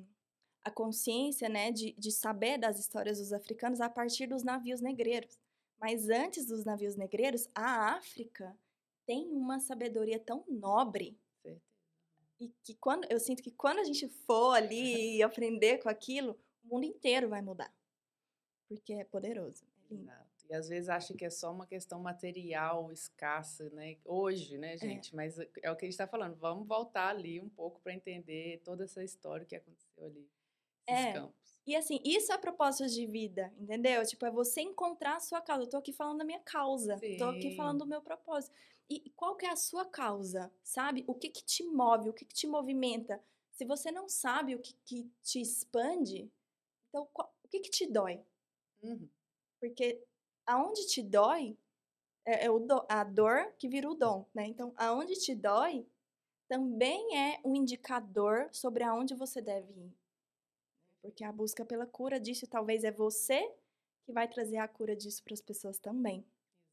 a 0.64 0.72
consciência 0.72 1.50
né, 1.50 1.72
de, 1.72 1.92
de 1.94 2.12
saber 2.12 2.58
das 2.58 2.80
histórias 2.80 3.18
dos 3.20 3.34
africanos 3.34 3.82
a 3.82 3.90
partir 3.90 4.28
dos 4.28 4.44
navios 4.44 4.80
negreiros. 4.80 5.38
Mas 5.82 6.10
antes 6.10 6.46
dos 6.46 6.64
navios 6.64 6.96
negreiros, 6.96 7.50
a 7.56 7.96
África 7.96 8.56
tem 9.06 9.32
uma 9.32 9.60
sabedoria 9.60 10.20
tão 10.20 10.46
nobre 10.48 11.20
e 12.42 12.52
que 12.64 12.74
quando 12.74 13.06
eu 13.08 13.20
sinto 13.20 13.44
que 13.44 13.52
quando 13.52 13.78
a 13.78 13.84
gente 13.84 14.10
for 14.26 14.54
ali 14.56 15.18
e 15.18 15.24
aprender 15.24 15.78
com 15.78 15.88
aquilo, 15.88 16.36
o 16.64 16.70
mundo 16.70 16.86
inteiro 16.86 17.30
vai 17.30 17.40
mudar. 17.40 17.72
Porque 18.68 18.94
é 18.94 19.04
poderoso. 19.04 19.64
É 19.92 19.94
Exato. 19.94 20.32
E 20.50 20.54
às 20.56 20.68
vezes 20.68 20.90
acha 20.90 21.14
que 21.14 21.24
é 21.24 21.30
só 21.30 21.52
uma 21.52 21.68
questão 21.68 22.00
material 22.00 22.92
escassa, 22.92 23.70
né? 23.70 23.98
Hoje, 24.04 24.58
né, 24.58 24.74
é. 24.74 24.78
gente? 24.78 25.14
É. 25.14 25.16
Mas 25.16 25.38
é 25.38 25.72
o 25.72 25.76
que 25.76 25.86
a 25.86 25.88
gente 25.88 25.92
está 25.92 26.08
falando. 26.08 26.36
Vamos 26.36 26.68
voltar 26.68 27.10
ali 27.10 27.40
um 27.40 27.48
pouque 27.48 27.80
para 27.80 27.94
entender 27.94 28.60
toda 28.64 28.86
essa 28.86 29.04
história 29.04 29.46
que 29.46 29.56
aconteceu 29.56 30.04
ali. 30.04 30.28
É. 30.92 31.14
Campos. 31.14 31.42
E 31.66 31.76
assim, 31.76 32.00
isso 32.04 32.34
é 32.34 32.38
propósito 32.38 32.90
de 32.90 33.06
vida, 33.06 33.54
entendeu? 33.58 34.04
Tipo, 34.06 34.26
é 34.26 34.32
você 34.32 34.62
encontrar 34.62 35.18
a 35.18 35.20
sua 35.20 35.42
causa. 35.42 35.64
Eu 35.64 35.70
tô 35.70 35.78
aqui 35.78 35.94
falando 35.94 36.18
da 36.18 36.26
minha 36.26 36.40
causa. 36.40 36.98
Sim. 36.98 37.18
Tô 37.18 37.26
aqui 37.26 37.56
falando 37.56 37.80
do 37.80 37.88
meu 37.88 38.02
propósito. 38.02 38.54
E 38.90 39.10
qual 39.16 39.36
que 39.36 39.46
é 39.46 39.52
a 39.52 39.56
sua 39.56 39.86
causa, 39.86 40.52
sabe? 40.64 41.04
O 41.08 41.14
que 41.14 41.30
que 41.30 41.44
te 41.44 41.64
move, 41.64 42.10
o 42.10 42.14
que 42.14 42.26
que 42.26 42.34
te 42.34 42.48
movimenta? 42.48 43.24
Se 43.52 43.64
você 43.64 43.92
não 43.92 44.10
sabe 44.10 44.56
o 44.56 44.60
que, 44.60 44.74
que 44.84 45.10
te 45.22 45.40
expande, 45.40 46.30
então 46.90 47.08
qual, 47.14 47.34
o 47.44 47.48
que 47.48 47.60
que 47.60 47.70
te 47.70 47.86
dói? 47.86 48.22
Uhum. 48.82 49.08
Porque 49.60 50.04
aonde 50.46 50.88
te 50.88 51.02
dói 51.04 51.56
é, 52.26 52.46
é 52.46 52.52
o 52.52 52.60
do, 52.60 52.84
a 52.90 53.04
dor 53.04 53.54
que 53.58 53.70
vira 53.70 53.90
o 53.90 53.96
dom, 53.96 54.26
né? 54.34 54.46
Então, 54.48 54.74
aonde 54.76 55.14
te 55.14 55.36
dói 55.36 55.86
também 56.48 57.18
é 57.18 57.40
um 57.46 57.56
indicador 57.56 58.50
sobre 58.52 58.84
aonde 58.84 59.16
você 59.16 59.42
deve 59.42 59.72
ir. 59.72 60.01
Porque 61.02 61.24
a 61.24 61.32
busca 61.32 61.66
pela 61.66 61.86
cura 61.86 62.20
disso 62.20 62.48
talvez 62.48 62.84
é 62.84 62.92
você 62.92 63.42
que 64.04 64.12
vai 64.12 64.28
trazer 64.28 64.58
a 64.58 64.68
cura 64.68 64.96
disso 64.96 65.24
para 65.24 65.34
as 65.34 65.42
pessoas 65.42 65.80
também. 65.80 66.26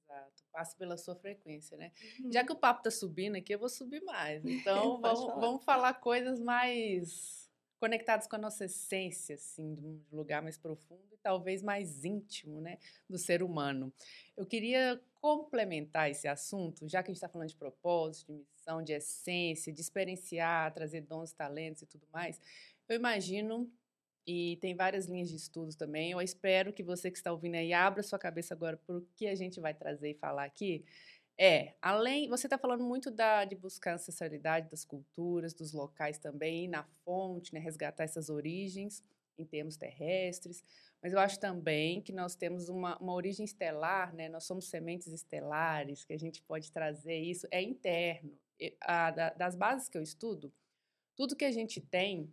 Exato, 0.04 0.44
passa 0.50 0.76
pela 0.76 0.96
sua 0.96 1.14
frequência, 1.14 1.76
né? 1.76 1.92
Uhum. 2.20 2.32
Já 2.32 2.44
que 2.44 2.52
o 2.52 2.56
papo 2.56 2.82
tá 2.82 2.90
subindo 2.90 3.36
aqui, 3.36 3.54
eu 3.54 3.58
vou 3.58 3.68
subir 3.68 4.02
mais. 4.02 4.44
Então, 4.44 5.00
vamos, 5.02 5.20
falar. 5.20 5.40
vamos 5.40 5.64
falar 5.64 5.94
coisas 5.94 6.40
mais 6.40 7.48
conectadas 7.78 8.26
com 8.26 8.36
a 8.36 8.38
nossa 8.38 8.64
essência, 8.64 9.36
assim, 9.36 9.74
de 9.74 9.86
um 9.86 10.02
lugar 10.10 10.42
mais 10.42 10.58
profundo 10.58 11.06
e 11.12 11.16
talvez 11.18 11.62
mais 11.62 12.04
íntimo, 12.04 12.60
né, 12.60 12.78
do 13.08 13.16
ser 13.16 13.42
humano. 13.42 13.92
Eu 14.36 14.44
queria 14.44 15.00
complementar 15.20 16.10
esse 16.10 16.26
assunto, 16.26 16.88
já 16.88 17.02
que 17.02 17.10
a 17.10 17.12
gente 17.12 17.18
está 17.18 17.28
falando 17.28 17.48
de 17.48 17.56
propósito, 17.56 18.32
de 18.32 18.38
missão, 18.38 18.82
de 18.82 18.92
essência, 18.92 19.72
de 19.72 19.80
experienciar, 19.80 20.72
trazer 20.74 21.02
dons, 21.02 21.32
talentos 21.32 21.82
e 21.82 21.86
tudo 21.86 22.06
mais. 22.12 22.40
Eu 22.88 22.96
imagino 22.96 23.70
e 24.30 24.58
tem 24.58 24.74
várias 24.74 25.06
linhas 25.06 25.30
de 25.30 25.36
estudos 25.36 25.74
também. 25.74 26.10
Eu 26.10 26.20
espero 26.20 26.70
que 26.70 26.82
você 26.82 27.10
que 27.10 27.16
está 27.16 27.32
ouvindo 27.32 27.54
aí 27.54 27.72
abra 27.72 28.02
sua 28.02 28.18
cabeça 28.18 28.52
agora 28.52 28.76
para 28.76 28.98
o 28.98 29.00
que 29.16 29.26
a 29.26 29.34
gente 29.34 29.58
vai 29.58 29.72
trazer 29.72 30.10
e 30.10 30.14
falar 30.14 30.44
aqui. 30.44 30.84
É, 31.38 31.72
além, 31.80 32.28
você 32.28 32.46
está 32.46 32.58
falando 32.58 32.84
muito 32.84 33.10
da, 33.10 33.46
de 33.46 33.56
buscar 33.56 33.92
a 33.92 33.94
ancestralidade 33.94 34.68
das 34.68 34.84
culturas, 34.84 35.54
dos 35.54 35.72
locais 35.72 36.18
também, 36.18 36.68
na 36.68 36.84
fonte, 37.06 37.54
né, 37.54 37.60
resgatar 37.60 38.04
essas 38.04 38.28
origens 38.28 39.02
em 39.38 39.46
termos 39.46 39.78
terrestres, 39.78 40.62
mas 41.00 41.14
eu 41.14 41.20
acho 41.20 41.40
também 41.40 42.02
que 42.02 42.12
nós 42.12 42.34
temos 42.34 42.68
uma, 42.68 42.98
uma 42.98 43.14
origem 43.14 43.46
estelar, 43.46 44.12
né, 44.12 44.28
nós 44.28 44.44
somos 44.44 44.68
sementes 44.68 45.06
estelares, 45.06 46.04
que 46.04 46.12
a 46.12 46.18
gente 46.18 46.42
pode 46.42 46.70
trazer 46.70 47.16
isso, 47.16 47.46
é 47.50 47.62
interno. 47.62 48.36
A, 48.80 49.10
da, 49.10 49.30
das 49.30 49.54
bases 49.54 49.88
que 49.88 49.96
eu 49.96 50.02
estudo, 50.02 50.52
tudo 51.16 51.36
que 51.36 51.44
a 51.44 51.52
gente 51.52 51.80
tem 51.80 52.30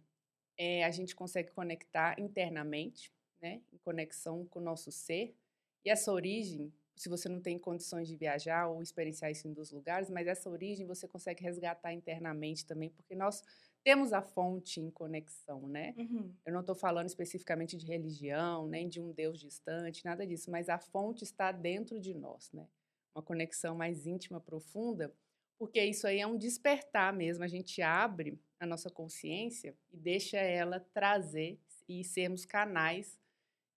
é, 0.58 0.84
a 0.86 0.92
gente 0.92 1.16
consegue 1.16 1.52
conectar 1.52 2.20
internamente, 2.20 3.12
né, 3.42 3.62
em 3.72 3.78
conexão 3.78 4.46
com 4.46 4.60
o 4.60 4.64
nosso 4.64 4.92
ser. 4.92 5.36
E 5.84 5.90
essa 5.90 6.12
origem, 6.12 6.74
se 6.96 7.10
você 7.10 7.28
não 7.28 7.42
tem 7.42 7.60
condições 7.60 8.08
de 8.08 8.16
viajar 8.16 8.68
ou 8.68 8.82
experienciar 8.82 9.32
isso 9.32 9.48
em 9.48 9.54
dos 9.54 9.72
lugares, 9.72 10.10
mas 10.10 10.28
essa 10.28 10.50
origem 10.50 10.86
você 10.86 11.08
consegue 11.08 11.44
resgatar 11.44 11.94
internamente 11.94 12.66
também, 12.66 12.90
porque 12.90 13.16
nós 13.16 13.44
temos 13.84 14.14
a 14.14 14.22
fonte 14.22 14.80
em 14.80 14.90
conexão, 14.90 15.68
né? 15.68 15.94
Uhum. 15.96 16.34
Eu 16.44 16.54
não 16.54 16.62
estou 16.62 16.74
falando 16.74 17.08
especificamente 17.08 17.78
de 17.78 17.86
religião, 17.86 18.68
nem 18.68 18.90
de 18.90 19.00
um 19.00 19.12
Deus 19.12 19.40
distante, 19.40 20.04
nada 20.04 20.26
disso, 20.26 20.50
mas 20.50 20.70
a 20.70 20.80
fonte 20.80 21.24
está 21.24 21.52
dentro 21.52 22.00
de 22.00 22.14
nós, 22.16 22.52
né? 22.52 22.68
Uma 23.14 23.22
conexão 23.22 23.76
mais 23.76 24.08
íntima, 24.08 24.42
profunda, 24.42 25.14
porque 25.58 25.84
isso 25.84 26.06
aí 26.08 26.20
é 26.20 26.28
um 26.28 26.38
despertar 26.38 27.14
mesmo. 27.14 27.44
A 27.44 27.48
gente 27.48 27.82
abre 27.82 28.40
a 28.60 28.66
nossa 28.66 28.90
consciência 28.90 29.76
e 29.92 29.98
deixa 29.98 30.38
ela 30.38 30.80
trazer 30.80 31.60
e 31.88 32.04
sermos 32.04 32.46
canais 32.46 33.20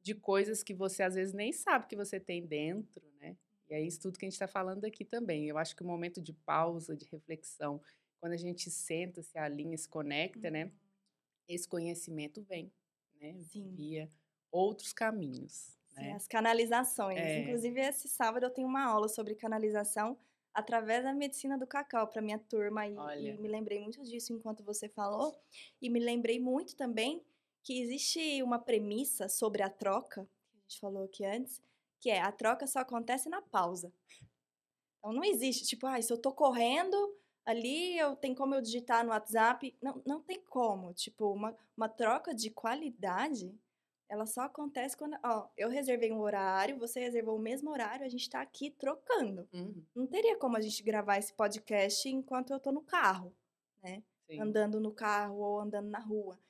de 0.00 0.14
coisas 0.14 0.62
que 0.62 0.74
você 0.74 1.02
às 1.02 1.14
vezes 1.14 1.34
nem 1.34 1.52
sabe 1.52 1.86
que 1.86 1.96
você 1.96 2.18
tem 2.18 2.44
dentro, 2.44 3.04
né? 3.20 3.36
E 3.68 3.74
é 3.74 3.80
isso 3.80 4.00
tudo 4.00 4.18
que 4.18 4.24
a 4.24 4.28
gente 4.28 4.34
está 4.34 4.48
falando 4.48 4.84
aqui 4.84 5.04
também. 5.04 5.46
Eu 5.46 5.58
acho 5.58 5.76
que 5.76 5.82
o 5.82 5.86
momento 5.86 6.22
de 6.22 6.32
pausa, 6.32 6.96
de 6.96 7.06
reflexão, 7.06 7.80
quando 8.18 8.32
a 8.32 8.36
gente 8.36 8.70
senta, 8.70 9.22
se 9.22 9.38
alinha, 9.38 9.76
se 9.76 9.88
conecta, 9.88 10.50
né? 10.50 10.64
Uhum. 10.64 10.70
Esse 11.48 11.68
conhecimento 11.68 12.42
vem, 12.42 12.72
né? 13.20 13.36
Sim. 13.42 13.74
Via 13.74 14.10
outros 14.50 14.92
caminhos. 14.92 15.76
Sim, 15.88 16.00
né? 16.00 16.12
as 16.12 16.26
canalizações. 16.26 17.18
É. 17.18 17.40
Inclusive, 17.40 17.80
esse 17.80 18.08
sábado 18.08 18.44
eu 18.44 18.50
tenho 18.50 18.66
uma 18.66 18.84
aula 18.84 19.08
sobre 19.08 19.34
canalização 19.34 20.18
através 20.58 21.04
da 21.04 21.12
medicina 21.12 21.56
do 21.56 21.66
cacau 21.66 22.06
para 22.08 22.20
minha 22.20 22.38
turma 22.38 22.86
e, 22.86 22.94
e, 23.20 23.38
me 23.38 23.48
lembrei 23.48 23.80
muito 23.80 24.02
disso 24.02 24.32
enquanto 24.32 24.64
você 24.64 24.88
falou. 24.88 25.38
E 25.80 25.88
me 25.88 26.00
lembrei 26.00 26.40
muito 26.40 26.74
também 26.74 27.24
que 27.62 27.80
existe 27.80 28.42
uma 28.42 28.58
premissa 28.58 29.28
sobre 29.28 29.62
a 29.62 29.70
troca 29.70 30.28
que 30.50 30.56
a 30.56 30.60
gente 30.62 30.80
falou 30.80 31.04
aqui 31.04 31.24
antes 31.24 31.62
que 32.00 32.10
é 32.10 32.20
a 32.20 32.32
troca 32.32 32.66
só 32.66 32.80
acontece 32.80 33.28
na 33.28 33.42
pausa. 33.42 33.92
Então 34.98 35.12
não 35.12 35.24
existe 35.24 35.64
tipo 35.64 35.86
ah 35.86 36.00
se 36.00 36.12
eu 36.12 36.18
tô 36.18 36.32
correndo 36.32 36.96
ali 37.44 37.98
eu 37.98 38.16
tenho 38.16 38.34
como 38.34 38.54
eu 38.54 38.60
digitar 38.60 39.04
no 39.04 39.10
WhatsApp? 39.10 39.76
Não 39.82 40.02
não 40.04 40.20
tem 40.20 40.40
como. 40.42 40.92
Tipo 40.92 41.32
uma, 41.32 41.56
uma 41.76 41.88
troca 41.88 42.34
de 42.34 42.50
qualidade 42.50 43.54
ela 44.08 44.24
só 44.24 44.42
acontece 44.42 44.96
quando, 44.96 45.16
ó, 45.22 45.48
eu 45.56 45.68
reservei 45.68 46.10
um 46.10 46.20
horário, 46.20 46.78
você 46.78 46.98
reservou 46.98 47.36
o 47.36 47.40
mesmo 47.40 47.70
horário, 47.70 48.06
a 48.06 48.08
gente 48.08 48.22
está 48.22 48.40
aqui 48.40 48.70
trocando. 48.70 49.46
Uhum. 49.52 49.84
Não 49.94 50.06
teria 50.06 50.36
como 50.38 50.56
a 50.56 50.60
gente 50.60 50.82
gravar 50.82 51.18
esse 51.18 51.34
podcast 51.34 52.08
enquanto 52.08 52.50
eu 52.50 52.58
tô 52.58 52.72
no 52.72 52.80
carro, 52.80 53.34
né? 53.82 54.02
Sim. 54.26 54.40
Andando 54.40 54.80
no 54.80 54.92
carro 54.92 55.38
ou 55.38 55.60
andando 55.60 55.90
na 55.90 55.98
rua. 55.98 56.40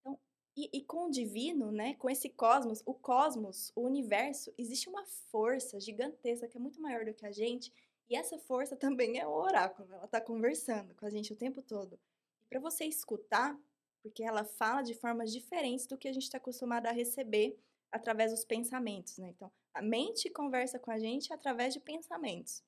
Então, 0.00 0.16
e, 0.56 0.70
e, 0.72 0.84
com 0.84 1.06
o 1.06 1.10
divino, 1.10 1.72
né? 1.72 1.94
Com 1.94 2.08
esse 2.08 2.28
cosmos, 2.28 2.82
o 2.86 2.94
cosmos, 2.94 3.72
o 3.74 3.82
universo, 3.82 4.54
existe 4.56 4.88
uma 4.88 5.04
força 5.04 5.80
gigantesca 5.80 6.46
que 6.46 6.56
é 6.56 6.60
muito 6.60 6.80
maior 6.80 7.04
do 7.04 7.14
que 7.14 7.26
a 7.26 7.32
gente. 7.32 7.72
E 8.08 8.16
essa 8.16 8.38
força 8.38 8.76
também 8.76 9.18
é 9.18 9.26
o 9.26 9.32
oráculo. 9.32 9.92
Ela 9.92 10.04
está 10.04 10.20
conversando 10.20 10.94
com 10.94 11.04
a 11.04 11.10
gente 11.10 11.32
o 11.32 11.36
tempo 11.36 11.62
todo. 11.62 11.98
E 12.44 12.48
para 12.48 12.60
você 12.60 12.84
escutar, 12.84 13.58
porque 14.06 14.22
ela 14.22 14.44
fala 14.44 14.82
de 14.82 14.94
formas 14.94 15.32
diferentes 15.32 15.84
do 15.84 15.98
que 15.98 16.06
a 16.06 16.12
gente 16.12 16.22
está 16.22 16.38
acostumado 16.38 16.86
a 16.86 16.92
receber 16.92 17.58
através 17.90 18.30
dos 18.30 18.44
pensamentos, 18.44 19.18
né? 19.18 19.30
Então, 19.30 19.50
a 19.74 19.82
mente 19.82 20.30
conversa 20.30 20.78
com 20.78 20.92
a 20.92 20.98
gente 20.98 21.32
através 21.32 21.74
de 21.74 21.80
pensamentos. 21.80 22.62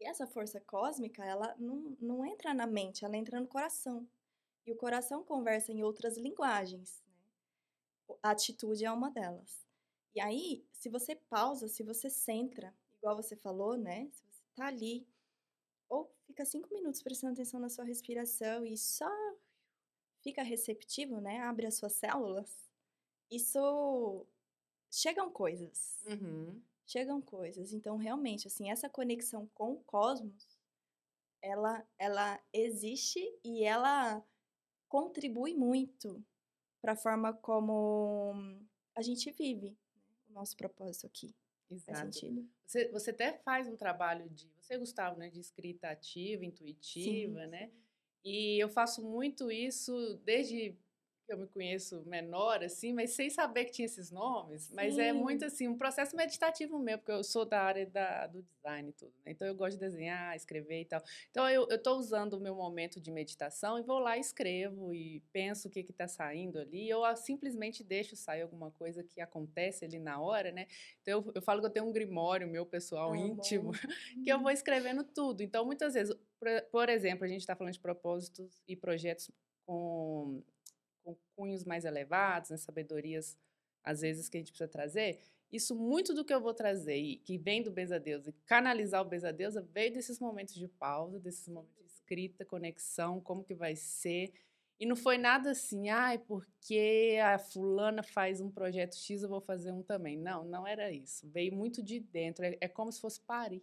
E 0.00 0.04
essa 0.04 0.26
força 0.26 0.60
cósmica, 0.60 1.24
ela 1.24 1.54
não, 1.60 1.96
não 2.00 2.26
entra 2.26 2.52
na 2.52 2.66
mente, 2.66 3.04
ela 3.04 3.16
entra 3.16 3.40
no 3.40 3.46
coração. 3.46 4.04
E 4.66 4.72
o 4.72 4.76
coração 4.76 5.22
conversa 5.22 5.70
em 5.70 5.84
outras 5.84 6.18
linguagens. 6.18 7.00
Né? 7.06 8.16
A 8.20 8.30
atitude 8.30 8.84
é 8.84 8.90
uma 8.90 9.12
delas. 9.12 9.64
E 10.12 10.20
aí, 10.20 10.66
se 10.72 10.88
você 10.88 11.14
pausa, 11.14 11.68
se 11.68 11.84
você 11.84 12.10
centra, 12.10 12.74
igual 12.98 13.14
você 13.14 13.36
falou, 13.36 13.76
né? 13.76 14.08
Se 14.10 14.24
você 14.26 14.42
tá 14.56 14.66
ali, 14.66 15.06
ou 15.88 16.12
fica 16.26 16.44
cinco 16.44 16.68
minutos 16.74 17.00
prestando 17.00 17.34
atenção 17.34 17.60
na 17.60 17.68
sua 17.68 17.84
respiração 17.84 18.66
e 18.66 18.76
só 18.76 19.08
fica 20.22 20.42
receptivo, 20.42 21.20
né? 21.20 21.40
Abre 21.40 21.66
as 21.66 21.74
suas 21.74 21.92
células. 21.92 22.70
Isso 23.30 24.26
chegam 24.90 25.30
coisas. 25.30 26.02
Uhum. 26.06 26.60
Chegam 26.86 27.20
coisas. 27.20 27.72
Então, 27.72 27.96
realmente, 27.96 28.46
assim, 28.46 28.70
essa 28.70 28.88
conexão 28.88 29.48
com 29.54 29.72
o 29.72 29.84
cosmos, 29.84 30.58
ela, 31.40 31.86
ela 31.98 32.40
existe 32.52 33.20
e 33.44 33.64
ela 33.64 34.24
contribui 34.88 35.54
muito 35.54 36.24
para 36.80 36.92
a 36.92 36.96
forma 36.96 37.32
como 37.32 38.34
a 38.94 39.02
gente 39.02 39.30
vive 39.30 39.70
né? 39.70 39.76
o 40.28 40.32
nosso 40.34 40.56
propósito 40.56 41.06
aqui. 41.06 41.34
Exato. 41.70 42.10
Você, 42.66 42.88
você 42.88 43.10
até 43.10 43.32
faz 43.38 43.66
um 43.66 43.76
trabalho 43.76 44.28
de. 44.28 44.50
Você, 44.60 44.76
Gustavo, 44.76 45.18
né? 45.18 45.30
De 45.30 45.40
escrita 45.40 45.88
ativa, 45.88 46.44
intuitiva, 46.44 47.44
sim, 47.44 47.46
né? 47.48 47.68
Sim. 47.68 47.81
E 48.24 48.58
eu 48.62 48.68
faço 48.68 49.02
muito 49.02 49.50
isso 49.50 49.92
desde 50.24 50.76
que 51.24 51.32
eu 51.32 51.38
me 51.38 51.46
conheço 51.46 52.02
menor, 52.06 52.62
assim, 52.62 52.92
mas 52.92 53.10
sem 53.10 53.30
saber 53.30 53.66
que 53.66 53.72
tinha 53.72 53.86
esses 53.86 54.10
nomes. 54.10 54.70
Mas 54.72 54.98
é 54.98 55.12
muito 55.12 55.44
assim, 55.44 55.68
um 55.68 55.76
processo 55.76 56.16
meditativo 56.16 56.78
mesmo, 56.78 56.98
porque 56.98 57.12
eu 57.12 57.24
sou 57.24 57.44
da 57.44 57.60
área 57.62 57.86
da, 57.86 58.26
do 58.26 58.42
design 58.42 58.90
e 58.90 58.92
tudo. 58.92 59.12
Né? 59.24 59.32
Então 59.32 59.46
eu 59.46 59.54
gosto 59.54 59.74
de 59.74 59.80
desenhar, 59.80 60.34
escrever 60.34 60.82
e 60.82 60.84
tal. 60.84 61.02
Então 61.30 61.48
eu 61.48 61.66
estou 61.68 61.96
usando 61.98 62.34
o 62.34 62.40
meu 62.40 62.54
momento 62.54 63.00
de 63.00 63.10
meditação 63.10 63.78
e 63.78 63.82
vou 63.82 63.98
lá 63.98 64.16
e 64.16 64.20
escrevo 64.20 64.92
e 64.92 65.20
penso 65.32 65.68
o 65.68 65.70
que 65.70 65.80
está 65.80 66.08
saindo 66.08 66.58
ali, 66.58 66.92
ou 66.92 67.04
simplesmente 67.16 67.84
deixo 67.84 68.16
sair 68.16 68.42
alguma 68.42 68.70
coisa 68.70 69.02
que 69.02 69.20
acontece 69.20 69.84
ali 69.84 69.98
na 69.98 70.20
hora, 70.20 70.50
né? 70.50 70.66
Então 71.02 71.20
eu, 71.20 71.32
eu 71.36 71.42
falo 71.42 71.60
que 71.60 71.66
eu 71.66 71.70
tenho 71.70 71.86
um 71.86 71.92
grimório 71.92 72.48
meu 72.48 72.66
pessoal 72.66 73.14
íntimo, 73.14 73.72
que 74.24 74.30
eu 74.30 74.40
vou 74.40 74.50
escrevendo 74.50 75.04
tudo. 75.04 75.42
Então 75.42 75.64
muitas 75.64 75.94
vezes, 75.94 76.14
por, 76.38 76.48
por 76.70 76.88
exemplo, 76.88 77.24
a 77.24 77.28
gente 77.28 77.40
está 77.40 77.54
falando 77.54 77.74
de 77.74 77.80
propósitos 77.80 78.60
e 78.66 78.76
projetos 78.76 79.30
com 79.64 80.42
com 81.02 81.16
cunhos 81.36 81.64
mais 81.64 81.84
elevados, 81.84 82.50
né, 82.50 82.56
sabedorias, 82.56 83.36
às 83.84 84.00
vezes, 84.00 84.28
que 84.28 84.36
a 84.36 84.40
gente 84.40 84.52
precisa 84.52 84.68
trazer, 84.68 85.18
isso 85.52 85.74
muito 85.74 86.14
do 86.14 86.24
que 86.24 86.32
eu 86.32 86.40
vou 86.40 86.54
trazer 86.54 86.96
e 86.96 87.16
que 87.16 87.36
vem 87.36 87.62
do 87.62 87.70
Deus 87.70 88.26
e 88.26 88.32
canalizar 88.46 89.02
o 89.02 89.32
Deus 89.32 89.54
veio 89.70 89.92
desses 89.92 90.18
momentos 90.18 90.54
de 90.54 90.66
pausa, 90.66 91.20
desses 91.20 91.46
momentos 91.46 91.76
de 91.76 91.86
escrita, 91.92 92.44
conexão, 92.44 93.20
como 93.20 93.44
que 93.44 93.54
vai 93.54 93.76
ser. 93.76 94.32
E 94.80 94.86
não 94.86 94.96
foi 94.96 95.18
nada 95.18 95.50
assim, 95.50 95.90
ai, 95.90 96.18
porque 96.18 97.18
a 97.22 97.38
fulana 97.38 98.02
faz 98.02 98.40
um 98.40 98.50
projeto 98.50 98.96
X, 98.96 99.22
eu 99.22 99.28
vou 99.28 99.42
fazer 99.42 99.70
um 99.72 99.82
também. 99.82 100.16
Não, 100.16 100.42
não 100.42 100.66
era 100.66 100.90
isso. 100.90 101.28
Veio 101.28 101.54
muito 101.54 101.82
de 101.82 102.00
dentro. 102.00 102.44
É, 102.44 102.56
é 102.58 102.66
como 102.66 102.90
se 102.90 103.00
fosse 103.00 103.20
parir 103.20 103.62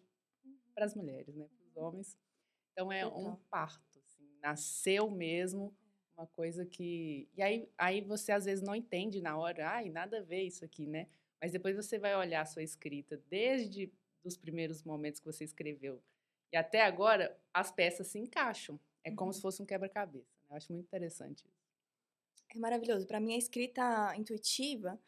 para 0.75 0.85
as 0.85 0.93
mulheres, 0.93 1.35
né? 1.35 1.47
Para 1.47 1.67
os 1.67 1.75
homens. 1.75 2.17
Então 2.71 2.91
é 2.91 3.05
um 3.05 3.35
parto. 3.49 3.99
Assim, 3.99 4.29
nasceu 4.41 5.09
mesmo 5.09 5.75
uma 6.19 6.27
coisa 6.27 6.65
que. 6.65 7.27
E 7.35 7.41
aí, 7.41 7.69
aí 7.77 8.01
você 8.01 8.31
às 8.31 8.45
vezes 8.45 8.63
não 8.63 8.75
entende 8.75 9.21
na 9.21 9.37
hora, 9.37 9.69
ai, 9.69 9.89
nada 9.89 10.19
a 10.19 10.21
ver 10.21 10.43
isso 10.43 10.63
aqui, 10.65 10.85
né? 10.85 11.07
Mas 11.41 11.51
depois 11.51 11.75
você 11.75 11.97
vai 11.97 12.15
olhar 12.15 12.41
a 12.41 12.45
sua 12.45 12.63
escrita 12.63 13.21
desde 13.29 13.91
os 14.23 14.35
primeiros 14.35 14.83
momentos 14.83 15.19
que 15.19 15.25
você 15.25 15.43
escreveu 15.43 16.01
e 16.51 16.57
até 16.57 16.81
agora, 16.81 17.37
as 17.53 17.71
peças 17.71 18.07
se 18.07 18.19
encaixam. 18.19 18.79
É 19.03 19.11
como 19.11 19.29
uhum. 19.29 19.33
se 19.33 19.41
fosse 19.41 19.61
um 19.61 19.65
quebra-cabeça. 19.65 20.25
Né? 20.41 20.47
Eu 20.49 20.55
acho 20.55 20.73
muito 20.73 20.85
interessante 20.85 21.45
isso. 21.47 21.59
É 22.55 22.59
maravilhoso. 22.59 23.05
Para 23.05 23.19
mim, 23.19 23.33
a 23.33 23.37
escrita 23.37 24.15
intuitiva 24.17 24.99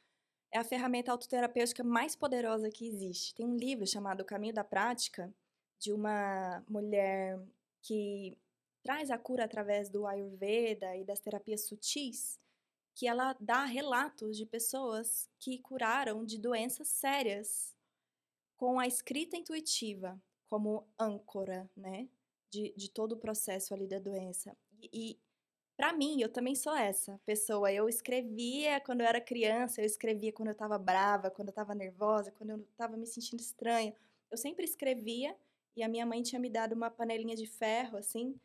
é 0.52 0.60
a 0.60 0.64
ferramenta 0.64 1.12
autoterapêutica 1.12 1.84
mais 1.84 2.16
poderosa 2.16 2.70
que 2.70 2.88
existe. 2.88 3.34
Tem 3.34 3.46
um 3.46 3.56
livro 3.56 3.88
chamado 3.88 4.22
O 4.22 4.26
Caminho 4.26 4.54
da 4.54 4.64
Prática, 4.64 5.34
de 5.80 5.92
uma 5.92 6.64
mulher 6.70 7.40
que 7.82 8.38
traz 8.84 9.12
a 9.12 9.18
cura 9.18 9.46
através 9.46 9.90
do 9.90 10.06
Ayurveda 10.08 10.96
e 10.96 11.04
das 11.04 11.20
terapias 11.20 11.66
sutis, 11.66 12.40
que 12.96 13.08
ela 13.08 13.36
dá 13.40 13.66
relatos 13.66 14.38
de 14.38 14.46
pessoas 14.46 15.30
que 15.40 15.60
curaram 15.60 16.26
de 16.26 16.38
doenças 16.38 16.88
sérias 16.88 17.76
com 18.58 18.80
a 18.80 18.88
escrita 18.88 19.38
intuitiva 19.38 20.22
como 20.50 20.86
âncora, 21.00 21.70
né, 21.76 22.10
de, 22.52 22.74
de 22.76 22.90
todo 22.90 23.14
o 23.14 23.18
processo 23.18 23.74
ali 23.74 23.88
da 23.88 24.00
doença. 24.00 24.56
E, 24.80 24.90
e 24.94 25.20
para 25.78 25.94
mim, 25.94 26.22
eu 26.22 26.30
também 26.30 26.54
sou 26.54 26.76
essa 26.76 27.20
pessoa. 27.26 27.72
Eu 27.72 27.90
escrevia 27.90 28.80
quando 28.82 29.02
eu 29.02 29.08
era 29.08 29.20
criança, 29.20 29.82
eu 29.82 29.86
escrevia 29.86 30.32
quando 30.32 30.50
eu 30.50 30.54
estava 30.54 30.78
brava, 30.78 31.32
quando 31.32 31.48
eu 31.48 31.52
estava 31.52 31.74
nervosa, 31.74 32.32
quando 32.32 32.52
eu 32.52 32.60
estava 32.60 32.96
me 32.98 33.08
sentindo 33.08 33.40
estranha. 33.40 33.96
Eu 34.30 34.38
sempre 34.38 34.64
escrevia 34.64 35.36
e 35.76 35.82
a 35.82 35.88
minha 35.88 36.06
mãe 36.06 36.22
tinha 36.22 36.40
me 36.40 36.50
dado 36.50 36.74
uma 36.74 36.92
panelinha 36.92 37.36
de 37.36 37.48
ferro, 37.48 37.98
assim, 37.98 38.40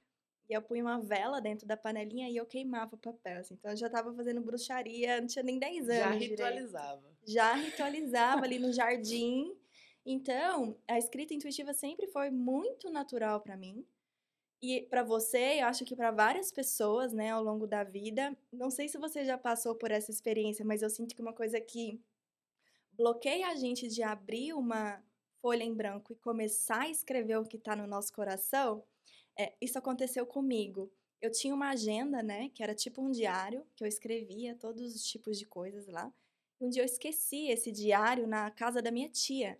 e 0.48 0.54
eu 0.54 0.62
punha 0.62 0.82
uma 0.82 1.00
vela 1.00 1.40
dentro 1.40 1.66
da 1.66 1.76
panelinha 1.76 2.28
e 2.28 2.36
eu 2.36 2.46
queimava 2.46 2.94
o 2.94 2.98
papel. 2.98 3.40
Assim. 3.40 3.54
Então 3.54 3.70
eu 3.70 3.76
já 3.76 3.86
estava 3.86 4.12
fazendo 4.14 4.40
bruxaria, 4.40 5.20
não 5.20 5.26
tinha 5.26 5.42
nem 5.42 5.58
10 5.58 5.88
anos. 5.88 5.98
Já 5.98 6.10
ritualizava. 6.10 7.00
Direito. 7.00 7.32
Já 7.32 7.54
ritualizava 7.54 8.44
ali 8.44 8.58
no 8.58 8.72
jardim. 8.72 9.56
Então, 10.04 10.78
a 10.86 10.98
escrita 10.98 11.34
intuitiva 11.34 11.72
sempre 11.72 12.06
foi 12.06 12.30
muito 12.30 12.90
natural 12.90 13.40
para 13.40 13.56
mim. 13.56 13.84
E 14.62 14.82
para 14.82 15.02
você, 15.02 15.60
eu 15.60 15.66
acho 15.66 15.84
que 15.84 15.96
para 15.96 16.10
várias 16.10 16.50
pessoas, 16.50 17.12
né, 17.12 17.30
ao 17.30 17.42
longo 17.42 17.66
da 17.66 17.84
vida, 17.84 18.36
não 18.52 18.70
sei 18.70 18.88
se 18.88 18.98
você 18.98 19.24
já 19.24 19.36
passou 19.36 19.74
por 19.74 19.90
essa 19.90 20.10
experiência, 20.10 20.64
mas 20.64 20.80
eu 20.80 20.88
sinto 20.88 21.14
que 21.14 21.20
uma 21.20 21.32
coisa 21.32 21.60
que 21.60 22.00
bloqueia 22.92 23.48
a 23.48 23.54
gente 23.54 23.88
de 23.88 24.02
abrir 24.02 24.54
uma 24.54 25.02
folha 25.42 25.62
em 25.62 25.74
branco 25.74 26.12
e 26.12 26.16
começar 26.16 26.82
a 26.82 26.88
escrever 26.88 27.36
o 27.36 27.44
que 27.44 27.56
está 27.56 27.76
no 27.76 27.86
nosso 27.86 28.12
coração 28.12 28.82
é, 29.38 29.54
isso 29.60 29.78
aconteceu 29.78 30.26
comigo. 30.26 30.90
Eu 31.20 31.30
tinha 31.30 31.54
uma 31.54 31.70
agenda, 31.70 32.22
né, 32.22 32.50
que 32.50 32.62
era 32.62 32.74
tipo 32.74 33.02
um 33.02 33.10
diário, 33.10 33.66
que 33.74 33.82
eu 33.82 33.88
escrevia 33.88 34.54
todos 34.54 34.94
os 34.94 35.04
tipos 35.04 35.38
de 35.38 35.46
coisas 35.46 35.86
lá. 35.86 36.12
Um 36.60 36.68
dia 36.68 36.82
eu 36.82 36.86
esqueci 36.86 37.48
esse 37.48 37.70
diário 37.70 38.26
na 38.26 38.50
casa 38.50 38.80
da 38.80 38.90
minha 38.90 39.08
tia. 39.08 39.58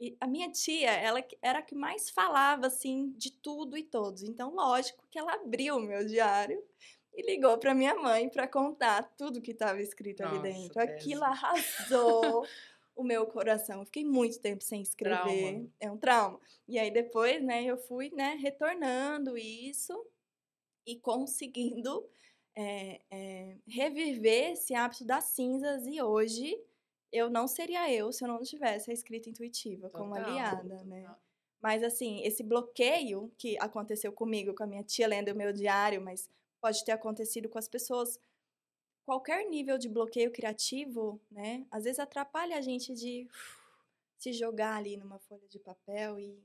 E 0.00 0.16
a 0.20 0.26
minha 0.26 0.50
tia, 0.50 0.90
ela 0.90 1.24
era 1.40 1.60
a 1.60 1.62
que 1.62 1.74
mais 1.74 2.10
falava, 2.10 2.66
assim, 2.66 3.12
de 3.16 3.30
tudo 3.30 3.76
e 3.78 3.82
todos. 3.82 4.22
Então, 4.22 4.54
lógico 4.54 5.06
que 5.10 5.18
ela 5.18 5.34
abriu 5.34 5.76
o 5.76 5.80
meu 5.80 6.04
diário 6.04 6.62
e 7.14 7.22
ligou 7.22 7.56
para 7.58 7.74
minha 7.74 7.94
mãe 7.94 8.28
para 8.28 8.48
contar 8.48 9.02
tudo 9.16 9.40
que 9.40 9.52
estava 9.52 9.80
escrito 9.80 10.22
Nossa, 10.22 10.34
ali 10.34 10.52
dentro. 10.52 10.80
Aquilo 10.80 11.24
arrasou 11.24 12.44
o 12.94 13.02
meu 13.02 13.26
coração. 13.26 13.80
Eu 13.80 13.86
fiquei 13.86 14.04
muito 14.04 14.40
tempo 14.40 14.62
sem 14.62 14.82
escrever. 14.82 15.20
Trauma. 15.20 15.70
É 15.80 15.90
um 15.90 15.96
trauma. 15.96 16.40
E 16.66 16.78
aí 16.78 16.90
depois, 16.90 17.42
né, 17.42 17.64
eu 17.64 17.76
fui, 17.76 18.10
né, 18.10 18.36
retornando 18.40 19.36
isso 19.36 20.06
e 20.86 20.96
conseguindo 20.96 22.08
é, 22.56 23.00
é, 23.10 23.56
reviver 23.66 24.52
esse 24.52 24.74
hábito 24.74 25.04
das 25.04 25.24
cinzas. 25.24 25.86
E 25.86 26.00
hoje 26.00 26.56
eu 27.12 27.30
não 27.30 27.46
seria 27.46 27.92
eu 27.92 28.12
se 28.12 28.24
eu 28.24 28.28
não 28.28 28.42
tivesse 28.42 28.90
a 28.90 28.94
escrita 28.94 29.28
intuitiva 29.28 29.88
total, 29.88 30.00
como 30.00 30.14
aliada, 30.14 30.62
total. 30.62 30.84
né? 30.84 31.16
Mas 31.60 31.82
assim, 31.82 32.22
esse 32.22 32.42
bloqueio 32.42 33.32
que 33.38 33.56
aconteceu 33.58 34.12
comigo, 34.12 34.54
com 34.54 34.64
a 34.64 34.66
minha 34.66 34.82
tia 34.82 35.08
lendo 35.08 35.30
o 35.30 35.34
meu 35.34 35.52
diário, 35.52 36.00
mas 36.00 36.28
pode 36.60 36.84
ter 36.84 36.92
acontecido 36.92 37.48
com 37.48 37.58
as 37.58 37.68
pessoas 37.68 38.18
qualquer 39.04 39.48
nível 39.48 39.78
de 39.78 39.88
bloqueio 39.88 40.30
criativo, 40.30 41.20
né, 41.30 41.66
às 41.70 41.84
vezes 41.84 41.98
atrapalha 41.98 42.56
a 42.56 42.60
gente 42.60 42.92
de 42.94 43.28
se 44.18 44.32
jogar 44.32 44.76
ali 44.76 44.96
numa 44.96 45.18
folha 45.18 45.46
de 45.48 45.58
papel 45.58 46.18
e, 46.18 46.42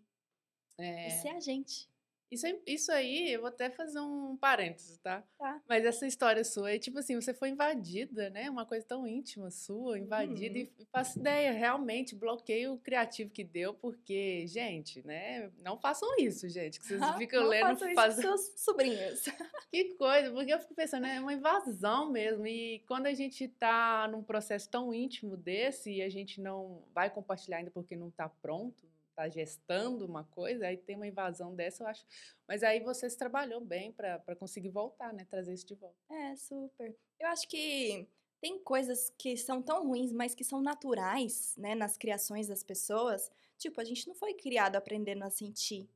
é. 0.77 1.07
e 1.07 1.11
ser 1.11 1.29
a 1.29 1.39
gente. 1.39 1.89
Isso, 2.31 2.45
isso 2.65 2.91
aí, 2.91 3.33
eu 3.33 3.41
vou 3.41 3.49
até 3.49 3.71
fazer 3.71 3.99
um 3.99 4.37
parênteses, 4.37 4.97
tá? 4.99 5.23
Tá. 5.37 5.61
Mas 5.67 5.83
essa 5.83 6.05
história 6.05 6.43
sua 6.43 6.71
é 6.71 6.79
tipo 6.79 6.99
assim, 6.99 7.15
você 7.15 7.33
foi 7.33 7.49
invadida, 7.49 8.29
né? 8.29 8.49
Uma 8.49 8.65
coisa 8.65 8.85
tão 8.85 9.07
íntima 9.07 9.49
sua, 9.49 9.97
invadida, 9.97 10.59
uhum. 10.59 10.67
e 10.79 10.85
faço 10.91 11.19
ideia, 11.19 11.51
realmente, 11.51 12.15
bloqueio 12.15 12.77
criativo 12.77 13.31
que 13.31 13.43
deu, 13.43 13.73
porque, 13.73 14.45
gente, 14.47 15.05
né? 15.05 15.51
Não 15.63 15.79
façam 15.79 16.07
isso, 16.19 16.47
gente, 16.47 16.79
que 16.79 16.85
vocês 16.85 17.01
ficam 17.17 17.41
não 17.41 17.49
lendo... 17.49 17.67
Façam 17.67 17.93
faz... 17.95 18.17
isso 18.17 18.27
com 18.27 18.37
seus 18.37 18.61
sobrinhos. 18.61 19.23
que 19.71 19.95
coisa, 19.95 20.31
porque 20.31 20.53
eu 20.53 20.59
fico 20.59 20.75
pensando, 20.75 21.07
é 21.07 21.19
uma 21.19 21.33
invasão 21.33 22.11
mesmo, 22.11 22.45
e 22.45 22.79
quando 22.87 23.07
a 23.07 23.13
gente 23.13 23.47
tá 23.47 24.07
num 24.07 24.23
processo 24.23 24.69
tão 24.69 24.93
íntimo 24.93 25.35
desse, 25.35 25.91
e 25.91 26.01
a 26.01 26.09
gente 26.09 26.39
não 26.39 26.83
vai 26.93 27.09
compartilhar 27.09 27.57
ainda 27.57 27.71
porque 27.71 27.95
não 27.95 28.11
tá 28.11 28.29
pronto, 28.29 28.88
está 29.19 29.27
gestando 29.27 30.05
uma 30.05 30.23
coisa, 30.23 30.67
aí 30.67 30.77
tem 30.77 30.95
uma 30.95 31.07
invasão 31.07 31.53
dessa, 31.53 31.83
eu 31.83 31.87
acho. 31.87 32.05
Mas 32.47 32.63
aí 32.63 32.79
você 32.79 33.09
se 33.09 33.17
trabalhou 33.17 33.59
bem 33.59 33.91
para 33.91 34.35
conseguir 34.37 34.69
voltar, 34.69 35.13
né? 35.13 35.25
Trazer 35.29 35.53
isso 35.53 35.67
de 35.67 35.75
volta. 35.75 35.97
É, 36.09 36.35
super. 36.37 36.95
Eu 37.19 37.27
acho 37.27 37.47
que 37.47 38.07
tem 38.39 38.57
coisas 38.59 39.13
que 39.17 39.35
são 39.35 39.61
tão 39.61 39.85
ruins, 39.85 40.13
mas 40.13 40.33
que 40.33 40.43
são 40.43 40.61
naturais, 40.61 41.53
né, 41.57 41.75
nas 41.75 41.97
criações 41.97 42.47
das 42.47 42.63
pessoas. 42.63 43.29
Tipo, 43.57 43.81
a 43.81 43.83
gente 43.83 44.07
não 44.07 44.15
foi 44.15 44.33
criado 44.33 44.77
aprendendo 44.77 45.23
a 45.23 45.29
sentir. 45.29 45.89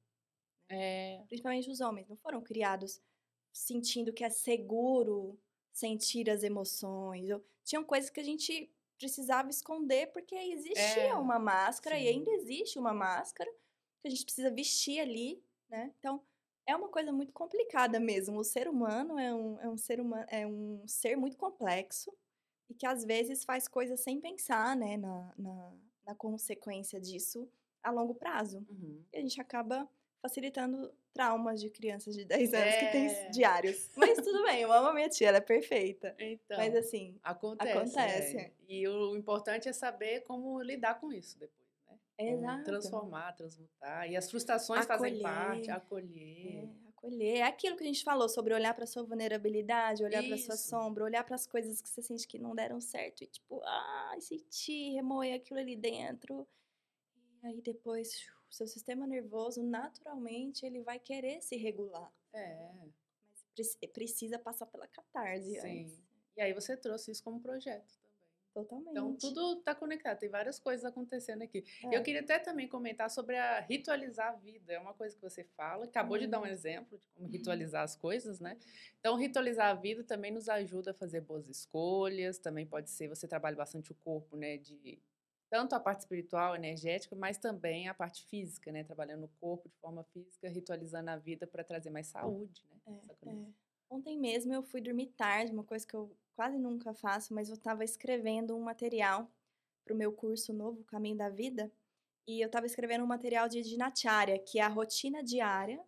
Né? 0.70 1.22
É. 1.22 1.24
Principalmente 1.28 1.70
os 1.70 1.80
homens, 1.80 2.10
não 2.10 2.18
foram 2.18 2.42
criados 2.42 3.02
sentindo 3.54 4.12
que 4.12 4.24
é 4.24 4.30
seguro 4.30 5.40
sentir 5.72 6.30
as 6.30 6.44
emoções. 6.44 7.30
Tinham 7.64 7.84
coisas 7.84 8.10
que 8.10 8.20
a 8.20 8.24
gente 8.24 8.70
precisava 8.98 9.50
esconder 9.50 10.08
porque 10.12 10.36
existia 10.36 11.04
é, 11.04 11.16
uma 11.16 11.40
máscara 11.40 11.98
sim. 11.98 12.04
e 12.04 12.08
ainda 12.08 12.32
existe 12.32 12.80
uma 12.80 12.94
máscara 12.94 13.50
que 14.02 14.08
a 14.08 14.10
gente 14.10 14.24
precisa 14.24 14.52
vestir 14.52 15.00
ali, 15.00 15.44
né? 15.70 15.94
Então, 16.00 16.22
é 16.66 16.76
uma 16.76 16.90
coisa 16.90 17.12
muito 17.12 17.34
complicada 17.34 18.00
mesmo. 18.00 18.40
O 18.40 18.44
ser 18.44 18.68
humano 18.68 19.20
é 19.20 19.34
um, 19.34 19.60
é 19.60 19.70
um 19.70 19.78
ser 19.78 20.00
humano, 20.00 20.26
é 20.30 20.48
um 20.48 20.88
ser 20.88 21.16
muito 21.16 21.38
complexo 21.38 22.12
e 22.70 22.74
que 22.74 22.86
às 22.86 23.04
vezes 23.04 23.44
faz 23.44 23.68
coisas 23.68 24.00
sem 24.00 24.20
pensar, 24.20 24.76
né, 24.76 24.98
na, 24.98 25.34
na, 25.38 25.74
na 26.06 26.16
consequência 26.16 27.00
disso 27.00 27.50
a 27.82 27.92
longo 27.92 28.16
prazo. 28.16 28.66
Uhum. 28.70 29.04
E 29.12 29.18
a 29.18 29.22
gente 29.22 29.42
acaba 29.42 29.90
facilitando 30.24 30.90
traumas 31.14 31.60
de 31.60 31.70
crianças 31.70 32.16
de 32.16 32.24
10 32.26 32.54
anos 32.54 32.74
é. 32.74 32.80
que 32.80 32.92
têm 32.92 33.08
é. 33.08 33.30
diários. 33.30 33.92
Mas 33.98 34.16
tudo 34.16 34.44
bem, 34.44 34.62
eu 34.62 34.72
amo 34.72 34.88
a 34.88 34.94
minha 34.94 35.10
tia, 35.10 35.28
ela 35.28 35.38
é 35.38 35.42
perfeita. 35.42 36.16
Então, 36.18 36.58
Mas 36.58 36.74
assim, 36.76 37.20
acontece. 37.22 37.78
acontece. 37.78 38.38
É. 38.38 38.52
E 38.70 38.88
o 38.88 39.16
importante 39.18 39.68
é 39.68 39.74
saber 39.74 40.22
como 40.22 40.62
lidar 40.62 41.00
com 41.00 41.12
isso 41.12 41.38
depois, 41.38 41.68
né? 41.86 41.98
Exato. 42.18 42.64
transformar, 42.64 43.34
transmutar. 43.34 44.10
E 44.10 44.16
as 44.16 44.30
frustrações 44.32 44.86
acolher. 44.88 45.00
fazem 45.00 45.22
parte, 45.22 45.70
acolher. 45.70 46.64
É, 46.64 46.90
acolher. 46.90 47.38
É 47.40 47.44
aquilo 47.44 47.76
que 47.76 47.84
a 47.84 47.88
gente 47.88 48.04
falou 48.04 48.30
sobre 48.30 48.54
olhar 48.54 48.74
para 48.74 48.86
sua 48.86 49.04
vulnerabilidade, 49.04 50.06
olhar 50.06 50.24
para 50.24 50.38
sua 50.38 50.56
sombra, 50.56 51.04
olhar 51.04 51.24
para 51.26 51.36
as 51.36 51.46
coisas 51.46 51.82
que 51.82 51.90
você 51.90 52.02
sente 52.02 52.26
que 52.26 52.40
não 52.40 52.56
deram 52.56 52.80
certo 52.80 53.24
e 53.24 53.28
tipo, 53.28 53.62
ah, 53.66 54.16
sentir, 54.20 54.94
remoer 54.94 55.36
aquilo 55.36 55.60
ali 55.60 55.76
dentro. 55.76 56.48
E 57.44 57.48
aí 57.48 57.62
depois, 57.62 58.26
o 58.54 58.56
seu 58.56 58.68
sistema 58.68 59.08
nervoso, 59.08 59.64
naturalmente, 59.64 60.64
ele 60.64 60.80
vai 60.82 61.00
querer 61.00 61.42
se 61.42 61.56
regular. 61.58 62.14
É. 62.32 62.70
Mas 63.32 63.44
preci- 63.56 63.88
precisa 63.88 64.38
passar 64.38 64.68
pela 64.68 64.88
catarse 64.88 65.60
Sim. 65.60 65.82
antes. 65.82 66.00
E 66.38 66.42
aí 66.42 66.54
você 66.54 66.78
trouxe 66.78 67.10
isso 67.12 67.24
como 67.24 67.40
projeto 67.42 67.98
também. 67.98 68.14
Totalmente. 68.54 68.92
Então 68.92 69.16
tudo 69.16 69.58
está 69.58 69.74
conectado, 69.74 70.20
tem 70.20 70.30
várias 70.30 70.60
coisas 70.60 70.86
acontecendo 70.86 71.42
aqui. 71.42 71.64
É. 71.84 71.98
Eu 71.98 72.04
queria 72.04 72.22
até 72.22 72.38
também 72.38 72.68
comentar 72.68 73.10
sobre 73.10 73.36
a 73.36 73.60
ritualizar 73.60 74.28
a 74.34 74.36
vida. 74.36 74.74
É 74.74 74.80
uma 74.80 74.94
coisa 74.94 75.16
que 75.16 75.22
você 75.24 75.44
fala, 75.44 75.86
acabou 75.86 76.20
de 76.20 76.28
dar 76.28 76.40
um 76.40 76.44
Hum. 76.44 76.46
exemplo 76.46 77.00
de 77.00 77.08
como 77.08 77.28
ritualizar 77.28 77.82
as 77.82 77.96
coisas, 77.96 78.40
né? 78.40 78.56
Então, 79.00 79.16
ritualizar 79.16 79.72
a 79.72 79.74
vida 79.74 80.04
também 80.04 80.32
nos 80.32 80.48
ajuda 80.48 80.92
a 80.92 80.94
fazer 80.94 81.22
boas 81.22 81.50
escolhas. 81.50 82.38
Também 82.38 82.68
pode 82.68 82.92
ser, 82.92 83.08
você 83.08 83.28
trabalha 83.28 83.56
bastante 83.56 83.92
o 83.92 83.96
corpo, 83.96 84.38
né? 84.38 84.58
De 84.58 85.00
tanto 85.54 85.76
a 85.76 85.80
parte 85.80 86.00
espiritual, 86.00 86.56
energética, 86.56 87.16
mas 87.16 87.38
também 87.38 87.88
a 87.88 87.94
parte 87.94 88.26
física, 88.26 88.72
né? 88.72 88.84
Trabalhando 88.84 89.26
o 89.26 89.32
corpo 89.40 89.70
de 89.70 89.76
forma 89.76 90.04
física, 90.06 90.50
ritualizando 90.50 91.12
a 91.12 91.16
vida 91.16 91.46
para 91.46 91.64
trazer 91.64 91.92
mais 91.92 92.08
saúde, 92.08 92.66
né? 92.72 93.04
É, 93.28 93.30
é. 93.30 93.36
Ontem 93.88 94.18
mesmo 94.18 94.52
eu 94.52 94.64
fui 94.64 94.82
dormir 94.82 95.14
tarde, 95.16 95.54
uma 95.54 95.64
coisa 95.64 95.86
que 95.86 95.96
eu 95.96 96.18
quase 96.36 96.58
nunca 96.58 96.92
faço, 96.96 97.36
mas 97.36 97.50
eu 97.50 97.54
estava 97.54 97.84
escrevendo 97.84 98.56
um 98.58 98.62
material 98.62 99.32
para 99.86 99.94
o 99.94 99.98
meu 99.98 100.12
curso 100.12 100.52
novo, 100.52 100.84
Caminho 100.86 101.18
da 101.18 101.30
Vida, 101.30 101.72
e 102.28 102.42
eu 102.42 102.48
estava 102.48 102.66
escrevendo 102.66 103.04
um 103.04 103.08
material 103.08 103.48
de 103.48 103.62
dinacharya, 103.62 104.40
que 104.40 104.58
é 104.58 104.64
a 104.64 104.68
rotina 104.68 105.24
diária, 105.24 105.86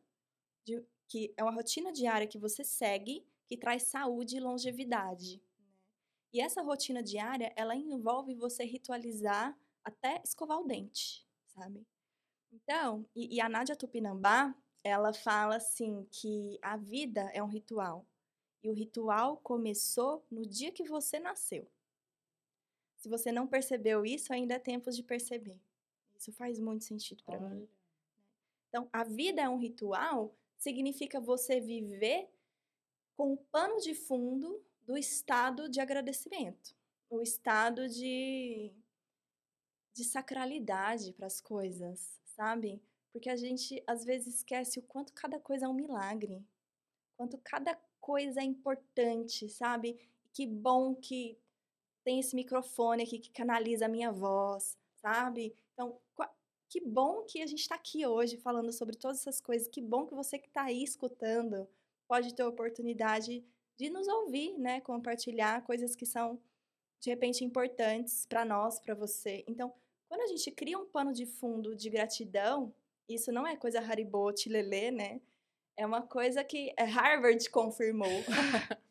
de- 0.64 0.86
que 1.08 1.34
é 1.36 1.42
uma 1.44 1.52
rotina 1.52 1.92
diária 1.92 2.28
que 2.28 2.38
você 2.38 2.64
segue, 2.64 3.26
que 3.48 3.58
traz 3.58 3.82
saúde 3.82 4.38
e 4.38 4.40
longevidade. 4.40 5.42
E 6.34 6.42
essa 6.42 6.62
rotina 6.62 7.02
diária, 7.02 7.54
ela 7.56 7.76
envolve 7.76 8.36
você 8.36 8.64
ritualizar 8.64 9.58
até 9.84 10.22
escovar 10.24 10.60
o 10.60 10.66
dente, 10.66 11.26
sabe? 11.48 11.86
Então, 12.52 13.06
e, 13.16 13.36
e 13.36 13.42
a 13.42 13.48
Nádia 13.48 13.76
Tupinambá, 13.76 14.56
ela 14.84 15.14
fala 15.14 15.58
assim 15.58 16.06
que 16.12 16.58
a 16.62 16.78
vida 16.78 17.30
é 17.34 17.42
um 17.42 17.48
ritual. 17.48 18.06
E 18.64 18.70
o 18.70 18.74
ritual 18.74 19.38
começou 19.38 20.26
no 20.30 20.46
dia 20.46 20.72
que 20.72 20.84
você 20.84 21.20
nasceu. 21.20 21.68
Se 22.98 23.08
você 23.08 23.32
não 23.32 23.48
percebeu 23.48 24.06
isso, 24.06 24.34
ainda 24.34 24.56
é 24.56 24.60
tempo 24.60 24.90
de 24.90 25.04
perceber. 25.04 25.60
Isso 26.18 26.32
faz 26.32 26.60
muito 26.60 26.84
sentido 26.84 27.24
para 27.24 27.40
mim. 27.40 27.68
Então, 28.70 28.90
a 28.92 29.04
vida 29.04 29.42
é 29.42 29.50
um 29.50 29.58
ritual 29.58 30.36
significa 30.58 31.20
você 31.20 31.60
viver 31.60 32.30
com 33.16 33.34
o 33.34 33.38
pano 33.38 33.80
de 33.80 33.94
fundo 33.94 34.64
do 34.86 34.98
estado 34.98 35.70
de 35.70 35.80
agradecimento, 35.80 36.76
o 37.10 37.22
estado 37.22 37.88
de, 37.90 38.72
de 39.94 40.04
sacralidade 40.04 41.14
para 41.14 41.28
as 41.28 41.42
coisas, 41.42 42.22
sabe? 42.26 42.82
Porque 43.12 43.30
a 43.30 43.36
gente 43.36 43.84
às 43.88 44.04
vezes 44.04 44.36
esquece 44.36 44.80
o 44.80 44.84
quanto 44.84 45.14
cada 45.14 45.40
coisa 45.40 45.66
é 45.66 45.70
um 45.70 45.74
milagre, 45.74 46.46
quanto 47.18 47.38
cada 47.40 47.76
coisa 48.00 48.42
é 48.42 48.44
importante, 48.44 49.50
sabe? 49.50 50.00
Que 50.34 50.46
bom 50.46 50.94
que 50.94 51.38
tem 52.04 52.20
esse 52.20 52.36
microfone 52.36 53.04
aqui 53.04 53.18
que 53.18 53.32
canaliza 53.32 53.86
a 53.86 53.90
minha 53.90 54.12
voz, 54.12 54.78
sabe? 55.02 55.56
Então, 55.74 56.00
que 56.70 56.82
bom 56.82 57.24
que 57.24 57.42
a 57.42 57.48
gente 57.48 57.62
está 57.62 57.76
aqui 57.76 58.06
hoje 58.06 58.38
falando 58.38 58.72
sobre 58.72 58.98
todas 58.98 59.20
essas 59.20 59.40
coisas. 59.40 59.68
Que 59.68 59.82
bom 59.82 60.06
que 60.06 60.14
você 60.14 60.38
que 60.38 60.48
está 60.48 60.64
aí 60.64 60.84
escutando 60.84 61.68
pode 62.08 62.36
ter 62.36 62.44
a 62.44 62.50
oportunidade 62.50 63.44
de 63.78 63.90
nos 63.90 64.08
ouvir, 64.08 64.58
né? 64.58 64.82
Compartilhar 64.82 65.64
coisas 65.64 65.96
que 65.96 66.06
são 66.06 66.40
de 67.00 67.10
repente 67.10 67.44
importantes 67.44 68.26
para 68.26 68.46
nós, 68.46 68.80
para 68.80 68.96
você. 68.96 69.44
Então, 69.48 69.74
quando 70.08 70.22
a 70.22 70.28
gente 70.28 70.50
cria 70.52 70.78
um 70.78 70.86
pano 70.86 71.14
de 71.14 71.26
fundo 71.26 71.76
de 71.76 71.90
gratidão, 71.90 72.74
isso 73.08 73.32
não 73.32 73.46
é 73.46 73.56
coisa 73.56 73.80
Haribo, 73.80 74.32
Lelê, 74.48 74.92
né? 74.92 75.22
É 75.78 75.86
uma 75.86 76.02
coisa 76.02 76.44
que 76.44 76.74
é 76.78 76.84
Harvard 76.84 77.50
confirmou 77.50 78.08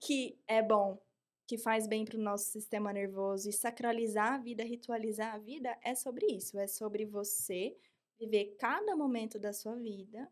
que 0.00 0.38
é 0.48 0.62
bom, 0.62 0.98
que 1.46 1.58
faz 1.58 1.86
bem 1.86 2.04
para 2.04 2.16
o 2.16 2.22
nosso 2.22 2.46
sistema 2.46 2.92
nervoso. 2.92 3.48
E 3.48 3.52
sacralizar 3.52 4.34
a 4.34 4.38
vida, 4.38 4.64
ritualizar 4.64 5.34
a 5.34 5.38
vida 5.38 5.78
é 5.82 5.94
sobre 5.94 6.26
isso. 6.26 6.58
É 6.58 6.66
sobre 6.66 7.04
você 7.04 7.76
viver 8.18 8.56
cada 8.58 8.96
momento 8.96 9.38
da 9.38 9.52
sua 9.52 9.76
vida 9.76 10.30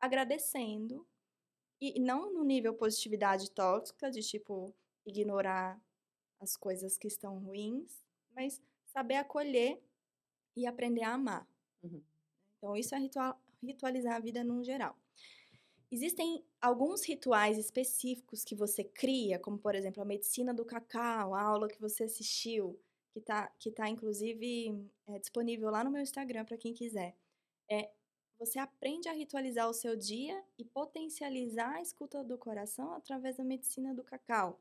agradecendo 0.00 1.06
e 1.80 2.00
não 2.00 2.32
no 2.32 2.44
nível 2.44 2.74
positividade 2.74 3.50
tóxica, 3.50 4.10
de 4.10 4.20
tipo 4.22 4.74
ignorar 5.06 5.80
as 6.40 6.56
coisas 6.56 6.96
que 6.96 7.08
estão 7.08 7.38
ruins, 7.38 8.04
mas 8.34 8.60
saber 8.86 9.16
acolher 9.16 9.80
e 10.56 10.66
aprender 10.66 11.02
a 11.02 11.14
amar. 11.14 11.48
Uhum. 11.82 12.02
Então, 12.56 12.76
isso 12.76 12.94
é 12.94 12.98
ritual, 12.98 13.40
ritualizar 13.62 14.16
a 14.16 14.20
vida 14.20 14.42
num 14.42 14.62
geral. 14.62 14.96
Existem 15.90 16.44
alguns 16.60 17.04
rituais 17.04 17.56
específicos 17.56 18.44
que 18.44 18.54
você 18.54 18.84
cria, 18.84 19.38
como 19.38 19.58
por 19.58 19.74
exemplo 19.74 20.02
a 20.02 20.06
medicina 20.06 20.52
do 20.52 20.64
cacau, 20.64 21.34
a 21.34 21.40
aula 21.40 21.68
que 21.68 21.80
você 21.80 22.04
assistiu, 22.04 22.78
que 23.10 23.20
está 23.20 23.46
que 23.58 23.70
tá, 23.70 23.88
inclusive 23.88 24.86
é, 25.06 25.18
disponível 25.18 25.70
lá 25.70 25.82
no 25.82 25.90
meu 25.90 26.02
Instagram 26.02 26.44
para 26.44 26.58
quem 26.58 26.74
quiser. 26.74 27.16
É, 27.70 27.90
você 28.38 28.58
aprende 28.58 29.08
a 29.08 29.12
ritualizar 29.12 29.68
o 29.68 29.74
seu 29.74 29.96
dia 29.96 30.42
e 30.58 30.64
potencializar 30.64 31.76
a 31.76 31.82
escuta 31.82 32.22
do 32.22 32.38
coração 32.38 32.92
através 32.92 33.36
da 33.36 33.44
medicina 33.44 33.94
do 33.94 34.04
cacau. 34.04 34.60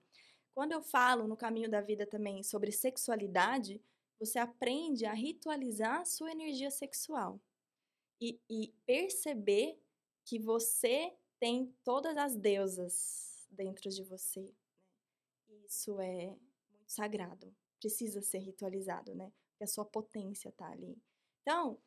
Quando 0.54 0.72
eu 0.72 0.82
falo 0.82 1.28
no 1.28 1.38
caminho 1.38 1.70
da 1.70 1.82
vida 1.82 2.06
também 2.08 2.42
sobre 2.44 2.72
sexualidade, 2.72 3.82
você 4.20 4.40
aprende 4.40 5.06
a 5.06 5.14
ritualizar 5.14 6.02
a 6.02 6.06
sua 6.06 6.32
energia 6.32 6.72
sexual 6.72 7.40
e, 8.20 8.40
e 8.50 8.74
perceber 8.86 9.80
que 10.26 10.40
você 10.40 11.16
tem 11.40 11.74
todas 11.84 12.18
as 12.18 12.36
deusas 12.36 13.48
dentro 13.52 13.90
de 13.90 14.04
você. 14.04 14.42
né? 15.50 15.56
Isso 15.68 16.00
é 16.02 16.36
muito 16.72 16.90
sagrado, 16.92 17.54
precisa 17.80 18.22
ser 18.22 18.40
ritualizado, 18.40 19.14
né? 19.16 19.32
Porque 19.52 19.64
a 19.64 19.68
sua 19.68 19.86
potência 19.86 20.52
tá 20.52 20.68
ali. 20.72 20.98
Então, 21.42 21.80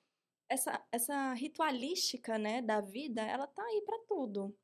essa, 0.50 0.84
essa 0.92 1.34
ritualística, 1.34 2.38
né, 2.38 2.62
da 2.62 2.80
vida, 2.82 3.22
ela 3.22 3.46
tá 3.48 3.62
aí 3.64 3.82
para 3.86 4.00
tudo. 4.08 4.56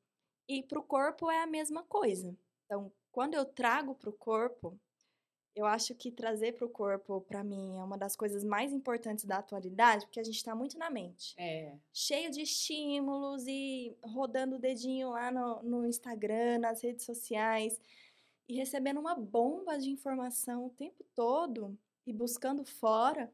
E 0.47 0.63
para 0.63 0.79
o 0.79 0.83
corpo 0.83 1.31
é 1.31 1.43
a 1.43 1.47
mesma 1.47 1.83
coisa. 1.83 2.37
Então, 2.65 2.93
quando 3.11 3.35
eu 3.35 3.45
trago 3.45 3.95
para 3.95 4.09
o 4.09 4.13
corpo, 4.13 4.79
eu 5.55 5.65
acho 5.65 5.95
que 5.95 6.11
trazer 6.11 6.53
para 6.53 6.65
o 6.65 6.69
corpo, 6.69 7.21
para 7.21 7.43
mim, 7.43 7.77
é 7.77 7.83
uma 7.83 7.97
das 7.97 8.15
coisas 8.15 8.43
mais 8.43 8.71
importantes 8.71 9.25
da 9.25 9.37
atualidade, 9.39 10.05
porque 10.05 10.19
a 10.19 10.23
gente 10.23 10.35
está 10.37 10.55
muito 10.55 10.77
na 10.77 10.89
mente 10.89 11.37
É. 11.37 11.79
cheio 11.93 12.29
de 12.31 12.41
estímulos 12.43 13.47
e 13.47 13.97
rodando 14.03 14.57
o 14.57 14.59
dedinho 14.59 15.09
lá 15.11 15.31
no, 15.31 15.63
no 15.63 15.87
Instagram, 15.87 16.59
nas 16.59 16.81
redes 16.83 17.05
sociais 17.05 17.79
e 18.47 18.55
recebendo 18.55 18.99
uma 18.99 19.15
bomba 19.15 19.77
de 19.77 19.89
informação 19.89 20.65
o 20.65 20.69
tempo 20.69 21.03
todo 21.15 21.77
e 22.05 22.13
buscando 22.13 22.63
fora, 22.65 23.33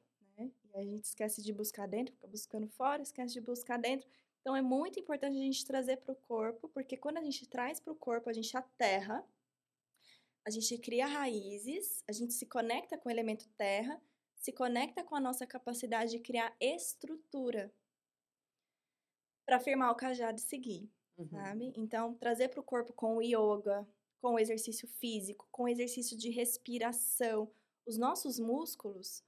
a 0.76 0.82
gente 0.84 1.04
esquece 1.06 1.42
de 1.42 1.54
buscar 1.54 1.88
dentro, 1.88 2.14
fica 2.14 2.28
buscando 2.28 2.68
fora, 2.68 3.02
esquece 3.02 3.34
de 3.34 3.42
buscar 3.42 3.78
dentro. 3.80 4.08
Então 4.42 4.56
é 4.56 4.62
muito 4.62 5.00
importante 5.00 5.38
a 5.38 5.42
gente 5.42 5.66
trazer 5.66 5.98
para 5.98 6.14
o 6.14 6.16
corpo, 6.16 6.70
porque 6.70 6.98
quando 6.98 7.18
a 7.18 7.24
gente 7.24 7.48
traz 7.48 7.80
para 7.80 7.94
o 7.94 7.96
corpo, 7.96 8.30
a 8.30 8.34
gente 8.34 8.56
aterra, 8.58 9.26
a 10.46 10.50
gente 10.50 10.78
cria 10.78 11.06
raízes, 11.06 12.04
a 12.08 12.12
gente 12.12 12.34
se 12.34 12.46
conecta 12.46 12.98
com 12.98 13.10
o 13.10 13.12
elemento 13.12 13.48
terra, 13.58 14.02
se 14.36 14.52
conecta 14.52 15.04
com 15.04 15.16
a 15.16 15.20
nossa 15.20 15.46
capacidade 15.48 16.12
de 16.12 16.20
criar 16.20 16.56
estrutura 16.60 17.74
para 19.46 19.60
firmar 19.60 19.92
o 19.92 19.96
cajado 19.96 20.38
e 20.40 20.42
seguir, 20.42 20.92
Uhum. 21.18 21.34
sabe? 21.34 21.74
Então, 21.76 22.14
trazer 22.16 22.50
para 22.50 22.60
o 22.60 22.64
corpo 22.64 22.94
com 22.94 23.18
o 23.18 23.22
yoga, 23.22 23.88
com 24.22 24.34
o 24.36 24.40
exercício 24.40 24.88
físico, 24.88 25.48
com 25.52 25.64
o 25.64 25.68
exercício 25.68 26.18
de 26.18 26.30
respiração. 26.30 27.52
Os 27.86 27.98
nossos 27.98 28.40
músculos, 28.40 29.24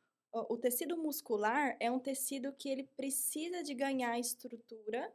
o 0.49 0.57
tecido 0.57 0.97
muscular 0.97 1.77
é 1.79 1.89
um 1.91 1.99
tecido 1.99 2.51
que 2.53 2.69
ele 2.69 2.83
precisa 2.95 3.63
de 3.63 3.73
ganhar 3.73 4.19
estrutura. 4.19 5.13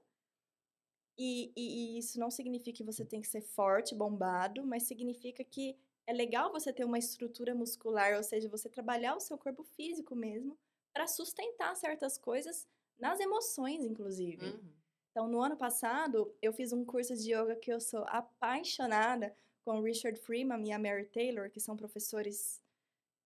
E, 1.18 1.52
e- 1.56 1.96
e 1.96 1.98
isso 1.98 2.18
não 2.18 2.30
significa 2.30 2.78
que 2.78 2.84
você 2.84 3.04
tem 3.04 3.20
que 3.20 3.28
ser 3.28 3.42
forte, 3.42 3.94
bombado, 3.94 4.64
mas 4.64 4.84
significa 4.84 5.44
que 5.44 5.76
é 6.06 6.12
legal 6.12 6.50
você 6.50 6.72
ter 6.72 6.84
uma 6.84 6.98
estrutura 6.98 7.54
muscular, 7.54 8.16
ou 8.16 8.22
seja, 8.22 8.48
você 8.48 8.68
trabalhar 8.68 9.14
o 9.14 9.20
seu 9.20 9.36
corpo 9.36 9.62
físico 9.62 10.16
mesmo, 10.16 10.58
para 10.92 11.06
sustentar 11.06 11.76
certas 11.76 12.16
coisas 12.18 12.66
nas 12.98 13.20
emoções, 13.20 13.84
inclusive. 13.84 14.46
Uhum. 14.46 14.72
Então, 15.10 15.28
no 15.28 15.40
ano 15.40 15.56
passado, 15.56 16.34
eu 16.40 16.52
fiz 16.52 16.72
um 16.72 16.84
curso 16.84 17.14
de 17.14 17.32
yoga 17.34 17.54
que 17.56 17.72
eu 17.72 17.80
sou 17.80 18.04
apaixonada 18.08 19.36
com 19.64 19.78
o 19.78 19.82
Richard 19.82 20.18
Freeman 20.20 20.66
e 20.66 20.72
a 20.72 20.78
Mary 20.78 21.06
Taylor, 21.06 21.50
que 21.50 21.60
são 21.60 21.76
professores 21.76 22.62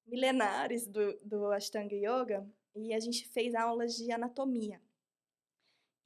milenares 0.07 0.87
do, 0.87 1.19
do 1.23 1.47
Ashtanga 1.53 1.95
Yoga, 1.95 2.49
e 2.75 2.93
a 2.93 3.01
gente 3.01 3.27
fez 3.29 3.55
aulas 3.55 3.95
de 3.97 4.11
anatomia. 4.11 4.81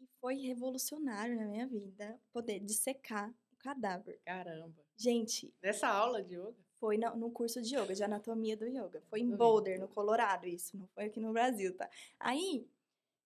E 0.01 0.07
foi 0.21 0.37
revolucionário 0.37 1.37
na 1.37 1.47
minha 1.47 1.67
vida 1.67 2.21
poder 2.33 2.61
dissecar 2.61 3.31
o 3.53 3.57
cadáver. 3.57 4.21
Caramba. 4.25 4.85
Gente, 4.97 5.55
Nessa 5.63 5.89
aula 5.89 6.23
de 6.23 6.35
yoga? 6.35 6.57
foi 6.79 6.97
no, 6.99 7.17
no 7.17 7.31
curso 7.31 7.61
de 7.63 7.75
yoga, 7.77 7.95
de 7.95 8.03
anatomia 8.05 8.57
do 8.57 8.67
yoga. 8.67 9.01
Foi 9.09 9.21
em. 9.21 9.35
Boulder, 9.35 9.81
no 9.81 9.89
Colorado, 9.89 10.47
isso. 10.47 10.77
Não 10.77 10.87
foi 10.89 11.05
aqui 11.07 11.21
no 11.21 11.33
Brasil, 11.33 11.75
tá? 11.77 11.89
Aí, 12.21 12.69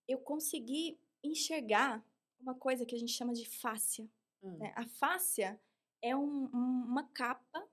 eu 0.06 0.18
consegui 0.18 0.98
enxergar 1.22 2.04
uma 2.40 2.54
coisa 2.54 2.84
que 2.86 2.94
a 2.94 2.98
gente 2.98 3.12
chama 3.12 3.32
de 3.32 3.48
fáscia. 3.48 4.08
Hum. 4.42 4.56
né? 4.58 4.72
A 4.76 4.84
fáscia 4.86 5.60
é 6.00 6.16
um- 6.16 6.46
uma 6.46 7.04
capa 7.08 7.68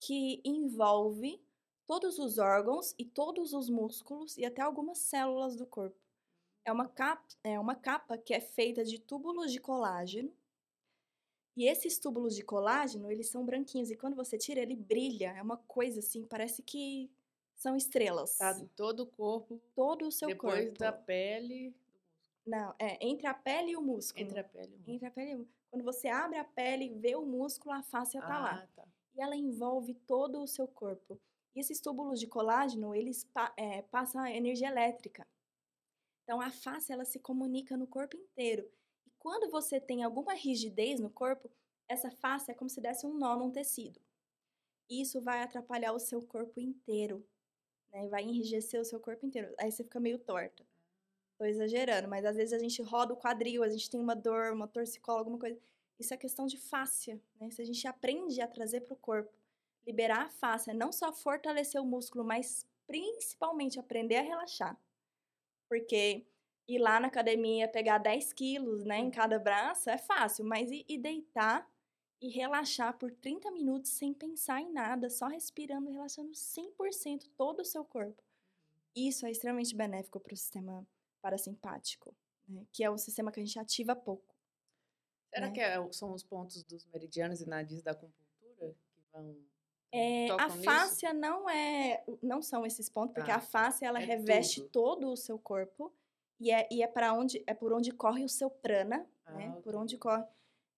que 0.00 0.40
envolve 0.44 1.42
todos 1.90 2.20
os 2.20 2.38
órgãos 2.38 2.94
e 2.96 3.04
todos 3.04 3.52
os 3.52 3.68
músculos 3.68 4.38
e 4.38 4.44
até 4.44 4.62
algumas 4.62 4.98
células 4.98 5.56
do 5.56 5.66
corpo. 5.66 5.98
É 6.64 6.70
uma 6.70 6.86
capa, 6.86 7.26
é 7.42 7.58
uma 7.58 7.74
capa 7.74 8.16
que 8.16 8.32
é 8.32 8.38
feita 8.38 8.84
de 8.84 8.96
túbulos 9.00 9.50
de 9.50 9.58
colágeno. 9.58 10.32
E 11.56 11.66
esses 11.66 11.98
túbulos 11.98 12.36
de 12.36 12.44
colágeno, 12.44 13.10
eles 13.10 13.28
são 13.28 13.44
branquinhos 13.44 13.90
e 13.90 13.96
quando 13.96 14.14
você 14.14 14.38
tira, 14.38 14.60
ele 14.60 14.76
brilha. 14.76 15.32
É 15.36 15.42
uma 15.42 15.56
coisa 15.56 15.98
assim, 15.98 16.24
parece 16.24 16.62
que 16.62 17.10
são 17.56 17.74
estrelas. 17.74 18.38
Tá 18.38 18.56
em 18.56 18.68
todo 18.68 19.00
o 19.00 19.06
corpo, 19.06 19.60
Todo 19.74 20.06
o 20.06 20.12
seu 20.12 20.28
depois 20.28 20.66
corpo. 20.66 20.78
da 20.78 20.92
pele, 20.92 21.74
Não, 22.46 22.72
é 22.78 23.04
entre 23.04 23.26
a 23.26 23.34
pele 23.34 23.72
e 23.72 23.76
o 23.76 23.82
músculo. 23.82 24.24
entre 24.24 24.38
a 24.38 24.44
pele 24.44 24.70
e 24.70 24.76
o 24.76 24.78
músculo. 24.78 24.94
Entre 24.94 25.06
a 25.08 25.10
pele 25.10 25.30
e 25.32 25.34
o 25.34 25.48
Quando 25.72 25.84
você 25.84 26.06
abre 26.06 26.38
a 26.38 26.44
pele 26.44 26.84
e 26.84 26.94
vê 26.94 27.16
o 27.16 27.26
músculo, 27.26 27.74
a 27.74 27.82
fáscia 27.82 28.20
tá 28.20 28.38
lá. 28.38 28.62
Ah, 28.62 28.68
tá. 28.76 28.88
e 29.16 29.20
ela 29.20 29.34
envolve 29.34 29.92
todo 30.06 30.40
o 30.40 30.46
seu 30.46 30.68
corpo. 30.68 31.20
E 31.54 31.60
esses 31.60 31.80
túbulos 31.80 32.20
de 32.20 32.26
colágeno, 32.26 32.94
eles 32.94 33.24
pa- 33.24 33.52
é, 33.56 33.82
passam 33.82 34.24
energia 34.26 34.68
elétrica. 34.68 35.26
Então, 36.24 36.40
a 36.40 36.50
face, 36.50 36.92
ela 36.92 37.04
se 37.04 37.18
comunica 37.18 37.76
no 37.76 37.86
corpo 37.86 38.16
inteiro. 38.16 38.70
E 39.06 39.10
quando 39.18 39.50
você 39.50 39.80
tem 39.80 40.02
alguma 40.02 40.34
rigidez 40.34 41.00
no 41.00 41.10
corpo, 41.10 41.50
essa 41.88 42.10
face 42.10 42.50
é 42.50 42.54
como 42.54 42.70
se 42.70 42.80
desse 42.80 43.06
um 43.06 43.18
nó 43.18 43.36
num 43.36 43.50
tecido. 43.50 44.00
Isso 44.90 45.20
vai 45.22 45.42
atrapalhar 45.42 45.92
o 45.92 46.00
seu 46.00 46.22
corpo 46.22 46.60
inteiro, 46.60 47.26
né? 47.92 48.08
Vai 48.08 48.24
enrijecer 48.24 48.80
o 48.80 48.84
seu 48.84 49.00
corpo 49.00 49.26
inteiro. 49.26 49.54
Aí 49.58 49.72
você 49.72 49.84
fica 49.84 50.00
meio 50.00 50.18
torta. 50.18 50.66
Tô 51.38 51.44
exagerando, 51.46 52.08
mas 52.08 52.24
às 52.24 52.36
vezes 52.36 52.52
a 52.54 52.58
gente 52.58 52.82
roda 52.82 53.14
o 53.14 53.18
quadril, 53.18 53.62
a 53.64 53.68
gente 53.70 53.90
tem 53.90 54.00
uma 54.00 54.16
dor, 54.16 54.52
uma 54.52 54.68
torcicola, 54.68 55.20
alguma 55.20 55.38
coisa. 55.38 55.58
Isso 55.98 56.14
é 56.14 56.16
questão 56.16 56.46
de 56.46 56.58
fáscia, 56.58 57.20
né? 57.40 57.50
Se 57.50 57.62
a 57.62 57.64
gente 57.64 57.86
aprende 57.88 58.40
a 58.42 58.48
trazer 58.48 58.82
para 58.82 58.94
o 58.94 58.98
corpo, 58.98 59.32
liberar 59.86 60.26
a 60.26 60.28
fáscia, 60.28 60.74
não 60.74 60.92
só 60.92 61.12
fortalecer 61.12 61.80
o 61.80 61.86
músculo, 61.86 62.24
mas 62.24 62.66
principalmente 62.86 63.78
aprender 63.78 64.16
a 64.16 64.22
relaxar. 64.22 64.78
Porque 65.68 66.26
ir 66.66 66.78
lá 66.78 67.00
na 67.00 67.08
academia, 67.08 67.68
pegar 67.68 67.98
10 67.98 68.32
quilos 68.32 68.84
né, 68.84 68.98
em 68.98 69.10
cada 69.10 69.38
braço 69.38 69.90
é 69.90 69.98
fácil, 69.98 70.44
mas 70.44 70.70
e, 70.70 70.84
e 70.88 70.98
deitar 70.98 71.68
e 72.20 72.28
relaxar 72.28 72.96
por 72.98 73.10
30 73.10 73.50
minutos 73.50 73.90
sem 73.90 74.12
pensar 74.12 74.60
em 74.60 74.70
nada, 74.72 75.08
só 75.08 75.26
respirando, 75.26 75.90
relaxando 75.90 76.32
100% 76.32 77.30
todo 77.36 77.60
o 77.60 77.64
seu 77.64 77.84
corpo. 77.84 78.22
Isso 78.94 79.24
é 79.24 79.30
extremamente 79.30 79.74
benéfico 79.74 80.20
para 80.20 80.34
o 80.34 80.36
sistema 80.36 80.86
parasimpático, 81.22 82.14
né, 82.48 82.66
que 82.72 82.84
é 82.84 82.90
o 82.90 82.98
sistema 82.98 83.32
que 83.32 83.40
a 83.40 83.44
gente 83.44 83.58
ativa 83.58 83.96
pouco. 83.96 84.34
Será 85.32 85.46
né? 85.46 85.52
que 85.52 85.60
é- 85.60 85.92
são 85.92 86.12
os 86.12 86.22
pontos 86.22 86.62
dos 86.64 86.84
meridianos 86.86 87.40
e 87.40 87.48
nadis 87.48 87.82
da 87.82 87.92
acupuntura 87.92 88.74
que 88.92 89.00
vão. 89.12 89.36
É, 89.92 90.34
a 90.38 90.48
tocam 90.48 90.56
nisso? 90.56 90.98
fáscia 90.98 91.12
não 91.12 91.48
é, 91.50 92.04
não 92.22 92.40
são 92.42 92.64
esses 92.64 92.88
pontos, 92.88 93.12
porque 93.14 93.30
Tá. 93.30 93.36
a 93.36 93.40
fáscia 93.40 93.86
ela 93.86 93.98
É 93.98 94.06
reveste 94.06 94.60
tudo. 94.60 94.70
todo 94.70 95.10
o 95.10 95.16
seu 95.16 95.38
corpo 95.38 95.92
e 96.38 96.50
é, 96.52 96.68
e 96.70 96.82
é 96.82 96.86
para 96.86 97.12
onde 97.12 97.42
é 97.46 97.54
por 97.54 97.72
onde 97.72 97.90
corre 97.92 98.24
o 98.24 98.28
seu 98.28 98.48
prana, 98.50 99.08
né? 99.32 99.54
Ah, 99.54 99.56
Por 99.62 99.74
ok. 99.74 99.76
onde 99.76 99.98
corre 99.98 100.24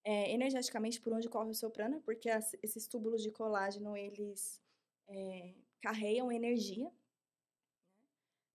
é, 0.04 0.32
energeticamente 0.32 1.00
por 1.00 1.12
onde 1.12 1.28
corre 1.28 1.50
o 1.50 1.54
seu 1.54 1.70
prana, 1.70 2.00
porque 2.04 2.30
as- 2.30 2.56
esses 2.62 2.86
túbulos 2.88 3.22
de 3.22 3.30
colágeno 3.30 3.96
eles 3.96 4.62
é, 5.08 5.54
carregam 5.82 6.32
energia, 6.32 6.90
né? 6.90 6.92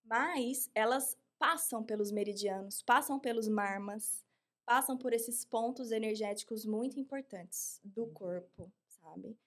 mas 0.04 0.70
elas 0.74 1.18
passam 1.38 1.84
pelos 1.84 2.12
meridianos, 2.12 2.82
passam 2.82 3.20
pelos 3.20 3.48
marmas, 3.48 4.26
passam 4.66 4.98
por 4.98 5.14
esses 5.14 5.46
pontos 5.46 5.92
energéticos 5.92 6.66
muito 6.66 7.00
importantes 7.00 7.80
do 7.84 8.06
Uhum. 8.06 8.14
corpo, 8.14 8.72
sabe? 8.88 9.38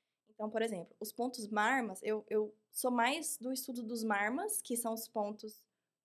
Então, 0.40 0.48
por 0.48 0.62
exemplo, 0.62 0.96
os 0.98 1.12
pontos 1.12 1.46
marmas, 1.48 2.02
eu, 2.02 2.24
eu 2.26 2.50
sou 2.72 2.90
mais 2.90 3.36
do 3.36 3.52
estudo 3.52 3.82
dos 3.82 4.02
marmas, 4.02 4.62
que 4.62 4.74
são 4.74 4.94
os 4.94 5.06
pontos 5.06 5.62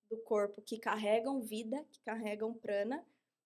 do 0.09 0.17
corpo 0.17 0.61
que 0.61 0.77
carregam 0.77 1.41
vida, 1.41 1.85
que 1.89 2.01
carregam 2.01 2.53
prana. 2.53 3.01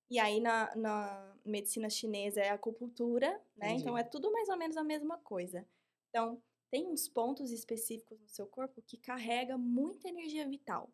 E 0.09 0.17
aí, 0.17 0.39
na, 0.39 0.75
na 0.75 1.35
medicina 1.45 1.91
chinesa, 1.91 2.41
é 2.41 2.49
acupuntura, 2.49 3.39
né? 3.55 3.73
Então, 3.73 3.93
Entendi. 3.93 3.99
é 3.99 4.03
tudo 4.03 4.31
mais 4.31 4.49
ou 4.49 4.57
menos 4.57 4.77
a 4.77 4.83
mesma 4.83 5.19
coisa. 5.19 5.63
Então, 6.09 6.41
tem 6.71 6.87
uns 6.87 7.07
pontos 7.07 7.51
específicos 7.51 8.19
no 8.19 8.27
seu 8.27 8.47
corpo 8.47 8.81
que 8.81 8.97
carrega 8.97 9.59
muita 9.59 10.09
energia 10.09 10.47
vital. 10.47 10.89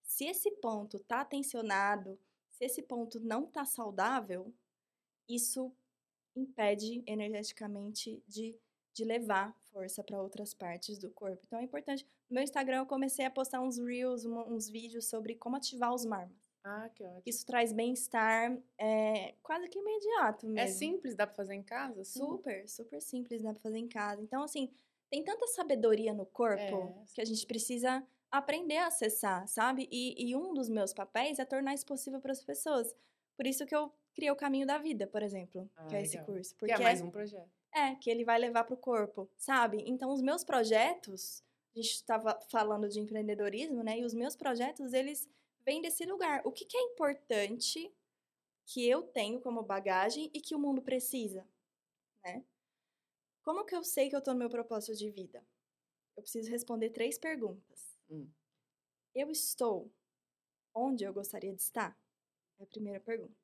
Se 0.00 0.26
esse 0.26 0.52
ponto 0.52 1.00
tá 1.00 1.24
tensionado, 1.24 2.16
se 2.52 2.66
esse 2.66 2.82
ponto 2.82 3.18
não 3.18 3.46
tá 3.46 3.64
saudável, 3.64 4.54
isso 5.28 5.74
impede 6.36 7.02
energeticamente 7.04 8.22
de, 8.28 8.56
de 8.92 9.04
levar 9.04 9.54
força 9.72 10.02
para 10.02 10.20
outras 10.20 10.52
partes 10.52 10.98
do 10.98 11.10
corpo. 11.10 11.42
Então 11.46 11.58
é 11.58 11.62
importante. 11.62 12.06
No 12.28 12.34
meu 12.34 12.42
Instagram 12.44 12.78
eu 12.78 12.86
comecei 12.86 13.24
a 13.24 13.30
postar 13.30 13.60
uns 13.60 13.78
reels, 13.78 14.24
uns 14.24 14.68
vídeos 14.68 15.06
sobre 15.08 15.34
como 15.34 15.56
ativar 15.56 15.94
os 15.94 16.04
marmas. 16.04 16.36
Ah, 16.62 16.90
que 16.94 17.02
ótimo. 17.04 17.22
Isso 17.24 17.46
traz 17.46 17.72
bem-estar 17.72 18.56
é, 18.76 19.34
quase 19.42 19.68
que 19.68 19.78
imediato 19.78 20.46
mesmo. 20.46 20.58
É 20.60 20.66
simples, 20.66 21.14
dá 21.14 21.26
pra 21.26 21.34
fazer 21.36 21.54
em 21.54 21.62
casa? 21.62 22.02
assim? 22.02 22.18
Super, 22.18 22.68
super 22.68 23.00
simples, 23.00 23.42
dá 23.42 23.52
pra 23.52 23.62
fazer 23.62 23.78
em 23.78 23.88
casa. 23.88 24.20
Então, 24.22 24.42
assim, 24.42 24.70
tem 25.08 25.24
tanta 25.24 25.46
sabedoria 25.46 26.12
no 26.12 26.26
corpo 26.26 26.60
É. 26.62 27.04
que 27.14 27.20
a 27.20 27.24
gente 27.24 27.46
precisa 27.46 28.06
aprender 28.30 28.76
a 28.76 28.88
acessar, 28.88 29.48
sabe? 29.48 29.88
E, 29.90 30.28
e 30.28 30.36
um 30.36 30.52
dos 30.52 30.68
meus 30.68 30.92
papéis 30.92 31.38
é 31.38 31.44
tornar 31.44 31.72
isso 31.74 31.86
possível 31.86 32.20
para 32.20 32.32
as 32.32 32.44
pessoas. 32.44 32.94
Por 33.36 33.46
isso 33.46 33.64
que 33.64 33.74
eu 33.74 33.90
criei 34.14 34.30
o 34.30 34.36
Caminho 34.36 34.66
da 34.66 34.76
Vida, 34.76 35.06
por 35.06 35.22
exemplo, 35.22 35.68
Ah, 35.76 35.86
que 35.86 35.96
é 35.96 36.02
esse 36.02 36.12
legal. 36.18 36.26
curso. 36.26 36.52
Que 36.54 36.58
Porque 36.58 36.72
é 36.74 36.78
mais 36.78 37.00
um 37.00 37.10
projeto. 37.10 37.50
É, 37.72 37.94
que 37.94 38.10
ele 38.10 38.24
vai 38.24 38.38
levar 38.38 38.64
para 38.64 38.74
o 38.74 38.78
corpo, 38.78 39.30
sabe? 39.36 39.82
Então, 39.86 40.12
os 40.12 40.20
meus 40.20 40.44
projetos, 40.44 41.42
a 41.74 41.78
gente 41.78 41.92
estava 41.92 42.38
falando 42.50 42.88
de 42.88 42.98
empreendedorismo, 42.98 43.82
né? 43.82 43.98
E 43.98 44.04
os 44.04 44.14
meus 44.14 44.34
projetos, 44.34 44.92
eles 44.92 45.28
vêm 45.64 45.80
desse 45.80 46.04
lugar. 46.04 46.42
O 46.44 46.52
que, 46.52 46.64
que 46.64 46.76
é 46.76 46.82
importante 46.82 47.92
que 48.66 48.88
eu 48.88 49.02
tenho 49.02 49.40
como 49.40 49.62
bagagem 49.62 50.30
e 50.32 50.40
que 50.40 50.54
o 50.54 50.58
mundo 50.58 50.82
precisa, 50.82 51.46
né? 52.24 52.44
Como 53.42 53.64
que 53.64 53.74
eu 53.74 53.82
sei 53.82 54.08
que 54.08 54.14
eu 54.14 54.18
estou 54.18 54.34
no 54.34 54.40
meu 54.40 54.50
propósito 54.50 54.96
de 54.96 55.10
vida? 55.10 55.44
Eu 56.16 56.22
preciso 56.22 56.50
responder 56.50 56.90
três 56.90 57.18
perguntas. 57.18 57.96
Hum. 58.10 58.28
Eu 59.14 59.30
estou 59.30 59.90
onde 60.74 61.04
eu 61.04 61.12
gostaria 61.12 61.52
de 61.52 61.60
estar? 61.60 61.98
É 62.58 62.62
a 62.62 62.66
primeira 62.66 63.00
pergunta. 63.00 63.34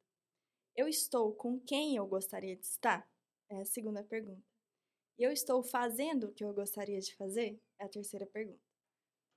Eu 0.75 0.87
estou 0.87 1.33
com 1.33 1.59
quem 1.59 1.97
eu 1.97 2.07
gostaria 2.07 2.55
de 2.55 2.65
estar? 2.65 3.09
É 3.49 3.61
a 3.61 3.65
segunda 3.65 4.03
pergunta. 4.03 4.43
Eu 5.19 5.31
estou 5.33 5.63
fazendo 5.63 6.29
o 6.29 6.33
que 6.33 6.45
eu 6.45 6.53
gostaria 6.53 7.01
de 7.01 7.15
fazer? 7.15 7.59
É 7.79 7.85
a 7.85 7.89
terceira 7.89 8.27
pergunta. 8.27 8.61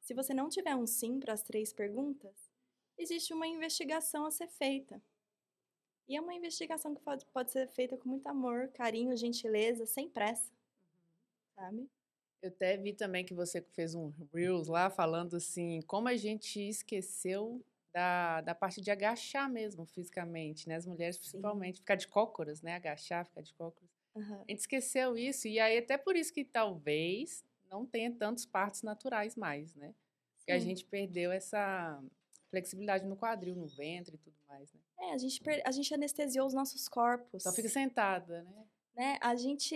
Se 0.02 0.14
você 0.14 0.34
não 0.34 0.50
tiver 0.50 0.76
um 0.76 0.88
sim 0.88 1.20
para 1.20 1.34
as 1.34 1.44
três 1.44 1.72
perguntas, 1.72 2.52
existe 2.98 3.34
uma 3.34 3.48
investigação 3.48 4.26
a 4.26 4.32
ser 4.32 4.48
feita. 4.48 5.02
E 6.08 6.16
é 6.16 6.22
uma 6.22 6.34
investigação 6.34 6.96
que 6.96 7.02
pode, 7.02 7.26
pode 7.28 7.52
ser 7.52 7.68
feita 7.68 7.96
com 7.96 8.10
muito 8.10 8.26
amor, 8.28 8.70
carinho, 8.70 9.16
gentileza, 9.16 9.86
sem 9.86 10.10
pressa. 10.10 10.52
Sabe? 11.56 11.88
Eu 12.42 12.50
até 12.50 12.78
vi 12.78 12.94
também 12.94 13.24
que 13.24 13.34
você 13.34 13.62
fez 13.62 13.94
um 13.94 14.12
Reels 14.34 14.68
lá 14.68 14.90
falando 14.90 15.36
assim, 15.36 15.82
como 15.84 16.08
a 16.08 16.16
gente 16.16 16.60
esqueceu 16.60 17.64
da, 17.94 18.42
da 18.42 18.56
parte 18.56 18.82
de 18.82 18.90
agachar 18.90 19.50
mesmo 19.50 19.86
fisicamente, 19.86 20.68
né? 20.68 20.76
As 20.76 20.86
mulheres 20.86 21.18
principalmente, 21.18 21.80
ficar 21.80 21.96
de 21.96 22.08
cócoras, 22.08 22.62
né? 22.62 22.76
Agachar, 22.76 23.26
ficar 23.26 23.42
de 23.42 23.54
cócoras. 23.54 23.99
Aham. 24.16 24.36
A 24.48 24.52
gente 24.52 24.60
esqueceu 24.60 25.18
isso, 25.18 25.48
e 25.48 25.60
aí 25.60 25.78
até 25.78 25.98
por 25.98 26.16
isso 26.16 26.34
que 26.34 26.44
talvez 26.44 27.44
não 27.70 27.86
tenha 27.86 28.12
tantos 28.12 28.46
partos 28.46 28.82
naturais 28.82 29.36
mais, 29.36 29.76
né? 29.76 29.94
Porque 30.38 30.52
a 30.52 30.60
gente 30.60 30.84
perdeu 30.86 31.32
essa 31.32 32.02
flexibilidade 32.50 33.06
no 33.06 33.16
quadril, 33.16 33.56
no 33.56 33.68
ventre 33.68 34.16
e 34.16 34.18
tudo 34.18 34.36
mais, 34.48 34.72
né? 34.74 34.80
É, 35.00 35.14
a 35.14 35.18
gente, 35.18 35.40
per- 35.42 35.62
a 35.66 35.72
gente 35.72 35.94
anestesiou 35.94 36.48
os 36.48 36.54
nossos 36.54 36.90
corpos. 36.90 37.44
Só 37.44 37.52
fica 37.54 37.70
sentada, 37.70 38.42
né? 38.44 38.66
né? 38.96 39.18
A 39.22 39.36
gente. 39.36 39.76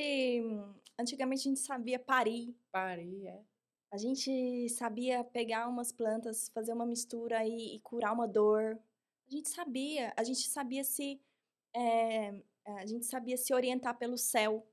Antigamente 1.00 1.42
a 1.42 1.50
gente 1.50 1.60
sabia 1.60 2.00
parir. 2.00 2.56
Parir, 2.72 3.28
é. 3.28 3.42
A 3.92 3.98
gente 3.98 4.68
sabia 4.70 5.24
pegar 5.24 5.68
umas 5.70 5.92
plantas, 5.92 6.50
fazer 6.50 6.74
uma 6.74 6.86
mistura 6.86 7.46
e, 7.46 7.76
e 7.76 7.80
curar 7.82 8.12
uma 8.12 8.28
dor. 8.28 8.80
A 9.28 9.30
gente 9.30 9.48
sabia. 9.50 10.12
A 10.18 10.24
gente 10.24 10.48
sabia 10.50 10.84
se. 10.84 11.22
é, 11.76 12.34
a 12.66 12.86
gente 12.86 13.06
sabia 13.06 13.38
se 13.38 13.54
orientar 13.54 13.98
pelo 13.98 14.18
céu. 14.18 14.68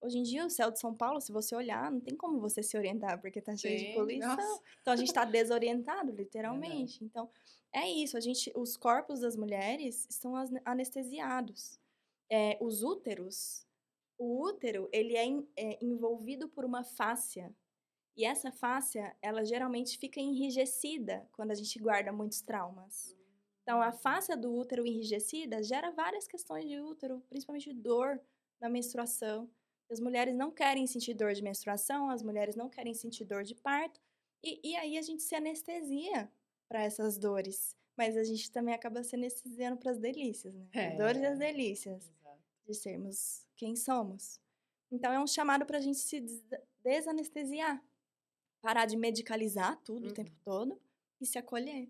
Hoje 0.00 0.18
em 0.18 0.22
dia, 0.22 0.44
o 0.44 0.50
céu 0.50 0.70
de 0.70 0.80
São 0.80 0.94
Paulo, 0.94 1.20
se 1.20 1.30
você 1.30 1.54
olhar, 1.54 1.90
não 1.90 2.00
tem 2.00 2.16
como 2.16 2.40
você 2.40 2.62
se 2.62 2.76
orientar, 2.76 3.20
porque 3.20 3.40
tá 3.40 3.56
cheio 3.56 3.78
de 3.78 3.86
Sim, 3.86 3.94
poluição. 3.94 4.36
nossa. 4.36 4.62
Então 4.80 4.92
a 4.92 4.96
gente 4.96 5.08
está 5.08 5.24
desorientado, 5.24 6.10
literalmente. 6.10 7.04
Então 7.04 7.30
é 7.72 7.88
isso. 7.88 8.16
A 8.16 8.20
gente, 8.20 8.52
os 8.56 8.76
corpos 8.76 9.20
das 9.20 9.36
mulheres 9.36 10.06
estão 10.10 10.34
anestesiados. 10.64 11.78
É, 12.30 12.58
os 12.60 12.82
úteros, 12.82 13.66
o 14.18 14.42
útero 14.42 14.88
ele 14.92 15.16
é, 15.16 15.26
é 15.56 15.78
envolvido 15.84 16.48
por 16.48 16.64
uma 16.64 16.82
fáscia 16.82 17.54
e 18.16 18.24
essa 18.24 18.52
fáscia 18.52 19.16
ela 19.22 19.44
geralmente 19.44 19.96
fica 19.98 20.20
enrijecida 20.20 21.26
quando 21.32 21.50
a 21.50 21.54
gente 21.54 21.78
guarda 21.78 22.12
muitos 22.12 22.42
traumas. 22.42 23.16
Então 23.62 23.80
a 23.80 23.92
fáscia 23.92 24.36
do 24.36 24.52
útero 24.52 24.86
enrijecida 24.86 25.62
gera 25.62 25.90
várias 25.90 26.26
questões 26.26 26.64
de 26.68 26.80
útero, 26.80 27.20
principalmente 27.28 27.72
dor 27.72 28.20
na 28.60 28.68
menstruação. 28.68 29.48
As 29.90 30.00
mulheres 30.00 30.34
não 30.34 30.50
querem 30.50 30.86
sentir 30.86 31.14
dor 31.14 31.32
de 31.34 31.42
menstruação, 31.42 32.08
as 32.10 32.22
mulheres 32.22 32.56
não 32.56 32.68
querem 32.68 32.94
sentir 32.94 33.24
dor 33.24 33.44
de 33.44 33.54
parto. 33.54 34.00
E, 34.42 34.70
e 34.70 34.76
aí 34.76 34.98
a 34.98 35.02
gente 35.02 35.22
se 35.22 35.34
anestesia 35.34 36.30
para 36.68 36.82
essas 36.82 37.18
dores. 37.18 37.76
Mas 37.96 38.16
a 38.16 38.24
gente 38.24 38.50
também 38.50 38.74
acaba 38.74 39.02
se 39.04 39.14
anestesiando 39.14 39.76
para 39.76 39.90
as 39.92 39.98
delícias, 39.98 40.54
né? 40.54 40.66
As 40.74 40.96
dores 40.96 41.20
e 41.22 41.26
as 41.26 41.34
É. 41.38 41.38
delícias 41.52 42.08
Exato. 42.08 42.40
de 42.66 42.74
sermos 42.74 43.46
quem 43.54 43.76
somos. 43.76 44.40
Então 44.90 45.12
é 45.12 45.20
um 45.20 45.26
chamado 45.26 45.64
para 45.66 45.76
a 45.78 45.80
gente 45.80 45.98
se 45.98 46.20
des- 46.20 46.42
desanestesiar, 46.82 47.84
parar 48.60 48.86
de 48.86 48.96
medicalizar 48.96 49.76
tudo 49.84 50.08
o 50.08 50.12
tempo 50.12 50.30
Uhum. 50.30 50.38
todo 50.42 50.80
e 51.20 51.26
se 51.26 51.38
acolher. 51.38 51.88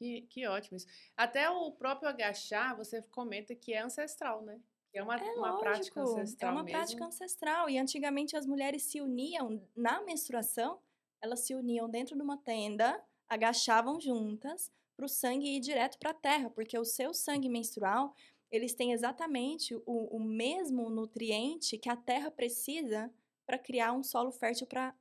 Que, 0.00 0.22
que 0.22 0.46
ótimo 0.46 0.78
isso. 0.78 0.86
Até 1.14 1.50
o 1.50 1.70
próprio 1.72 2.08
agachar, 2.08 2.74
você 2.74 3.02
comenta 3.02 3.54
que 3.54 3.74
é 3.74 3.80
ancestral, 3.82 4.40
né? 4.40 4.58
Que 4.90 4.98
é 4.98 5.02
uma, 5.02 5.14
É 5.16 5.32
uma 5.32 5.58
prática 5.58 6.00
lógico, 6.00 6.20
ancestral 6.22 6.50
é 6.50 6.54
uma 6.54 6.62
mesmo. 6.62 6.78
prática 6.78 7.04
ancestral. 7.04 7.68
E 7.68 7.78
antigamente 7.78 8.34
as 8.34 8.46
mulheres 8.46 8.82
se 8.84 8.98
uniam 8.98 9.62
na 9.76 10.00
menstruação, 10.02 10.80
elas 11.20 11.40
se 11.40 11.54
uniam 11.54 11.86
dentro 11.86 12.16
de 12.16 12.22
uma 12.22 12.38
tenda, 12.38 12.98
agachavam 13.28 14.00
juntas 14.00 14.72
para 14.96 15.04
o 15.04 15.08
sangue 15.08 15.56
ir 15.56 15.60
direto 15.60 15.98
para 15.98 16.12
a 16.12 16.14
terra, 16.14 16.48
porque 16.48 16.78
o 16.78 16.84
seu 16.84 17.12
sangue 17.12 17.50
menstrual 17.50 18.14
eles 18.50 18.74
têm 18.74 18.92
exatamente 18.92 19.74
o, 19.74 20.16
o 20.16 20.18
mesmo 20.18 20.88
nutriente 20.88 21.76
que 21.78 21.90
a 21.90 21.96
terra 21.96 22.30
precisa 22.30 23.12
para 23.46 23.58
criar 23.58 23.92
um 23.92 24.02
solo 24.02 24.32
fértil 24.32 24.66
para 24.66 24.94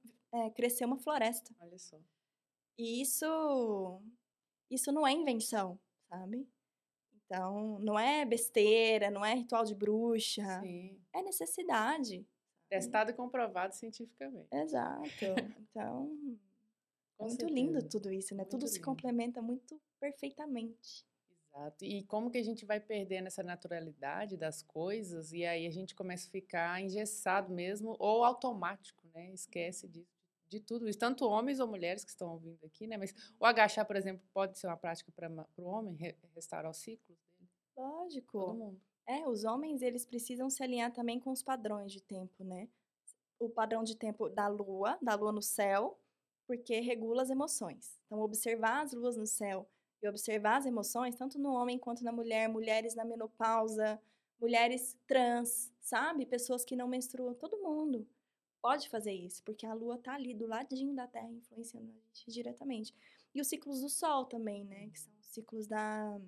crescer 0.56 0.84
uma 0.84 1.00
floresta. 1.00 1.56
Olha 1.60 1.78
só. 1.80 1.97
E 2.78 3.02
isso, 3.02 4.02
isso 4.70 4.91
não 4.91 5.05
é 5.05 5.11
invenção, 5.11 5.80
sabe? 6.09 6.47
Então, 7.26 7.78
não 7.80 7.97
é 7.99 8.26
besteira, 8.26 9.11
não 9.11 9.24
é 9.24 9.36
ritual 9.36 9.63
de 9.63 9.76
bruxa, 9.76 10.61
Sim. 10.61 10.99
é 11.13 11.22
necessidade. 11.22 12.26
Testado 12.70 13.11
e 13.11 13.13
comprovado 13.13 13.74
cientificamente. 13.76 14.47
Exato. 14.51 15.07
Então, 15.72 16.11
é 17.20 17.26
muito 17.26 17.45
lindo 17.47 17.74
certeza. 17.74 17.89
tudo 17.89 18.11
isso, 18.11 18.34
né? 18.34 18.43
Muito 18.43 18.51
Tudo 18.51 18.67
se 18.67 18.76
lindo. 18.76 18.86
complementa 18.86 19.41
muito 19.41 19.80
perfeitamente. 19.99 21.05
Exato. 21.53 21.86
E 21.86 22.03
como 22.05 22.32
que 22.32 22.38
a 22.38 22.43
gente 22.43 22.65
vai 22.65 22.80
perdendo 22.80 23.28
essa 23.28 23.43
naturalidade 23.43 24.36
das 24.38 24.61
coisas 24.63 25.32
e 25.32 25.45
aí 25.45 25.67
a 25.67 25.72
gente 25.72 25.93
começa 25.93 26.28
a 26.28 26.32
ficar 26.32 26.82
engessado 26.82 27.53
mesmo 27.53 27.95
ou 27.99 28.24
automático, 28.24 29.07
né? 29.13 29.32
Esquece 29.34 29.88
de, 29.88 30.07
de 30.50 30.60
tudo 30.60 30.88
isso. 30.89 30.97
Tanto 31.00 31.26
homens 31.26 31.60
ou 31.60 31.68
mulheres 31.68 32.04
que 32.04 32.10
estão 32.10 32.32
ouvindo 32.32 32.66
aqui, 32.66 32.88
né? 32.88 32.97
Mas 32.97 33.14
o 33.39 33.45
agachar, 33.45 33.86
por 33.86 33.95
exemplo, 33.95 34.28
pode 34.34 34.58
ser 34.58 34.68
uma 34.68 34.78
prática 34.78 35.12
para 35.12 35.30
o 35.58 35.64
homem, 35.64 35.95
re- 35.95 36.18
restaurar 36.36 36.72
os 36.72 36.78
ciclos 36.78 37.18
dele? 37.38 37.50
Todo 37.76 37.86
Lógico. 37.86 38.54
mundo. 38.54 38.82
É, 39.08 39.28
os 39.28 39.43
homens, 39.43 39.82
eles 39.82 40.06
precisam 40.06 40.50
se 40.50 40.62
alinhar 40.64 40.91
também 40.91 41.20
com 41.20 41.32
os 41.32 41.41
padrões 41.41 41.91
de 41.91 42.02
tempo, 42.02 42.43
né? 42.43 42.68
O 43.39 43.50
padrão 43.50 43.84
de 43.84 43.95
tempo 43.95 44.30
da 44.30 44.47
lua, 44.47 44.97
da 45.02 45.16
lua 45.16 45.32
no 45.32 45.41
céu, 45.41 45.97
porque 46.45 46.80
regula 46.80 47.22
as 47.24 47.30
emoções. 47.30 48.00
Então, 48.06 48.20
observar 48.20 48.82
as 48.84 48.93
luas 48.93 49.16
no 49.18 49.26
céu 49.26 49.68
e 50.02 50.08
observar 50.08 50.58
as 50.58 50.66
emoções, 50.66 51.16
tanto 51.16 51.39
no 51.39 51.52
homem 51.54 51.78
quanto 51.78 52.04
na 52.04 52.12
mulher, 52.12 52.47
mulheres 52.50 52.95
na 52.95 53.06
menopausa, 53.06 54.02
mulheres 54.39 54.97
trans, 55.08 55.72
sabe? 55.82 56.26
Pessoas 56.26 56.64
que 56.66 56.76
não 56.76 56.88
menstruam, 56.88 57.34
todo 57.34 57.58
mundo 57.62 58.08
pode 58.62 58.89
fazer 58.89 59.14
isso, 59.14 59.43
porque 59.43 59.66
a 59.66 59.74
lua 59.74 59.97
tá 59.97 60.14
ali 60.14 60.34
do 60.34 60.45
ladinho 60.45 60.95
da 60.95 61.07
Terra, 61.07 61.32
influenciando 61.32 61.89
a 61.89 61.93
gente 61.93 62.32
diretamente. 62.32 62.93
E 63.34 63.41
os 63.41 63.47
ciclos 63.47 63.82
do 63.82 63.89
Sol 63.89 64.26
também, 64.26 64.66
né? 64.66 64.89
Que 64.89 64.99
são 64.99 65.14
os 65.20 65.28
ciclos 65.28 65.68
da, 65.68 66.20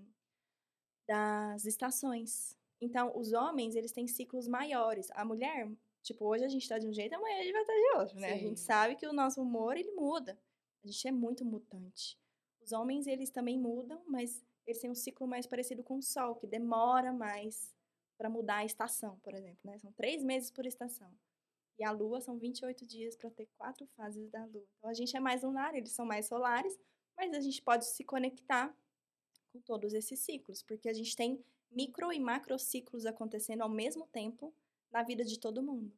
das 1.08 1.66
estações. 1.66 2.58
Então, 2.80 3.12
os 3.16 3.34
homens, 3.34 3.76
eles 3.76 3.92
têm 3.92 4.08
ciclos 4.08 4.48
maiores. 4.48 5.10
A 5.12 5.26
mulher, 5.26 5.70
tipo, 6.02 6.26
hoje 6.26 6.44
a 6.46 6.50
gente 6.50 6.68
tá 6.68 6.78
de 6.78 6.88
um 6.88 6.94
jeito, 6.94 7.14
amanhã 7.14 7.40
a 7.40 7.44
gente 7.44 7.54
vai 7.54 7.62
estar 7.62 7.74
de 7.74 8.00
outro, 8.00 8.20
né? 8.20 8.34
A 8.34 8.38
gente 8.38 8.60
Sim. 8.60 8.66
sabe 8.66 8.96
que 8.96 9.08
o 9.08 9.14
nosso 9.14 9.42
humor, 9.42 9.78
ele 9.78 9.92
muda. 9.92 10.40
A 10.84 10.88
gente 10.88 11.08
é 11.08 11.12
muito 11.12 11.46
mutante. 11.46 12.20
Os 12.62 12.72
homens, 12.72 13.08
eles 13.08 13.30
também 13.30 13.58
mudam, 13.58 14.02
mas 14.08 14.44
eles 14.66 14.80
têm 14.80 14.90
um 14.90 14.96
ciclo 14.96 15.28
mais 15.28 15.46
parecido 15.46 15.84
com 15.84 15.98
o 15.98 16.02
Sol, 16.02 16.36
que 16.36 16.48
demora 16.48 17.12
mais 17.12 17.74
para 18.18 18.30
mudar 18.30 18.58
a 18.58 18.66
estação, 18.66 19.20
por 19.20 19.34
exemplo, 19.34 19.60
né? 19.64 19.78
São 19.80 19.92
três 19.94 20.24
meses 20.24 20.52
por 20.52 20.66
estação. 20.66 21.12
E 21.82 21.84
a 21.84 21.90
Lua 21.90 22.22
são 22.22 22.38
28 22.38 22.86
dias 22.86 23.16
para 23.16 23.32
ter 23.32 23.50
quatro 23.58 23.88
fases 23.98 24.30
da 24.30 24.46
Lua. 24.46 24.68
Então, 24.78 24.88
a 24.88 24.94
gente 24.94 25.18
é 25.18 25.20
mais 25.20 25.42
lunar, 25.42 25.74
eles 25.74 25.92
são 25.94 26.06
mais 26.06 26.28
solares, 26.28 26.78
mas 27.18 27.34
a 27.34 27.40
gente 27.40 27.60
pode 27.60 27.86
se 27.88 28.04
conectar 28.04 28.72
com 29.52 29.60
todos 29.62 29.92
esses 29.96 30.20
ciclos, 30.20 30.62
porque 30.62 30.88
a 30.88 30.94
gente 30.94 31.16
tem 31.16 31.44
micro 31.72 32.14
e 32.14 32.20
macro 32.20 32.60
ciclos 32.60 33.08
acontecendo 33.08 33.62
ao 33.62 33.70
mesmo 33.70 34.06
tempo 34.06 34.54
na 34.92 35.02
vida 35.02 35.26
de 35.26 35.40
todo 35.40 35.64
mundo. 35.64 35.92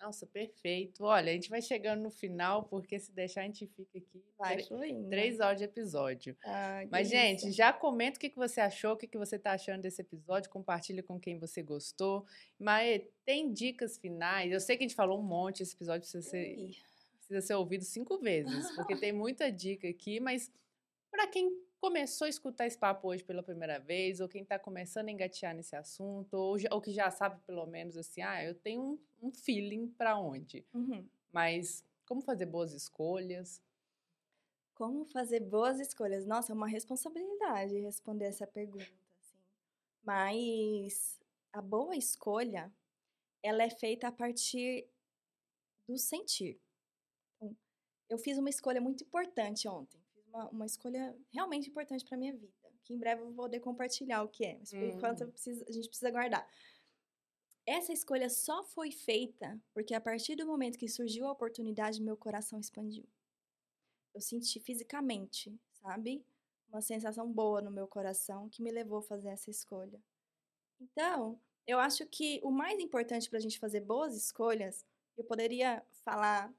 Nossa, 0.00 0.26
perfeito. 0.26 1.04
Olha, 1.04 1.30
a 1.30 1.34
gente 1.34 1.50
vai 1.50 1.60
chegando 1.60 2.02
no 2.02 2.10
final, 2.10 2.64
porque 2.64 2.98
se 3.00 3.12
deixar 3.12 3.40
a 3.40 3.44
gente 3.44 3.66
fica 3.66 3.98
aqui 3.98 4.24
Vai 4.38 4.62
fluindo. 4.62 5.08
três 5.10 5.40
horas 5.40 5.58
de 5.58 5.64
episódio. 5.64 6.34
Que 6.36 6.88
Mas, 6.90 7.08
gente, 7.08 7.50
já 7.50 7.72
comenta 7.72 8.16
o 8.16 8.20
que 8.20 8.30
que 8.30 8.36
você 8.36 8.60
achou, 8.60 8.92
o 8.92 8.96
que 8.96 9.08
que 9.08 9.18
você 9.18 9.36
está 9.36 9.52
achando 9.52 9.82
desse 9.82 10.00
episódio, 10.00 10.50
compartilha 10.50 11.02
com 11.02 11.18
quem 11.18 11.38
você 11.38 11.62
gostou. 11.62 12.24
Mae, 12.58 13.10
tem 13.24 13.52
dicas 13.52 13.98
finais? 13.98 14.52
Eu 14.52 14.60
sei 14.60 14.76
que 14.76 14.84
a 14.84 14.86
gente 14.88 14.96
falou 14.96 15.18
um 15.18 15.22
monte, 15.22 15.62
esse 15.62 15.74
episódio 15.74 16.02
precisa 16.02 16.22
ser, 16.22 16.70
precisa 17.16 17.40
ser 17.40 17.54
ouvido 17.54 17.84
cinco 17.84 18.18
vezes, 18.18 18.70
porque 18.76 18.94
tem 18.96 19.12
muita 19.12 19.50
dica 19.50 19.88
aqui, 19.88 20.20
mas 20.20 20.52
para 21.10 21.26
quem 21.26 21.50
começou 21.80 22.26
a 22.26 22.28
escutar 22.28 22.66
esse 22.66 22.76
papo 22.78 23.08
hoje 23.08 23.22
pela 23.24 23.42
primeira 23.42 23.78
vez, 23.78 24.20
ou 24.20 24.28
quem 24.28 24.42
está 24.42 24.58
começando 24.58 25.08
a 25.08 25.12
engatear 25.12 25.54
nesse 25.54 25.76
assunto, 25.76 26.34
ou, 26.34 26.58
já- 26.58 26.68
ou 26.72 26.80
que 26.80 26.90
já 26.92 27.10
sabe 27.10 27.40
pelo 27.46 27.66
menos 27.66 27.96
assim, 27.96 28.20
ah, 28.22 28.44
eu 28.44 28.54
tenho 28.54 28.82
um, 28.82 28.98
um 29.28 29.30
feeling 29.32 29.88
para 29.88 30.18
onde, 30.18 30.64
Uhum. 30.74 31.06
mas 31.32 31.84
como 32.06 32.20
fazer 32.22 32.46
boas 32.46 32.72
escolhas? 32.72 33.62
Como 34.74 35.04
fazer 35.04 35.40
boas 35.40 35.80
escolhas? 35.80 36.24
Nossa, 36.26 36.52
é 36.52 36.54
uma 36.54 36.68
responsabilidade 36.68 37.78
responder 37.80 38.26
essa 38.26 38.46
pergunta. 38.46 38.84
assim. 39.20 39.36
Mas 40.04 41.18
a 41.52 41.60
boa 41.60 41.96
escolha, 41.96 42.72
ela 43.42 43.62
é 43.62 43.70
feita 43.70 44.08
a 44.08 44.12
partir 44.12 44.86
do 45.86 45.98
sentir. 45.98 46.60
Então, 47.36 47.56
eu 48.08 48.18
fiz 48.18 48.38
uma 48.38 48.50
escolha 48.50 48.80
muito 48.80 49.02
importante 49.04 49.66
ontem. 49.68 50.00
Uma, 50.38 50.48
uma 50.50 50.66
escolha 50.66 51.16
realmente 51.30 51.68
importante 51.68 52.04
para 52.04 52.16
minha 52.16 52.32
vida. 52.32 52.52
Que 52.84 52.94
em 52.94 52.98
breve 52.98 53.22
eu 53.22 53.26
vou 53.26 53.34
poder 53.34 53.58
compartilhar 53.60 54.22
o 54.22 54.28
que 54.28 54.44
é. 54.44 54.56
Mas 54.56 54.70
por 54.70 54.82
enquanto 54.84 55.22
eu 55.22 55.26
Hum. 55.26 55.32
preciso- 55.32 55.64
a 55.68 55.72
gente 55.72 55.88
precisa 55.88 56.10
guardar. 56.10 56.48
Essa 57.66 57.92
escolha 57.92 58.30
só 58.30 58.62
foi 58.62 58.90
feita 58.92 59.60
porque 59.74 59.94
a 59.94 60.00
partir 60.00 60.36
do 60.36 60.46
momento 60.46 60.78
que 60.78 60.88
surgiu 60.88 61.26
a 61.26 61.32
oportunidade, 61.32 62.00
meu 62.00 62.16
coração 62.16 62.58
expandiu. 62.60 63.04
Eu 64.14 64.20
senti 64.20 64.58
fisicamente, 64.60 65.58
sabe? 65.72 66.24
Uma 66.68 66.80
sensação 66.80 67.30
boa 67.30 67.60
no 67.60 67.70
meu 67.70 67.86
coração 67.88 68.48
que 68.48 68.62
me 68.62 68.70
levou 68.70 68.98
a 68.98 69.02
fazer 69.02 69.28
essa 69.30 69.50
escolha. 69.50 70.00
Então, 70.80 71.38
eu 71.66 71.78
acho 71.78 72.06
que 72.06 72.40
o 72.44 72.50
mais 72.50 72.78
importante 72.80 73.28
para 73.28 73.38
a 73.38 73.42
gente 73.42 73.58
fazer 73.58 73.80
boas 73.80 74.16
escolhas, 74.16 74.86
eu 75.16 75.24
poderia 75.24 75.84
falar 76.04 76.54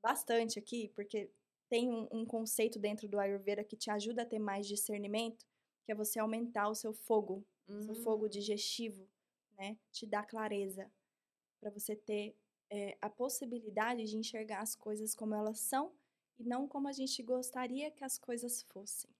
bastante 0.00 0.58
aqui, 0.58 0.88
porque 0.94 1.28
tem 1.68 1.90
um, 1.90 2.08
um 2.12 2.26
conceito 2.26 2.78
dentro 2.78 3.08
do 3.08 3.18
Ayurveda 3.18 3.64
que 3.64 3.76
te 3.76 3.90
ajuda 3.90 4.22
a 4.22 4.26
ter 4.26 4.38
mais 4.38 4.66
discernimento, 4.66 5.46
que 5.84 5.92
é 5.92 5.94
você 5.94 6.18
aumentar 6.18 6.68
o 6.68 6.74
seu 6.74 6.92
fogo, 6.92 7.44
seu 7.78 7.94
fogo 7.94 8.26
Hum. 8.26 8.30
digestivo, 8.30 9.08
né? 9.58 9.78
Te 9.92 10.06
dá 10.06 10.22
clareza 10.24 10.90
para 11.60 11.70
você 11.70 11.96
ter 11.96 12.36
eh, 12.70 12.96
a 13.00 13.10
possibilidade 13.10 14.04
de 14.04 14.16
enxergar 14.16 14.60
as 14.60 14.74
coisas 14.76 15.14
como 15.14 15.34
elas 15.34 15.60
são 15.60 15.94
e 16.38 16.44
não 16.44 16.68
como 16.68 16.88
a 16.88 16.92
gente 16.92 17.22
gostaria 17.22 17.90
que 17.90 18.04
as 18.04 18.18
coisas 18.18 18.62
fossem. 18.62 19.10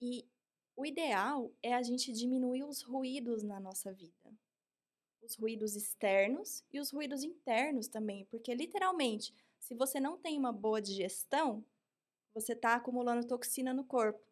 E 0.00 0.24
o 0.76 0.84
ideal 0.86 1.52
é 1.62 1.74
a 1.74 1.82
gente 1.82 2.12
diminuir 2.12 2.64
os 2.64 2.82
ruídos 2.82 3.42
na 3.42 3.58
nossa 3.60 3.92
vida. 3.92 4.32
Os 5.22 5.36
ruídos 5.36 5.74
externos 5.76 6.64
e 6.72 6.80
os 6.80 6.90
ruídos 6.90 7.22
internos 7.24 7.88
também, 7.88 8.26
porque 8.26 8.54
literalmente, 8.54 9.34
se 9.64 9.74
você 9.74 9.98
não 9.98 10.18
tem 10.18 10.38
uma 10.38 10.52
boa 10.52 10.80
digestão, 10.80 11.64
você 12.34 12.52
está 12.52 12.74
acumulando 12.74 13.26
toxina 13.26 13.72
no 13.72 13.82
corpo. 13.82 14.22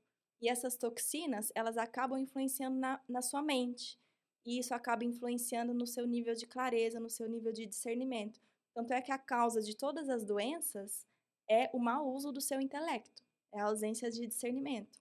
E 0.42 0.48
essas 0.48 0.76
toxinas, 0.76 1.50
elas 1.54 1.78
acabam 1.78 2.18
influenciando 2.18 2.78
na, 2.78 3.00
na 3.08 3.22
sua 3.22 3.40
mente. 3.40 3.98
e 4.44 4.58
isso 4.58 4.74
acaba 4.74 5.04
influenciando 5.04 5.72
no 5.72 5.86
seu 5.86 6.06
nível 6.06 6.34
de 6.34 6.46
clareza, 6.46 7.00
no 7.00 7.08
seu 7.08 7.28
nível 7.28 7.52
de 7.52 7.64
discernimento. 7.64 8.40
Tanto 8.74 8.92
é 8.92 9.00
que 9.00 9.12
a 9.12 9.16
causa 9.16 9.62
de 9.62 9.74
todas 9.74 10.08
as 10.10 10.24
doenças 10.24 11.06
é 11.48 11.70
o 11.72 11.78
mau 11.78 12.12
uso 12.12 12.30
do 12.32 12.40
seu 12.40 12.60
intelecto, 12.60 13.22
é 13.52 13.60
a 13.60 13.66
ausência 13.66 14.10
de 14.10 14.26
discernimento, 14.26 15.00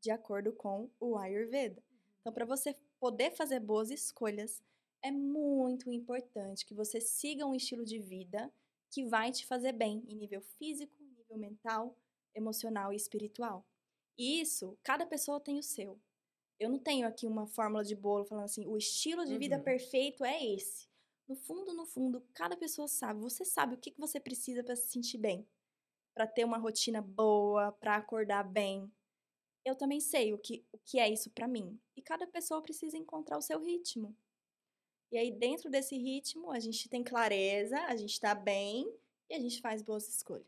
de 0.00 0.10
acordo 0.10 0.52
com 0.52 0.90
o 1.00 1.16
Ayurveda. 1.16 1.82
Então, 2.20 2.32
para 2.32 2.44
você 2.44 2.76
poder 3.00 3.30
fazer 3.32 3.60
boas 3.60 3.90
escolhas, 3.90 4.62
é 5.02 5.10
muito 5.10 5.90
importante 5.90 6.66
que 6.66 6.74
você 6.74 7.00
siga 7.00 7.46
um 7.46 7.54
estilo 7.54 7.84
de 7.84 7.98
vida 7.98 8.52
que 8.90 9.04
vai 9.04 9.30
te 9.32 9.46
fazer 9.46 9.72
bem 9.72 10.04
em 10.08 10.16
nível 10.16 10.40
físico, 10.42 10.94
nível 11.02 11.38
mental, 11.38 11.96
emocional 12.34 12.92
e 12.92 12.96
espiritual. 12.96 13.64
E 14.18 14.40
isso, 14.40 14.76
cada 14.82 15.06
pessoa 15.06 15.40
tem 15.40 15.58
o 15.58 15.62
seu. 15.62 16.00
Eu 16.58 16.68
não 16.68 16.78
tenho 16.78 17.06
aqui 17.06 17.26
uma 17.26 17.46
fórmula 17.46 17.82
de 17.82 17.94
bolo 17.94 18.24
falando 18.24 18.44
assim, 18.44 18.66
o 18.66 18.76
estilo 18.76 19.24
de 19.24 19.38
vida 19.38 19.56
Uhum. 19.56 19.62
perfeito 19.62 20.24
é 20.24 20.44
esse. 20.44 20.88
No 21.26 21.34
fundo, 21.36 21.72
no 21.72 21.86
fundo, 21.86 22.22
cada 22.34 22.56
pessoa 22.56 22.88
sabe. 22.88 23.20
Você 23.20 23.44
sabe 23.44 23.74
o 23.74 23.78
que 23.78 23.92
que 23.92 24.00
você 24.00 24.20
precisa 24.20 24.62
para 24.62 24.76
se 24.76 24.88
sentir 24.88 25.16
bem, 25.16 25.46
para 26.14 26.26
ter 26.26 26.44
uma 26.44 26.58
rotina 26.58 27.00
boa, 27.00 27.72
para 27.72 27.96
acordar 27.96 28.42
bem. 28.44 28.92
Eu 29.64 29.76
também 29.76 30.00
sei 30.00 30.32
o 30.34 30.38
que, 30.38 30.64
o 30.72 30.78
que 30.78 30.98
é 30.98 31.08
isso 31.08 31.30
para 31.30 31.46
mim. 31.48 31.78
E 31.96 32.02
cada 32.02 32.26
pessoa 32.26 32.60
precisa 32.62 32.96
encontrar 32.98 33.38
o 33.38 33.42
seu 33.42 33.62
ritmo. 33.62 34.16
E 35.12 35.18
aí, 35.18 35.30
dentro 35.30 35.68
desse 35.68 35.96
ritmo, 35.96 36.50
a 36.52 36.60
gente 36.60 36.88
tem 36.88 37.02
clareza, 37.02 37.76
a 37.86 37.96
gente 37.96 38.18
tá 38.20 38.34
bem 38.34 38.92
e 39.28 39.34
a 39.34 39.40
gente 39.40 39.60
faz 39.60 39.82
boas 39.82 40.08
escolhas. 40.08 40.46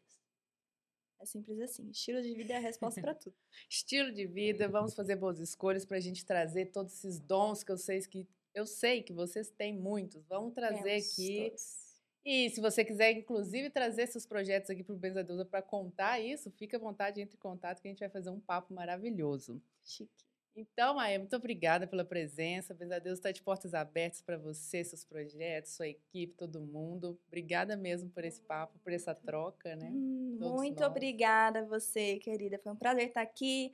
É 1.20 1.24
simples 1.24 1.60
assim. 1.60 1.88
Estilo 1.90 2.20
de 2.20 2.34
vida 2.34 2.54
é 2.54 2.56
a 2.56 2.60
resposta 2.60 3.00
para 3.00 3.14
tudo. 3.14 3.34
Estilo 3.68 4.12
de 4.12 4.26
vida, 4.26 4.68
vamos 4.68 4.94
fazer 4.94 5.16
boas 5.16 5.38
escolhas 5.38 5.84
para 5.84 5.96
a 5.96 6.00
gente 6.00 6.24
trazer 6.24 6.66
todos 6.66 6.92
esses 6.92 7.18
dons 7.20 7.62
que 7.62 7.70
eu 7.70 7.78
sei 7.78 8.00
que 8.00 8.26
eu 8.54 8.66
sei 8.66 9.02
que 9.02 9.12
vocês 9.12 9.50
têm 9.50 9.72
muitos. 9.72 10.26
Vamos 10.26 10.52
trazer 10.52 10.82
Temos 10.82 11.12
aqui. 11.12 11.48
todos. 11.48 11.82
E 12.24 12.50
se 12.50 12.60
você 12.60 12.84
quiser, 12.84 13.12
inclusive, 13.12 13.70
trazer 13.70 14.06
seus 14.06 14.26
projetos 14.26 14.70
aqui 14.70 14.84
para 14.84 14.94
o 14.94 14.98
Benzadeusa 14.98 15.44
para 15.44 15.62
contar 15.62 16.20
isso, 16.20 16.50
fica 16.52 16.76
à 16.76 16.80
vontade, 16.80 17.20
entre 17.20 17.36
em 17.36 17.40
contato 17.40 17.80
que 17.80 17.88
a 17.88 17.90
gente 17.90 18.00
vai 18.00 18.10
fazer 18.10 18.30
um 18.30 18.38
papo 18.38 18.72
maravilhoso. 18.72 19.60
Chique. 19.82 20.24
Então, 20.54 20.94
Maia, 20.94 21.18
muito 21.18 21.34
obrigada 21.36 21.86
pela 21.86 22.04
presença. 22.04 22.74
Benzadeusa 22.74 23.18
está 23.18 23.32
de 23.32 23.42
portas 23.42 23.72
abertas 23.74 24.20
para 24.20 24.36
você, 24.36 24.84
seus 24.84 25.04
projetos, 25.04 25.72
sua 25.72 25.88
equipe, 25.88 26.34
todo 26.34 26.60
mundo. 26.60 27.18
Obrigada 27.26 27.76
mesmo 27.76 28.10
por 28.10 28.24
esse 28.24 28.40
papo, 28.42 28.78
por 28.80 28.92
essa 28.92 29.14
troca, 29.14 29.74
né? 29.76 29.90
Hum, 29.90 30.38
muito 30.40 30.80
nós. 30.80 30.88
obrigada 30.88 31.60
a 31.60 31.64
você, 31.64 32.18
querida. 32.18 32.58
Foi 32.58 32.72
um 32.72 32.76
prazer 32.76 33.08
estar 33.08 33.22
aqui. 33.22 33.72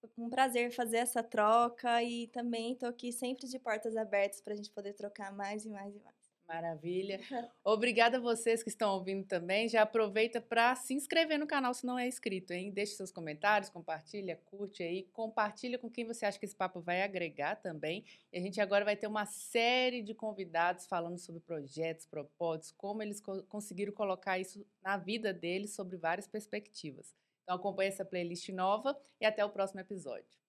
Foi 0.00 0.24
um 0.24 0.30
prazer 0.30 0.72
fazer 0.72 0.98
essa 0.98 1.22
troca 1.22 2.02
e 2.02 2.28
também 2.28 2.72
estou 2.72 2.88
aqui 2.88 3.12
sempre 3.12 3.46
de 3.46 3.58
portas 3.58 3.96
abertas 3.96 4.40
para 4.40 4.54
a 4.54 4.56
gente 4.56 4.70
poder 4.70 4.94
trocar 4.94 5.32
mais 5.32 5.64
e 5.64 5.70
mais 5.70 5.94
e 5.94 6.00
mais. 6.00 6.19
Maravilha. 6.50 7.20
Obrigada 7.62 8.16
a 8.16 8.20
vocês 8.20 8.60
que 8.60 8.68
estão 8.68 8.94
ouvindo 8.94 9.24
também. 9.24 9.68
Já 9.68 9.82
aproveita 9.82 10.40
para 10.40 10.74
se 10.74 10.92
inscrever 10.92 11.38
no 11.38 11.46
canal 11.46 11.72
se 11.72 11.86
não 11.86 11.96
é 11.96 12.08
inscrito, 12.08 12.52
hein? 12.52 12.72
Deixe 12.72 12.94
seus 12.96 13.12
comentários, 13.12 13.70
compartilha, 13.70 14.34
curte 14.46 14.82
aí, 14.82 15.04
compartilha 15.12 15.78
com 15.78 15.88
quem 15.88 16.04
você 16.04 16.26
acha 16.26 16.40
que 16.40 16.44
esse 16.44 16.56
papo 16.56 16.80
vai 16.80 17.02
agregar 17.02 17.54
também. 17.54 18.04
E 18.32 18.38
a 18.38 18.40
gente 18.42 18.60
agora 18.60 18.84
vai 18.84 18.96
ter 18.96 19.06
uma 19.06 19.26
série 19.26 20.02
de 20.02 20.12
convidados 20.12 20.86
falando 20.88 21.18
sobre 21.18 21.40
projetos, 21.40 22.04
propósitos, 22.06 22.72
como 22.72 23.00
eles 23.00 23.20
co- 23.20 23.44
conseguiram 23.44 23.92
colocar 23.92 24.36
isso 24.40 24.66
na 24.82 24.96
vida 24.96 25.32
deles 25.32 25.72
sobre 25.76 25.96
várias 25.96 26.26
perspectivas. 26.26 27.14
Então 27.44 27.54
acompanhe 27.54 27.90
essa 27.90 28.04
playlist 28.04 28.48
nova 28.48 28.98
e 29.20 29.24
até 29.24 29.44
o 29.44 29.50
próximo 29.50 29.80
episódio. 29.80 30.39